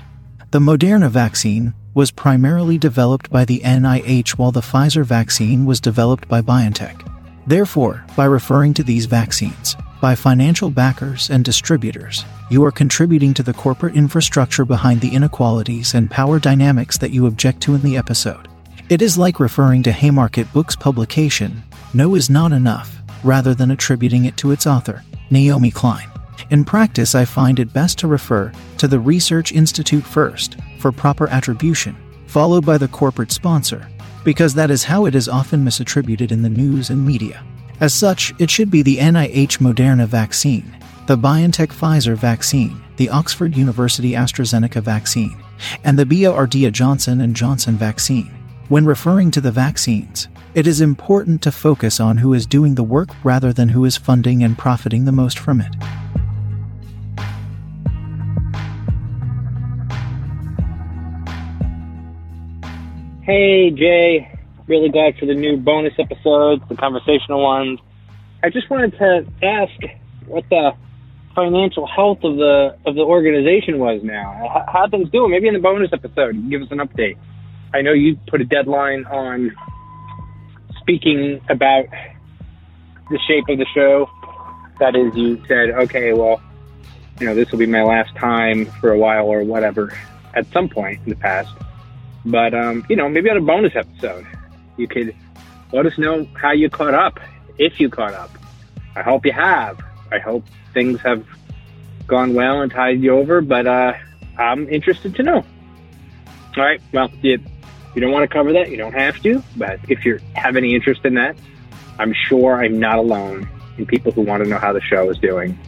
The 0.51 0.59
Moderna 0.59 1.09
vaccine 1.09 1.72
was 1.95 2.11
primarily 2.11 2.76
developed 2.76 3.30
by 3.30 3.45
the 3.45 3.61
NIH, 3.61 4.32
while 4.32 4.53
the 4.53 4.61
Pfizer 4.61 5.05
vaccine 5.05 5.64
was 5.64 5.80
developed 5.80 6.28
by 6.28 6.43
BioNTech. 6.43 7.09
Therefore, 7.47 8.05
by 8.16 8.26
referring 8.26 8.74
to 8.74 8.82
these 8.82 9.07
vaccines, 9.07 9.76
by 10.05 10.15
financial 10.15 10.69
backers 10.69 11.31
and 11.31 11.43
distributors, 11.47 12.27
you 12.51 12.63
are 12.63 12.71
contributing 12.71 13.33
to 13.33 13.43
the 13.43 13.55
corporate 13.55 13.97
infrastructure 13.97 14.67
behind 14.67 15.01
the 15.01 15.09
inequalities 15.09 15.95
and 15.95 16.11
power 16.11 16.39
dynamics 16.39 16.99
that 16.99 17.11
you 17.11 17.25
object 17.25 17.63
to 17.63 17.75
in 17.75 17.81
the 17.81 17.97
episode. 17.97 18.47
It 18.91 19.01
is 19.01 19.17
like 19.17 19.41
referring 19.41 19.83
to 19.85 19.93
Haymarket 19.93 20.53
Books 20.53 20.77
publication, 20.77 21.63
No 21.95 22.17
is 22.17 22.29
Not 22.29 22.53
Enough, 22.53 22.99
rather 23.23 23.55
than 23.55 23.71
attributing 23.71 24.27
it 24.27 24.37
to 24.37 24.51
its 24.51 24.67
author, 24.67 25.03
Naomi 25.31 25.71
Klein. 25.71 26.11
In 26.51 26.67
practice, 26.67 27.15
I 27.15 27.25
find 27.25 27.59
it 27.59 27.73
best 27.73 27.99
to 28.01 28.07
refer 28.07 28.53
to 28.77 28.87
the 28.87 29.01
Research 29.01 29.53
Institute 29.53 30.05
first 30.05 30.59
for 30.81 30.93
proper 30.93 31.29
attribution, 31.29 31.97
followed 32.27 32.67
by 32.67 32.77
the 32.77 32.89
corporate 32.89 33.33
sponsor, 33.33 33.89
because 34.23 34.53
that 34.53 34.71
is 34.71 34.85
how 34.85 35.07
it 35.07 35.15
is 35.15 35.31
often 35.31 35.65
misattributed 35.65 36.31
in 36.31 36.43
the 36.43 36.51
news 36.51 36.91
and 36.91 37.07
media. 37.07 37.43
As 37.81 37.93
such, 37.93 38.33
it 38.39 38.51
should 38.51 38.70
be 38.70 38.83
the 38.83 38.99
NIH 38.99 39.59
Moderna 39.59 40.07
vaccine, 40.07 40.64
the 41.07 41.16
BioNTech 41.16 41.68
Pfizer 41.68 42.16
vaccine, 42.16 42.81
the 42.97 43.09
Oxford 43.09 43.57
University 43.57 44.12
AstraZeneca 44.12 44.81
vaccine, 44.81 45.37
and 45.83 45.99
the 45.99 46.07
BioArdia 46.07 46.70
Johnson 46.70 47.35
& 47.35 47.35
Johnson 47.35 47.77
vaccine. 47.77 48.33
When 48.68 48.87
referring 48.87 49.33
to 49.33 49.41
the 49.41 49.51
vaccines, 49.51 50.29
it 50.55 50.68
is 50.68 50.81
important 50.81 51.43
to 51.43 51.51
focus 51.51 51.99
on 51.99 52.18
who 52.18 52.33
is 52.33 52.47
doing 52.47 52.77
the 52.77 52.85
work 52.85 53.09
rather 53.25 53.53
than 53.53 53.70
who 53.70 53.85
is 53.85 53.97
funding 53.97 54.45
and 54.45 54.57
profiting 54.57 55.05
the 55.05 55.12
most 55.12 55.39
from 55.39 55.61
it. 55.61 55.75
Hey, 63.22 63.70
Jay. 63.72 64.31
Really 64.67 64.89
glad 64.89 65.19
for 65.19 65.27
the 65.27 65.35
new 65.35 65.57
bonus 65.57 65.93
episodes, 65.99 66.62
the 66.69 66.77
conversational 66.77 67.43
ones. 67.43 67.81
I 68.43 68.51
just 68.51 68.71
wanted 68.71 68.99
to 68.99 69.27
ask 69.43 69.73
what 70.27 70.45
the 70.49 70.73
financial 71.35 71.87
health 71.87 72.23
of 72.25 72.37
the 72.37 72.77
of 72.87 72.95
the 72.95 73.03
organization 73.03 73.79
was 73.79 74.03
now. 74.03 74.65
How, 74.69 74.89
things 74.89 75.11
doing? 75.11 75.33
Maybe 75.33 75.49
in 75.49 75.55
the 75.55 75.61
bonus 75.61 75.93
episode, 75.93 76.49
give 76.49 76.62
us 76.62 76.69
an 76.71 76.79
update. 76.79 77.19
I 77.75 77.83
know 77.83 77.93
you 77.93 78.17
put 78.29 78.41
a 78.41 78.45
deadline 78.45 79.05
on 79.07 79.53
speaking 80.81 81.41
about 81.49 81.87
the 83.11 83.19
shape 83.27 83.49
of 83.49 83.59
the 83.59 83.67
show. 83.75 84.09
That 84.79 84.97
is, 84.97 85.15
you 85.17 85.43
said, 85.47 85.71
okay, 85.71 86.12
well, 86.12 86.41
you 87.21 87.27
know, 87.27 87.35
this 87.35 87.51
will 87.51 87.59
be 87.59 87.67
my 87.67 87.83
last 87.83 88.15
time 88.17 88.67
for 88.67 88.93
a 88.93 88.99
while 88.99 89.27
or 89.27 89.43
whatever 89.43 89.97
at 90.35 90.47
some 90.53 90.69
point 90.69 91.01
in 91.05 91.11
the 91.11 91.17
past. 91.17 91.51
But, 92.25 92.55
um, 92.55 92.85
you 92.89 92.97
know, 92.97 93.09
maybe 93.09 93.31
on 93.31 93.37
a 93.37 93.41
bonus 93.41 93.75
episode, 93.77 94.27
you 94.77 94.89
could 94.89 95.14
let 95.72 95.87
us 95.87 95.99
know 95.99 96.27
how 96.35 96.53
you 96.53 96.70
caught 96.70 96.95
up, 96.95 97.20
if 97.59 97.81
you 97.81 97.89
caught 97.89 98.14
up. 98.14 98.31
I 98.97 99.03
hope 99.03 99.27
you 99.27 99.33
have. 99.33 99.81
I 100.12 100.18
hope 100.18 100.45
things 100.72 101.01
have 101.01 101.27
gone 102.07 102.35
well 102.35 102.61
and 102.61 102.70
tied 102.70 103.01
you 103.01 103.16
over, 103.16 103.41
but 103.41 103.66
uh, 103.66 103.95
I'm 104.39 104.68
interested 104.68 105.14
to 105.16 105.22
know. 105.22 105.45
All 106.57 106.62
right. 106.62 106.81
Well, 106.93 107.11
you, 107.22 107.41
you 107.95 108.01
don't 108.01 108.12
want 108.12 108.29
to 108.29 108.33
cover 108.33 108.53
that. 108.53 108.70
You 108.70 108.77
don't 108.77 108.93
have 108.93 109.20
to. 109.22 109.43
But 109.57 109.81
if 109.89 110.05
you 110.05 110.20
have 110.35 110.57
any 110.57 110.75
interest 110.75 111.05
in 111.05 111.14
that, 111.14 111.37
I'm 111.99 112.14
sure 112.29 112.62
I'm 112.62 112.79
not 112.79 112.99
alone 112.99 113.49
in 113.79 113.87
people 113.87 114.12
who 114.12 114.22
want 114.22 114.45
to 114.45 114.49
know 114.49 114.59
how 114.59 114.72
the 114.72 114.81
show 114.81 115.11
is 115.11 115.18
doing 115.18 115.59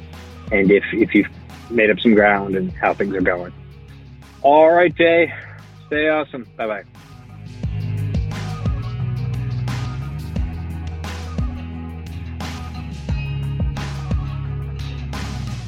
and 0.53 0.71
if, 0.71 0.85
if 0.93 1.15
you've 1.15 1.29
made 1.71 1.91
up 1.91 1.99
some 2.01 2.15
ground 2.15 2.55
and 2.55 2.73
how 2.73 2.95
things 2.95 3.15
are 3.15 3.21
going. 3.21 3.53
All 4.43 4.71
right, 4.71 4.95
Jay. 4.95 5.33
Stay 5.87 6.09
awesome. 6.09 6.47
Bye 6.57 6.67
bye. 6.67 6.85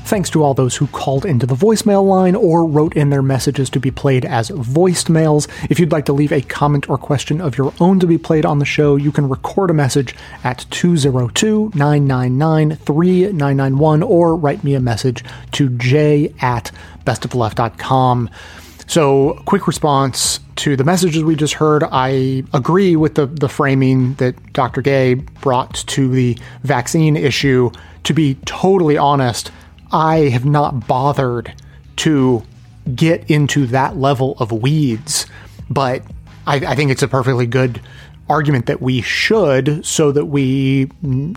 Thanks 0.09 0.31
to 0.31 0.43
all 0.43 0.55
those 0.55 0.75
who 0.75 0.87
called 0.87 1.27
into 1.27 1.45
the 1.45 1.55
voicemail 1.55 2.03
line 2.03 2.35
or 2.35 2.65
wrote 2.65 2.97
in 2.97 3.11
their 3.11 3.21
messages 3.21 3.69
to 3.69 3.79
be 3.79 3.91
played 3.91 4.25
as 4.25 4.49
voiced 4.49 5.11
mails. 5.11 5.47
If 5.69 5.79
you'd 5.79 5.93
like 5.93 6.07
to 6.07 6.15
leave 6.15 6.33
a 6.33 6.41
comment 6.41 6.89
or 6.89 6.97
question 6.97 7.43
of 7.43 7.59
your 7.59 7.75
own 7.79 8.01
to 8.01 8.07
be 8.07 8.17
played 8.17 8.47
on 8.47 8.59
the 8.59 8.65
show, 8.65 8.97
you 8.97 9.13
can 9.13 9.29
record 9.29 9.69
a 9.69 9.75
message 9.75 10.15
at 10.45 10.65
202 10.71 11.73
999 11.75 12.77
3991 12.77 14.03
or 14.03 14.35
write 14.35 14.65
me 14.65 14.73
a 14.73 14.81
message 14.81 15.23
to 15.53 15.69
j 15.77 16.33
at 16.41 16.73
bestofleft.com. 17.05 18.31
So, 18.87 19.43
quick 19.45 19.67
response 19.67 20.41
to 20.57 20.75
the 20.75 20.85
messages 20.85 21.23
we 21.23 21.37
just 21.37 21.53
heard. 21.53 21.85
I 21.85 22.45
agree 22.55 22.97
with 22.97 23.17
the, 23.17 23.27
the 23.27 23.51
framing 23.51 24.15
that 24.15 24.55
Dr. 24.55 24.81
Gay 24.81 25.13
brought 25.43 25.75
to 25.89 26.09
the 26.09 26.39
vaccine 26.63 27.15
issue. 27.15 27.71
To 28.05 28.15
be 28.15 28.37
totally 28.47 28.97
honest, 28.97 29.51
I 29.91 30.29
have 30.29 30.45
not 30.45 30.87
bothered 30.87 31.55
to 31.97 32.43
get 32.95 33.31
into 33.31 33.67
that 33.67 33.97
level 33.97 34.37
of 34.39 34.53
weeds, 34.53 35.27
but 35.71 36.03
I, 36.47 36.57
I, 36.57 36.75
think 36.75 36.91
it's 36.91 37.03
a 37.03 37.09
perfectly 37.09 37.47
good 37.47 37.81
argument 38.29 38.67
that 38.67 38.81
we 38.81 39.03
should 39.03 39.85
so 39.85 40.13
that 40.13 40.27
we, 40.27 40.91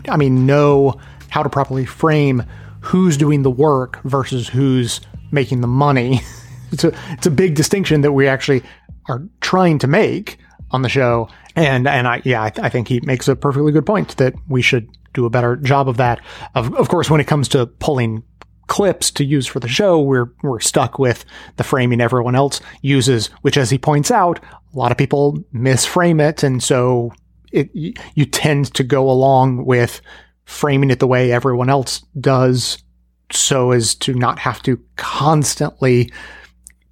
I 0.08 0.16
mean, 0.16 0.46
know 0.46 1.00
how 1.28 1.42
to 1.42 1.48
properly 1.48 1.84
frame 1.84 2.42
who's 2.80 3.16
doing 3.16 3.42
the 3.42 3.50
work 3.50 4.02
versus 4.02 4.48
who's 4.48 5.00
making 5.30 5.60
the 5.60 5.66
money. 5.66 6.20
it's 6.72 6.84
a 6.84 6.92
it's 7.10 7.26
a 7.26 7.30
big 7.30 7.54
distinction 7.54 8.02
that 8.02 8.12
we 8.12 8.28
actually 8.28 8.62
are 9.08 9.22
trying 9.40 9.78
to 9.78 9.86
make 9.86 10.38
on 10.70 10.82
the 10.82 10.88
show, 10.88 11.28
and 11.56 11.86
and 11.86 12.06
I 12.06 12.22
yeah 12.24 12.42
I, 12.42 12.52
I 12.62 12.68
think 12.68 12.88
he 12.88 13.00
makes 13.00 13.28
a 13.28 13.36
perfectly 13.36 13.72
good 13.72 13.86
point 13.86 14.16
that 14.18 14.34
we 14.48 14.62
should 14.62 14.88
do 15.14 15.26
a 15.26 15.30
better 15.30 15.56
job 15.56 15.88
of 15.88 15.98
that. 15.98 16.20
Of, 16.54 16.74
of 16.74 16.88
course, 16.88 17.10
when 17.10 17.20
it 17.20 17.26
comes 17.26 17.48
to 17.48 17.66
pulling 17.66 18.22
clips 18.66 19.10
to 19.12 19.24
use 19.24 19.46
for 19.46 19.60
the 19.60 19.68
show, 19.68 20.00
we're 20.00 20.32
we're 20.42 20.60
stuck 20.60 20.98
with 20.98 21.24
the 21.56 21.64
framing 21.64 22.00
everyone 22.00 22.34
else 22.34 22.60
uses, 22.80 23.28
which, 23.42 23.56
as 23.56 23.70
he 23.70 23.78
points 23.78 24.10
out, 24.10 24.42
a 24.74 24.78
lot 24.78 24.92
of 24.92 24.98
people 24.98 25.38
misframe 25.54 26.20
it, 26.20 26.42
and 26.42 26.62
so 26.62 27.12
it 27.52 27.70
you 27.74 28.24
tend 28.24 28.72
to 28.74 28.82
go 28.82 29.10
along 29.10 29.64
with 29.64 30.00
framing 30.44 30.90
it 30.90 30.98
the 30.98 31.06
way 31.06 31.32
everyone 31.32 31.70
else 31.70 32.04
does, 32.20 32.82
so 33.30 33.70
as 33.70 33.94
to 33.96 34.14
not 34.14 34.38
have 34.38 34.62
to 34.62 34.80
constantly 34.96 36.10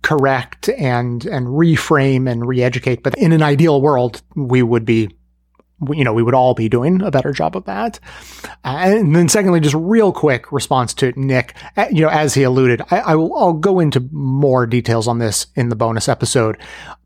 correct 0.03 0.69
and 0.71 1.27
and 1.27 1.47
reframe 1.47 2.31
and 2.31 2.47
re-educate. 2.47 3.03
But 3.03 3.15
in 3.19 3.33
an 3.33 3.43
ideal 3.43 3.81
world, 3.81 4.23
we 4.35 4.63
would 4.63 4.85
be 4.85 5.11
you 5.89 6.05
know, 6.05 6.13
we 6.13 6.23
would 6.23 6.35
all 6.35 6.55
be 6.55 6.69
doing 6.69 7.03
a 7.03 7.11
better 7.11 7.33
job 7.33 7.57
of 7.57 7.65
that. 7.65 7.99
Uh, 8.65 8.79
and 8.83 9.15
then 9.15 9.29
secondly, 9.29 9.61
just 9.61 9.75
real 9.75 10.13
quick 10.13 10.53
response 10.53 10.93
to 10.95 11.13
Nick, 11.17 11.55
uh, 11.77 11.87
you 11.91 12.03
know, 12.03 12.09
as 12.09 12.35
he 12.35 12.43
alluded, 12.43 12.83
I, 12.91 12.99
I 13.01 13.15
will, 13.15 13.35
I'll 13.37 13.53
go 13.53 13.81
into 13.81 14.01
more 14.13 14.67
details 14.67 15.09
on 15.09 15.19
this 15.19 15.47
in 15.55 15.69
the 15.69 15.77
bonus 15.77 16.09
episode. 16.09 16.59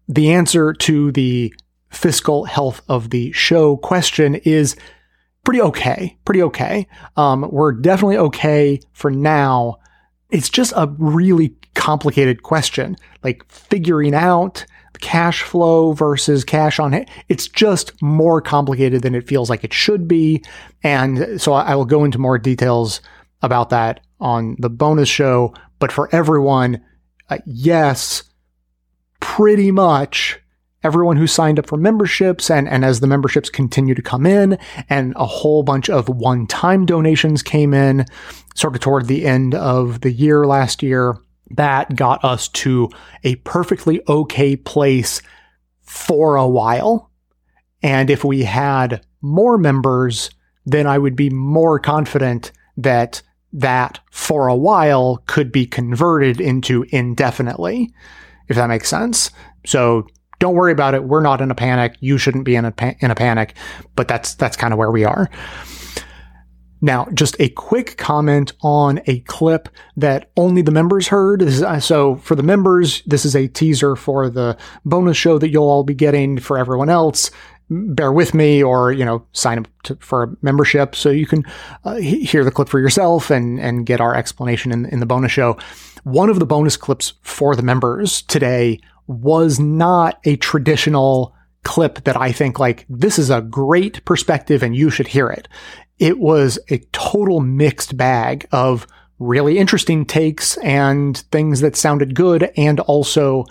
The 0.08 0.32
answer 0.32 0.72
to 0.72 1.12
the 1.12 1.54
fiscal 1.90 2.44
health 2.44 2.82
of 2.88 3.10
the 3.10 3.30
show 3.32 3.76
question 3.76 4.34
is 4.36 4.76
pretty 5.44 5.60
okay, 5.60 6.18
pretty 6.24 6.42
okay. 6.42 6.88
Um, 7.16 7.48
we're 7.50 7.72
definitely 7.72 8.18
okay 8.18 8.80
for 8.92 9.10
now. 9.10 9.76
It's 10.30 10.48
just 10.48 10.72
a 10.74 10.92
really 10.98 11.54
complicated 11.74 12.42
question, 12.42 12.96
like 13.22 13.44
figuring 13.48 14.14
out 14.14 14.66
cash 15.00 15.42
flow 15.42 15.92
versus 15.92 16.44
cash 16.44 16.78
on 16.78 16.94
it. 16.94 17.08
It's 17.28 17.48
just 17.48 18.00
more 18.02 18.40
complicated 18.40 19.02
than 19.02 19.14
it 19.14 19.26
feels 19.26 19.50
like 19.50 19.64
it 19.64 19.72
should 19.72 20.08
be. 20.08 20.42
And 20.82 21.40
so 21.40 21.52
I 21.52 21.74
will 21.74 21.84
go 21.84 22.04
into 22.04 22.18
more 22.18 22.38
details 22.38 23.00
about 23.42 23.70
that 23.70 24.00
on 24.20 24.56
the 24.58 24.70
bonus 24.70 25.08
show. 25.08 25.54
But 25.78 25.92
for 25.92 26.08
everyone, 26.14 26.82
uh, 27.28 27.38
yes, 27.46 28.22
pretty 29.20 29.70
much 29.70 30.38
everyone 30.82 31.16
who 31.16 31.26
signed 31.26 31.58
up 31.58 31.66
for 31.66 31.78
memberships 31.78 32.50
and, 32.50 32.68
and 32.68 32.84
as 32.84 33.00
the 33.00 33.06
memberships 33.06 33.48
continue 33.48 33.94
to 33.94 34.02
come 34.02 34.26
in 34.26 34.58
and 34.90 35.14
a 35.16 35.24
whole 35.24 35.62
bunch 35.62 35.88
of 35.88 36.08
one-time 36.08 36.84
donations 36.84 37.42
came 37.42 37.72
in 37.72 38.04
sort 38.54 38.74
of 38.74 38.82
toward 38.82 39.06
the 39.06 39.24
end 39.24 39.54
of 39.54 40.02
the 40.02 40.12
year 40.12 40.46
last 40.46 40.82
year 40.82 41.16
that 41.50 41.94
got 41.96 42.24
us 42.24 42.48
to 42.48 42.88
a 43.22 43.36
perfectly 43.36 44.00
okay 44.08 44.56
place 44.56 45.22
for 45.82 46.36
a 46.36 46.48
while. 46.48 47.10
And 47.82 48.10
if 48.10 48.24
we 48.24 48.44
had 48.44 49.04
more 49.20 49.58
members, 49.58 50.30
then 50.64 50.86
I 50.86 50.98
would 50.98 51.16
be 51.16 51.30
more 51.30 51.78
confident 51.78 52.52
that 52.76 53.22
that 53.52 54.00
for 54.10 54.48
a 54.48 54.56
while 54.56 55.22
could 55.26 55.52
be 55.52 55.66
converted 55.66 56.40
into 56.40 56.84
indefinitely, 56.88 57.92
if 58.48 58.56
that 58.56 58.68
makes 58.68 58.88
sense. 58.88 59.30
So 59.64 60.06
don't 60.40 60.54
worry 60.54 60.72
about 60.72 60.94
it. 60.94 61.04
We're 61.04 61.22
not 61.22 61.40
in 61.40 61.50
a 61.50 61.54
panic. 61.54 61.96
You 62.00 62.18
shouldn't 62.18 62.44
be 62.44 62.56
in 62.56 62.64
a, 62.64 62.72
pa- 62.72 62.94
in 62.98 63.10
a 63.10 63.14
panic, 63.14 63.54
but 63.94 64.08
that's, 64.08 64.34
that's 64.34 64.56
kind 64.56 64.72
of 64.72 64.78
where 64.78 64.90
we 64.90 65.04
are. 65.04 65.30
Now, 66.80 67.06
just 67.14 67.36
a 67.40 67.48
quick 67.50 67.96
comment 67.96 68.52
on 68.62 69.00
a 69.06 69.20
clip 69.20 69.68
that 69.96 70.30
only 70.36 70.62
the 70.62 70.70
members 70.70 71.08
heard. 71.08 71.42
Uh, 71.42 71.80
so 71.80 72.16
for 72.16 72.34
the 72.34 72.42
members, 72.42 73.02
this 73.06 73.24
is 73.24 73.34
a 73.34 73.48
teaser 73.48 73.96
for 73.96 74.28
the 74.28 74.56
bonus 74.84 75.16
show 75.16 75.38
that 75.38 75.48
you'll 75.48 75.68
all 75.68 75.84
be 75.84 75.94
getting 75.94 76.38
for 76.38 76.58
everyone 76.58 76.90
else. 76.90 77.30
Bear 77.70 78.12
with 78.12 78.34
me 78.34 78.62
or, 78.62 78.92
you 78.92 79.04
know, 79.04 79.26
sign 79.32 79.60
up 79.60 79.68
to, 79.84 79.96
for 79.96 80.24
a 80.24 80.36
membership 80.42 80.94
so 80.94 81.08
you 81.08 81.26
can 81.26 81.44
uh, 81.84 81.96
hear 81.96 82.44
the 82.44 82.50
clip 82.50 82.68
for 82.68 82.78
yourself 82.78 83.30
and, 83.30 83.58
and 83.58 83.86
get 83.86 84.02
our 84.02 84.14
explanation 84.14 84.70
in, 84.70 84.84
in 84.86 85.00
the 85.00 85.06
bonus 85.06 85.32
show. 85.32 85.56
One 86.02 86.28
of 86.28 86.38
the 86.38 86.46
bonus 86.46 86.76
clips 86.76 87.14
for 87.22 87.56
the 87.56 87.62
members 87.62 88.20
today 88.22 88.80
was 89.06 89.58
not 89.58 90.20
a 90.24 90.36
traditional 90.36 91.34
clip 91.64 92.04
that 92.04 92.16
I 92.16 92.30
think 92.30 92.58
like 92.58 92.84
this 92.88 93.18
is 93.18 93.30
a 93.30 93.40
great 93.40 94.04
perspective 94.04 94.62
and 94.62 94.76
you 94.76 94.90
should 94.90 95.08
hear 95.08 95.30
it 95.30 95.48
it 95.98 96.18
was 96.18 96.58
a 96.70 96.78
total 96.92 97.40
mixed 97.40 97.96
bag 97.96 98.46
of 98.52 98.86
really 99.18 99.58
interesting 99.58 100.04
takes 100.04 100.56
and 100.58 101.18
things 101.30 101.60
that 101.60 101.76
sounded 101.76 102.14
good 102.14 102.50
and 102.56 102.80
also 102.80 103.44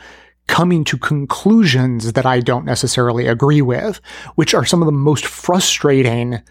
coming 0.48 0.84
to 0.84 0.98
conclusions 0.98 2.14
that 2.14 2.26
I 2.26 2.42
don't 2.42 2.66
necessarily 2.66 3.28
agree 3.28 3.62
with, 3.62 4.02
which 4.36 4.54
are 4.54 4.66
some 4.66 4.82
of 4.82 4.88
the 4.88 4.92
most 4.92 5.26
frustrating 5.26 6.42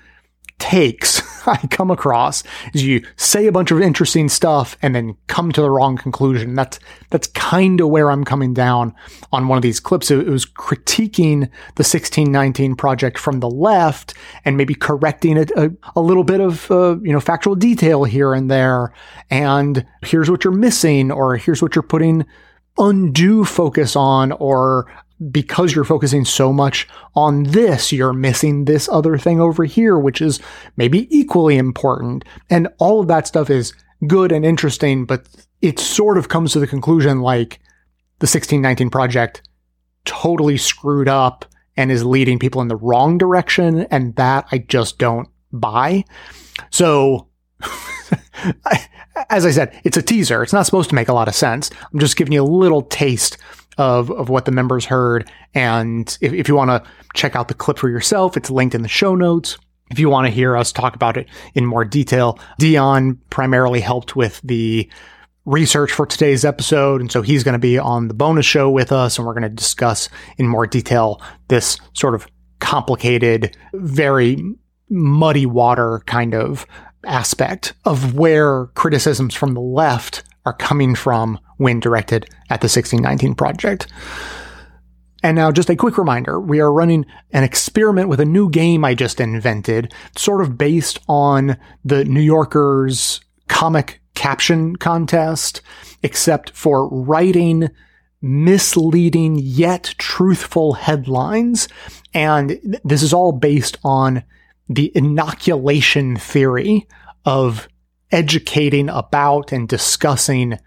takes 0.62 1.20
I 1.48 1.56
come 1.66 1.90
across 1.90 2.44
is 2.72 2.84
you 2.84 3.04
say 3.16 3.48
a 3.48 3.52
bunch 3.52 3.72
of 3.72 3.80
interesting 3.80 4.28
stuff 4.28 4.76
and 4.80 4.94
then 4.94 5.16
come 5.26 5.50
to 5.50 5.60
the 5.60 5.70
wrong 5.70 5.96
conclusion. 5.96 6.54
That's 6.54 6.78
that's 7.10 7.26
kind 7.26 7.80
of 7.80 7.88
where 7.88 8.12
I'm 8.12 8.22
coming 8.24 8.54
down 8.54 8.94
on 9.32 9.48
one 9.48 9.58
of 9.58 9.62
these 9.62 9.80
clips. 9.80 10.12
It 10.12 10.28
was 10.28 10.46
critiquing 10.46 11.40
the 11.74 11.82
1619 11.82 12.76
project 12.76 13.18
from 13.18 13.40
the 13.40 13.50
left 13.50 14.14
and 14.44 14.56
maybe 14.56 14.74
correcting 14.76 15.36
it 15.36 15.50
a, 15.56 15.74
a 15.96 16.00
little 16.00 16.22
bit 16.22 16.40
of 16.40 16.70
uh, 16.70 16.96
you 17.02 17.12
know 17.12 17.20
factual 17.20 17.56
detail 17.56 18.04
here 18.04 18.32
and 18.32 18.48
there. 18.48 18.92
And 19.28 19.84
here's 20.02 20.30
what 20.30 20.44
you're 20.44 20.52
missing, 20.52 21.10
or 21.10 21.36
here's 21.36 21.60
what 21.60 21.74
you're 21.74 21.82
putting 21.82 22.24
undue 22.78 23.44
focus 23.44 23.96
on, 23.96 24.30
or 24.30 24.86
because 25.30 25.74
you're 25.74 25.84
focusing 25.84 26.24
so 26.24 26.52
much 26.52 26.88
on 27.14 27.44
this, 27.44 27.92
you're 27.92 28.12
missing 28.12 28.64
this 28.64 28.88
other 28.88 29.18
thing 29.18 29.40
over 29.40 29.64
here, 29.64 29.98
which 29.98 30.20
is 30.20 30.40
maybe 30.76 31.06
equally 31.16 31.56
important. 31.56 32.24
And 32.50 32.68
all 32.78 33.00
of 33.00 33.08
that 33.08 33.26
stuff 33.26 33.50
is 33.50 33.72
good 34.06 34.32
and 34.32 34.44
interesting, 34.44 35.04
but 35.04 35.26
it 35.60 35.78
sort 35.78 36.18
of 36.18 36.28
comes 36.28 36.52
to 36.52 36.60
the 36.60 36.66
conclusion 36.66 37.20
like 37.20 37.60
the 38.18 38.24
1619 38.24 38.90
project 38.90 39.42
totally 40.04 40.56
screwed 40.56 41.08
up 41.08 41.44
and 41.76 41.90
is 41.90 42.04
leading 42.04 42.38
people 42.38 42.60
in 42.60 42.68
the 42.68 42.76
wrong 42.76 43.18
direction. 43.18 43.82
And 43.90 44.14
that 44.16 44.46
I 44.50 44.58
just 44.58 44.98
don't 44.98 45.28
buy. 45.52 46.04
So, 46.70 47.28
as 49.30 49.46
I 49.46 49.50
said, 49.50 49.80
it's 49.84 49.96
a 49.96 50.02
teaser. 50.02 50.42
It's 50.42 50.52
not 50.52 50.66
supposed 50.66 50.90
to 50.90 50.94
make 50.94 51.08
a 51.08 51.12
lot 51.14 51.28
of 51.28 51.34
sense. 51.34 51.70
I'm 51.92 52.00
just 52.00 52.16
giving 52.16 52.32
you 52.32 52.42
a 52.42 52.44
little 52.44 52.82
taste 52.82 53.38
of, 53.78 54.10
of 54.10 54.28
what 54.28 54.44
the 54.44 54.52
members 54.52 54.84
heard. 54.84 55.30
And 55.54 56.16
if, 56.20 56.32
if 56.32 56.48
you 56.48 56.54
want 56.54 56.70
to 56.70 56.90
check 57.14 57.36
out 57.36 57.48
the 57.48 57.54
clip 57.54 57.78
for 57.78 57.88
yourself, 57.88 58.36
it's 58.36 58.50
linked 58.50 58.74
in 58.74 58.82
the 58.82 58.88
show 58.88 59.14
notes. 59.14 59.58
If 59.90 59.98
you 59.98 60.08
want 60.08 60.26
to 60.26 60.32
hear 60.32 60.56
us 60.56 60.72
talk 60.72 60.94
about 60.94 61.16
it 61.16 61.28
in 61.54 61.66
more 61.66 61.84
detail, 61.84 62.38
Dion 62.58 63.18
primarily 63.30 63.80
helped 63.80 64.16
with 64.16 64.40
the 64.42 64.88
research 65.44 65.92
for 65.92 66.06
today's 66.06 66.44
episode. 66.44 67.00
And 67.00 67.10
so 67.10 67.20
he's 67.20 67.44
going 67.44 67.54
to 67.54 67.58
be 67.58 67.78
on 67.78 68.08
the 68.08 68.14
bonus 68.14 68.46
show 68.46 68.70
with 68.70 68.92
us, 68.92 69.18
and 69.18 69.26
we're 69.26 69.34
going 69.34 69.42
to 69.42 69.48
discuss 69.48 70.08
in 70.38 70.46
more 70.46 70.66
detail 70.66 71.20
this 71.48 71.78
sort 71.92 72.14
of 72.14 72.26
complicated, 72.60 73.56
very 73.74 74.42
muddy 74.88 75.46
water 75.46 76.02
kind 76.06 76.34
of 76.34 76.64
aspect 77.04 77.74
of 77.84 78.14
where 78.14 78.66
criticisms 78.68 79.34
from 79.34 79.54
the 79.54 79.60
left 79.60 80.22
are 80.44 80.52
coming 80.52 80.94
from 80.94 81.38
when 81.56 81.80
directed 81.80 82.24
at 82.50 82.60
the 82.60 82.66
1619 82.66 83.34
project. 83.34 83.86
And 85.22 85.36
now, 85.36 85.52
just 85.52 85.70
a 85.70 85.76
quick 85.76 85.98
reminder 85.98 86.40
we 86.40 86.60
are 86.60 86.72
running 86.72 87.06
an 87.30 87.44
experiment 87.44 88.08
with 88.08 88.18
a 88.20 88.24
new 88.24 88.50
game 88.50 88.84
I 88.84 88.94
just 88.94 89.20
invented, 89.20 89.94
sort 90.16 90.40
of 90.40 90.58
based 90.58 90.98
on 91.08 91.56
the 91.84 92.04
New 92.04 92.20
Yorker's 92.20 93.20
comic 93.48 94.00
caption 94.14 94.76
contest, 94.76 95.62
except 96.02 96.50
for 96.50 96.88
writing 96.88 97.68
misleading 98.20 99.36
yet 99.36 99.94
truthful 99.98 100.74
headlines. 100.74 101.68
And 102.14 102.80
this 102.84 103.02
is 103.02 103.12
all 103.12 103.32
based 103.32 103.78
on 103.84 104.24
the 104.68 104.92
inoculation 104.94 106.16
theory 106.16 106.86
of 107.24 107.68
educating 108.12 108.88
about 108.88 109.52
and 109.52 109.68
discussing 109.68 110.58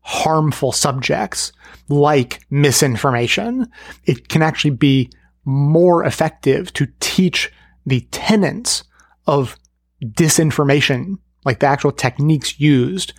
harmful 0.00 0.72
subjects 0.72 1.52
like 1.88 2.40
misinformation. 2.50 3.68
It 4.04 4.28
can 4.28 4.42
actually 4.42 4.72
be 4.72 5.10
more 5.44 6.04
effective 6.04 6.72
to 6.74 6.86
teach 7.00 7.50
the 7.86 8.00
tenets 8.12 8.84
of 9.26 9.56
disinformation, 10.04 11.18
like 11.44 11.60
the 11.60 11.66
actual 11.66 11.92
techniques 11.92 12.60
used, 12.60 13.12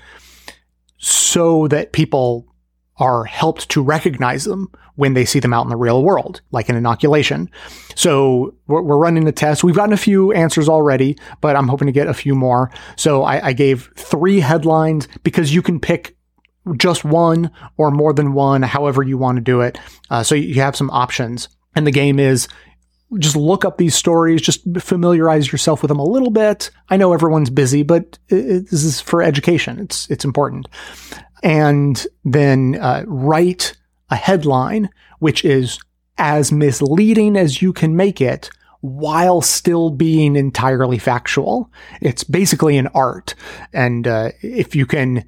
so 0.97 1.67
that 1.67 1.93
people 1.93 2.50
are 2.97 3.23
helped 3.23 3.69
to 3.69 3.81
recognize 3.81 4.43
them 4.45 4.69
when 4.95 5.13
they 5.13 5.25
see 5.25 5.39
them 5.39 5.53
out 5.53 5.63
in 5.63 5.69
the 5.69 5.75
real 5.75 6.03
world, 6.03 6.41
like 6.51 6.69
an 6.69 6.75
inoculation. 6.75 7.49
So 7.95 8.53
we're, 8.67 8.81
we're 8.81 8.97
running 8.97 9.27
a 9.27 9.31
test. 9.31 9.63
We've 9.63 9.75
gotten 9.75 9.93
a 9.93 9.97
few 9.97 10.31
answers 10.33 10.69
already, 10.69 11.17
but 11.39 11.55
I'm 11.55 11.67
hoping 11.67 11.87
to 11.87 11.91
get 11.91 12.07
a 12.07 12.13
few 12.13 12.35
more. 12.35 12.71
So 12.97 13.23
I, 13.23 13.47
I 13.47 13.53
gave 13.53 13.91
three 13.95 14.39
headlines 14.39 15.07
because 15.23 15.53
you 15.53 15.61
can 15.61 15.79
pick 15.79 16.15
just 16.77 17.03
one 17.03 17.49
or 17.77 17.89
more 17.89 18.13
than 18.13 18.33
one, 18.33 18.61
however 18.61 19.01
you 19.01 19.17
want 19.17 19.37
to 19.37 19.41
do 19.41 19.61
it. 19.61 19.79
Uh, 20.09 20.21
so 20.23 20.35
you 20.35 20.61
have 20.61 20.75
some 20.75 20.91
options. 20.91 21.49
And 21.73 21.87
the 21.87 21.91
game 21.91 22.19
is 22.19 22.47
just 23.17 23.35
look 23.35 23.65
up 23.65 23.77
these 23.77 23.95
stories, 23.95 24.41
just 24.41 24.61
familiarize 24.79 25.51
yourself 25.51 25.81
with 25.81 25.89
them 25.89 25.99
a 25.99 26.05
little 26.05 26.29
bit. 26.29 26.69
I 26.89 26.97
know 26.97 27.13
everyone's 27.13 27.49
busy, 27.49 27.83
but 27.83 28.19
it, 28.29 28.69
this 28.69 28.83
is 28.83 29.01
for 29.01 29.21
education. 29.21 29.79
It's, 29.79 30.09
it's 30.09 30.25
important. 30.25 30.67
And 31.43 32.05
then 32.23 32.77
uh, 32.79 33.03
write 33.07 33.75
a 34.09 34.15
headline, 34.15 34.89
which 35.19 35.43
is 35.43 35.79
as 36.17 36.51
misleading 36.51 37.35
as 37.35 37.61
you 37.61 37.73
can 37.73 37.95
make 37.95 38.21
it 38.21 38.49
while 38.81 39.41
still 39.41 39.89
being 39.89 40.35
entirely 40.35 40.97
factual. 40.97 41.71
It's 42.01 42.23
basically 42.23 42.77
an 42.77 42.87
art. 42.87 43.35
And 43.73 44.07
uh, 44.07 44.31
if 44.41 44.75
you 44.75 44.85
can 44.85 45.23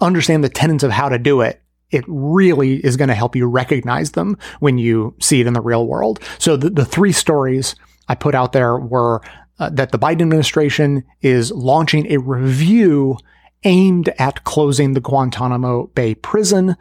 understand 0.00 0.42
the 0.42 0.48
tenets 0.48 0.82
of 0.82 0.90
how 0.90 1.08
to 1.08 1.18
do 1.18 1.40
it, 1.40 1.62
it 1.90 2.04
really 2.08 2.76
is 2.84 2.96
going 2.96 3.08
to 3.08 3.14
help 3.14 3.36
you 3.36 3.46
recognize 3.46 4.12
them 4.12 4.36
when 4.60 4.78
you 4.78 5.14
see 5.20 5.40
it 5.40 5.46
in 5.46 5.52
the 5.52 5.60
real 5.60 5.86
world. 5.86 6.20
So 6.38 6.56
the, 6.56 6.70
the 6.70 6.84
three 6.84 7.12
stories 7.12 7.76
I 8.08 8.14
put 8.14 8.34
out 8.34 8.52
there 8.52 8.76
were 8.78 9.22
uh, 9.58 9.70
that 9.70 9.92
the 9.92 9.98
Biden 9.98 10.22
administration 10.22 11.04
is 11.20 11.52
launching 11.52 12.10
a 12.10 12.18
review 12.18 13.16
aimed 13.64 14.10
at 14.18 14.44
closing 14.44 14.92
the 14.92 15.00
Guantanamo 15.00 15.86
Bay 15.88 16.14
prison. 16.14 16.76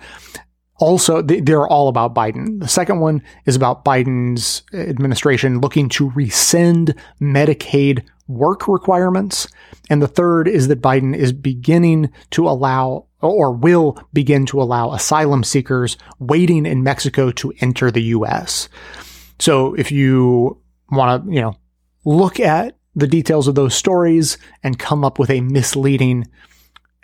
Also, 0.77 1.21
they're 1.21 1.67
all 1.67 1.87
about 1.87 2.15
Biden. 2.15 2.59
The 2.59 2.67
second 2.67 2.99
one 2.99 3.21
is 3.45 3.55
about 3.55 3.85
Biden's 3.85 4.63
administration 4.73 5.61
looking 5.61 5.87
to 5.89 6.09
rescind 6.11 6.95
Medicaid 7.21 8.03
work 8.27 8.67
requirements. 8.67 9.47
And 9.89 10.01
the 10.01 10.07
third 10.07 10.47
is 10.47 10.67
that 10.67 10.81
Biden 10.81 11.15
is 11.15 11.31
beginning 11.31 12.11
to 12.31 12.47
allow 12.47 13.07
or 13.21 13.51
will 13.51 13.97
begin 14.11 14.45
to 14.47 14.61
allow 14.61 14.91
asylum 14.91 15.43
seekers 15.43 15.97
waiting 16.19 16.65
in 16.65 16.83
Mexico 16.83 17.31
to 17.31 17.53
enter 17.59 17.89
the 17.89 18.03
US. 18.03 18.67
So 19.39 19.73
if 19.75 19.91
you 19.91 20.59
want 20.91 21.25
to, 21.25 21.31
you 21.31 21.41
know, 21.41 21.55
look 22.05 22.39
at 22.39 22.77
the 22.95 23.07
details 23.07 23.47
of 23.47 23.55
those 23.55 23.75
stories 23.75 24.37
and 24.61 24.77
come 24.77 25.03
up 25.03 25.19
with 25.19 25.29
a 25.29 25.41
misleading 25.41 26.27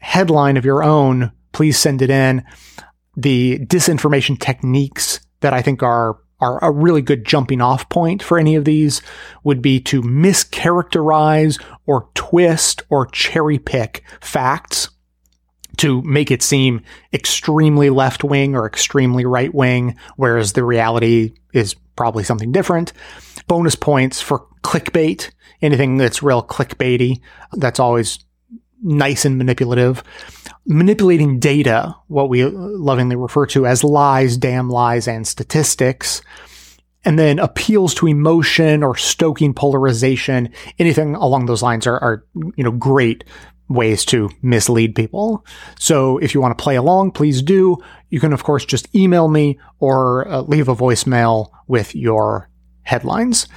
headline 0.02 0.58
of 0.58 0.66
your 0.66 0.84
own, 0.84 1.32
please 1.52 1.78
send 1.78 2.02
it 2.02 2.10
in. 2.10 2.44
The 3.18 3.60
disinformation 3.60 4.40
techniques 4.40 5.20
that 5.42 5.54
I 5.54 5.62
think 5.62 5.84
are 5.84 6.18
are 6.42 6.64
a 6.64 6.72
really 6.72 7.02
good 7.02 7.26
jumping 7.26 7.62
off 7.62 7.90
point 7.90 8.24
for 8.24 8.40
any 8.40 8.56
of 8.56 8.66
these 8.66 9.02
would 9.44 9.62
be 9.62 9.80
to 9.80 10.02
mischaracterize 10.02 11.62
or 11.86 12.10
twist 12.14 12.84
or 12.90 13.06
cherry 13.08 13.60
pick 13.60 14.04
facts 14.22 14.90
to 15.78 16.02
make 16.04 16.32
it 16.32 16.42
seem 16.42 16.82
extremely 17.14 17.90
left 17.90 18.24
wing 18.24 18.56
or 18.56 18.66
extremely 18.66 19.26
right 19.26 19.54
wing, 19.54 19.96
whereas 20.18 20.54
the 20.54 20.64
reality 20.64 21.34
is 21.54 21.76
probably 21.96 22.24
something 22.24 22.52
different. 22.52 22.92
Bonus 23.48 23.76
points 23.76 24.22
for 24.22 24.46
clickbait, 24.62 25.32
anything 25.62 25.98
that's 25.98 26.24
real 26.24 26.44
clickbaity. 26.44 27.22
That's 27.54 27.80
always 27.80 28.20
nice 28.82 29.26
and 29.26 29.38
manipulative. 29.38 30.04
Manipulating 30.66 31.40
data, 31.40 31.96
what 32.08 32.30
we 32.30 32.46
lovingly 32.46 33.16
refer 33.16 33.46
to 33.48 33.66
as 33.66 33.84
lies, 33.84 34.38
damn 34.38 34.70
lies, 34.70 35.08
and 35.08 35.28
statistics. 35.28 36.22
And 37.06 37.18
then 37.18 37.40
appeals 37.40 37.94
to 37.96 38.08
emotion 38.08 38.84
or 38.84 38.96
stoking 38.96 39.54
polarization, 39.54 40.54
anything 40.78 41.16
along 41.16 41.46
those 41.46 41.64
lines 41.64 41.88
are, 41.88 41.98
are 41.98 42.26
you 42.56 42.64
know, 42.64 42.72
great 42.72 43.24
ways 43.70 44.04
to 44.04 44.30
mislead 44.42 44.96
people. 44.96 45.46
So 45.78 46.18
if 46.18 46.34
you 46.34 46.42
want 46.42 46.58
to 46.58 46.62
play 46.62 46.76
along, 46.76 47.12
please 47.12 47.42
do. 47.42 47.78
You 48.10 48.20
can, 48.20 48.34
of 48.34 48.44
course, 48.44 48.66
just 48.66 48.94
email 48.94 49.28
me 49.28 49.60
or 49.80 50.28
uh, 50.28 50.42
leave 50.42 50.68
a 50.68 50.76
voicemail 50.76 51.52
with 51.68 51.96
your 51.96 52.50
headlines. 52.82 53.48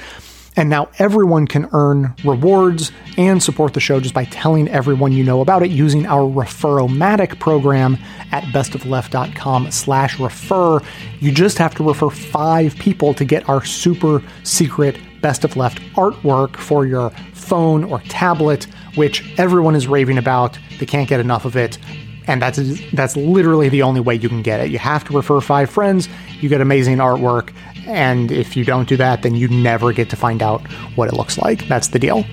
And 0.59 0.71
now 0.71 0.89
everyone 0.99 1.47
can 1.47 1.69
earn 1.73 2.15
rewards 2.25 2.91
and 3.19 3.43
support 3.43 3.75
the 3.75 3.81
show 3.81 4.01
just 4.01 4.15
by 4.15 4.25
telling 4.25 4.69
everyone 4.69 5.13
you 5.13 5.23
know 5.23 5.43
about 5.43 5.63
it 5.63 5.71
using 5.71 6.07
our 6.07 6.23
Referomatic 6.23 7.39
program 7.39 7.99
at 8.33 8.43
bestofleft.com 8.45 9.71
slash 9.71 10.19
refer. 10.19 10.81
You 11.21 11.31
just 11.31 11.59
have 11.59 11.75
to 11.75 11.85
refer 11.87 12.09
five 12.09 12.75
people 12.77 13.13
to 13.15 13.25
get 13.25 13.47
our 13.51 13.65
super 13.65 14.23
secret 14.45 14.99
Best 15.21 15.45
of 15.45 15.57
Left 15.57 15.79
artwork 15.95 16.57
for 16.57 16.87
your 16.87 17.11
phone 17.35 17.85
or 17.85 18.01
tablet, 18.09 18.65
which 18.95 19.39
everyone 19.39 19.75
is 19.75 19.87
raving 19.87 20.17
about. 20.17 20.59
They 20.79 20.87
can't 20.87 21.09
get 21.09 21.21
enough 21.21 21.45
of 21.45 21.57
it. 21.57 21.79
And 22.27 22.43
that's 22.43 22.59
that's 22.93 23.17
literally 23.17 23.69
the 23.69 23.83
only 23.83 24.01
way 24.01 24.15
you 24.15 24.29
can 24.29 24.43
get 24.43 24.61
it. 24.61 24.71
You 24.71 24.79
have 24.79 25.05
to 25.05 25.17
refer 25.17 25.41
five 25.41 25.71
friends. 25.71 26.09
You 26.41 26.49
get 26.49 26.61
amazing 26.61 26.99
artwork, 26.99 27.53
and 27.87 28.33
if 28.33 28.57
you 28.57 28.65
don't 28.65 28.89
do 28.89 28.97
that, 28.97 29.23
then 29.23 29.37
you 29.37 29.49
never 29.49 29.93
get 29.93 30.11
to 30.11 30.17
find 30.17 30.43
out 30.43 30.67
what 30.97 31.09
it 31.09 31.15
looks 31.15 31.39
like. 31.39 31.67
That's 31.69 31.89
the 31.89 31.99
deal. 31.99 32.25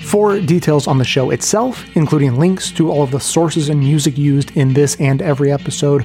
For 0.00 0.40
details 0.40 0.88
on 0.88 0.98
the 0.98 1.04
show 1.04 1.30
itself, 1.30 1.84
including 1.96 2.36
links 2.36 2.72
to 2.72 2.90
all 2.90 3.02
of 3.02 3.12
the 3.12 3.20
sources 3.20 3.68
and 3.68 3.78
music 3.78 4.18
used 4.18 4.50
in 4.56 4.74
this 4.74 4.96
and 4.96 5.22
every 5.22 5.52
episode, 5.52 6.04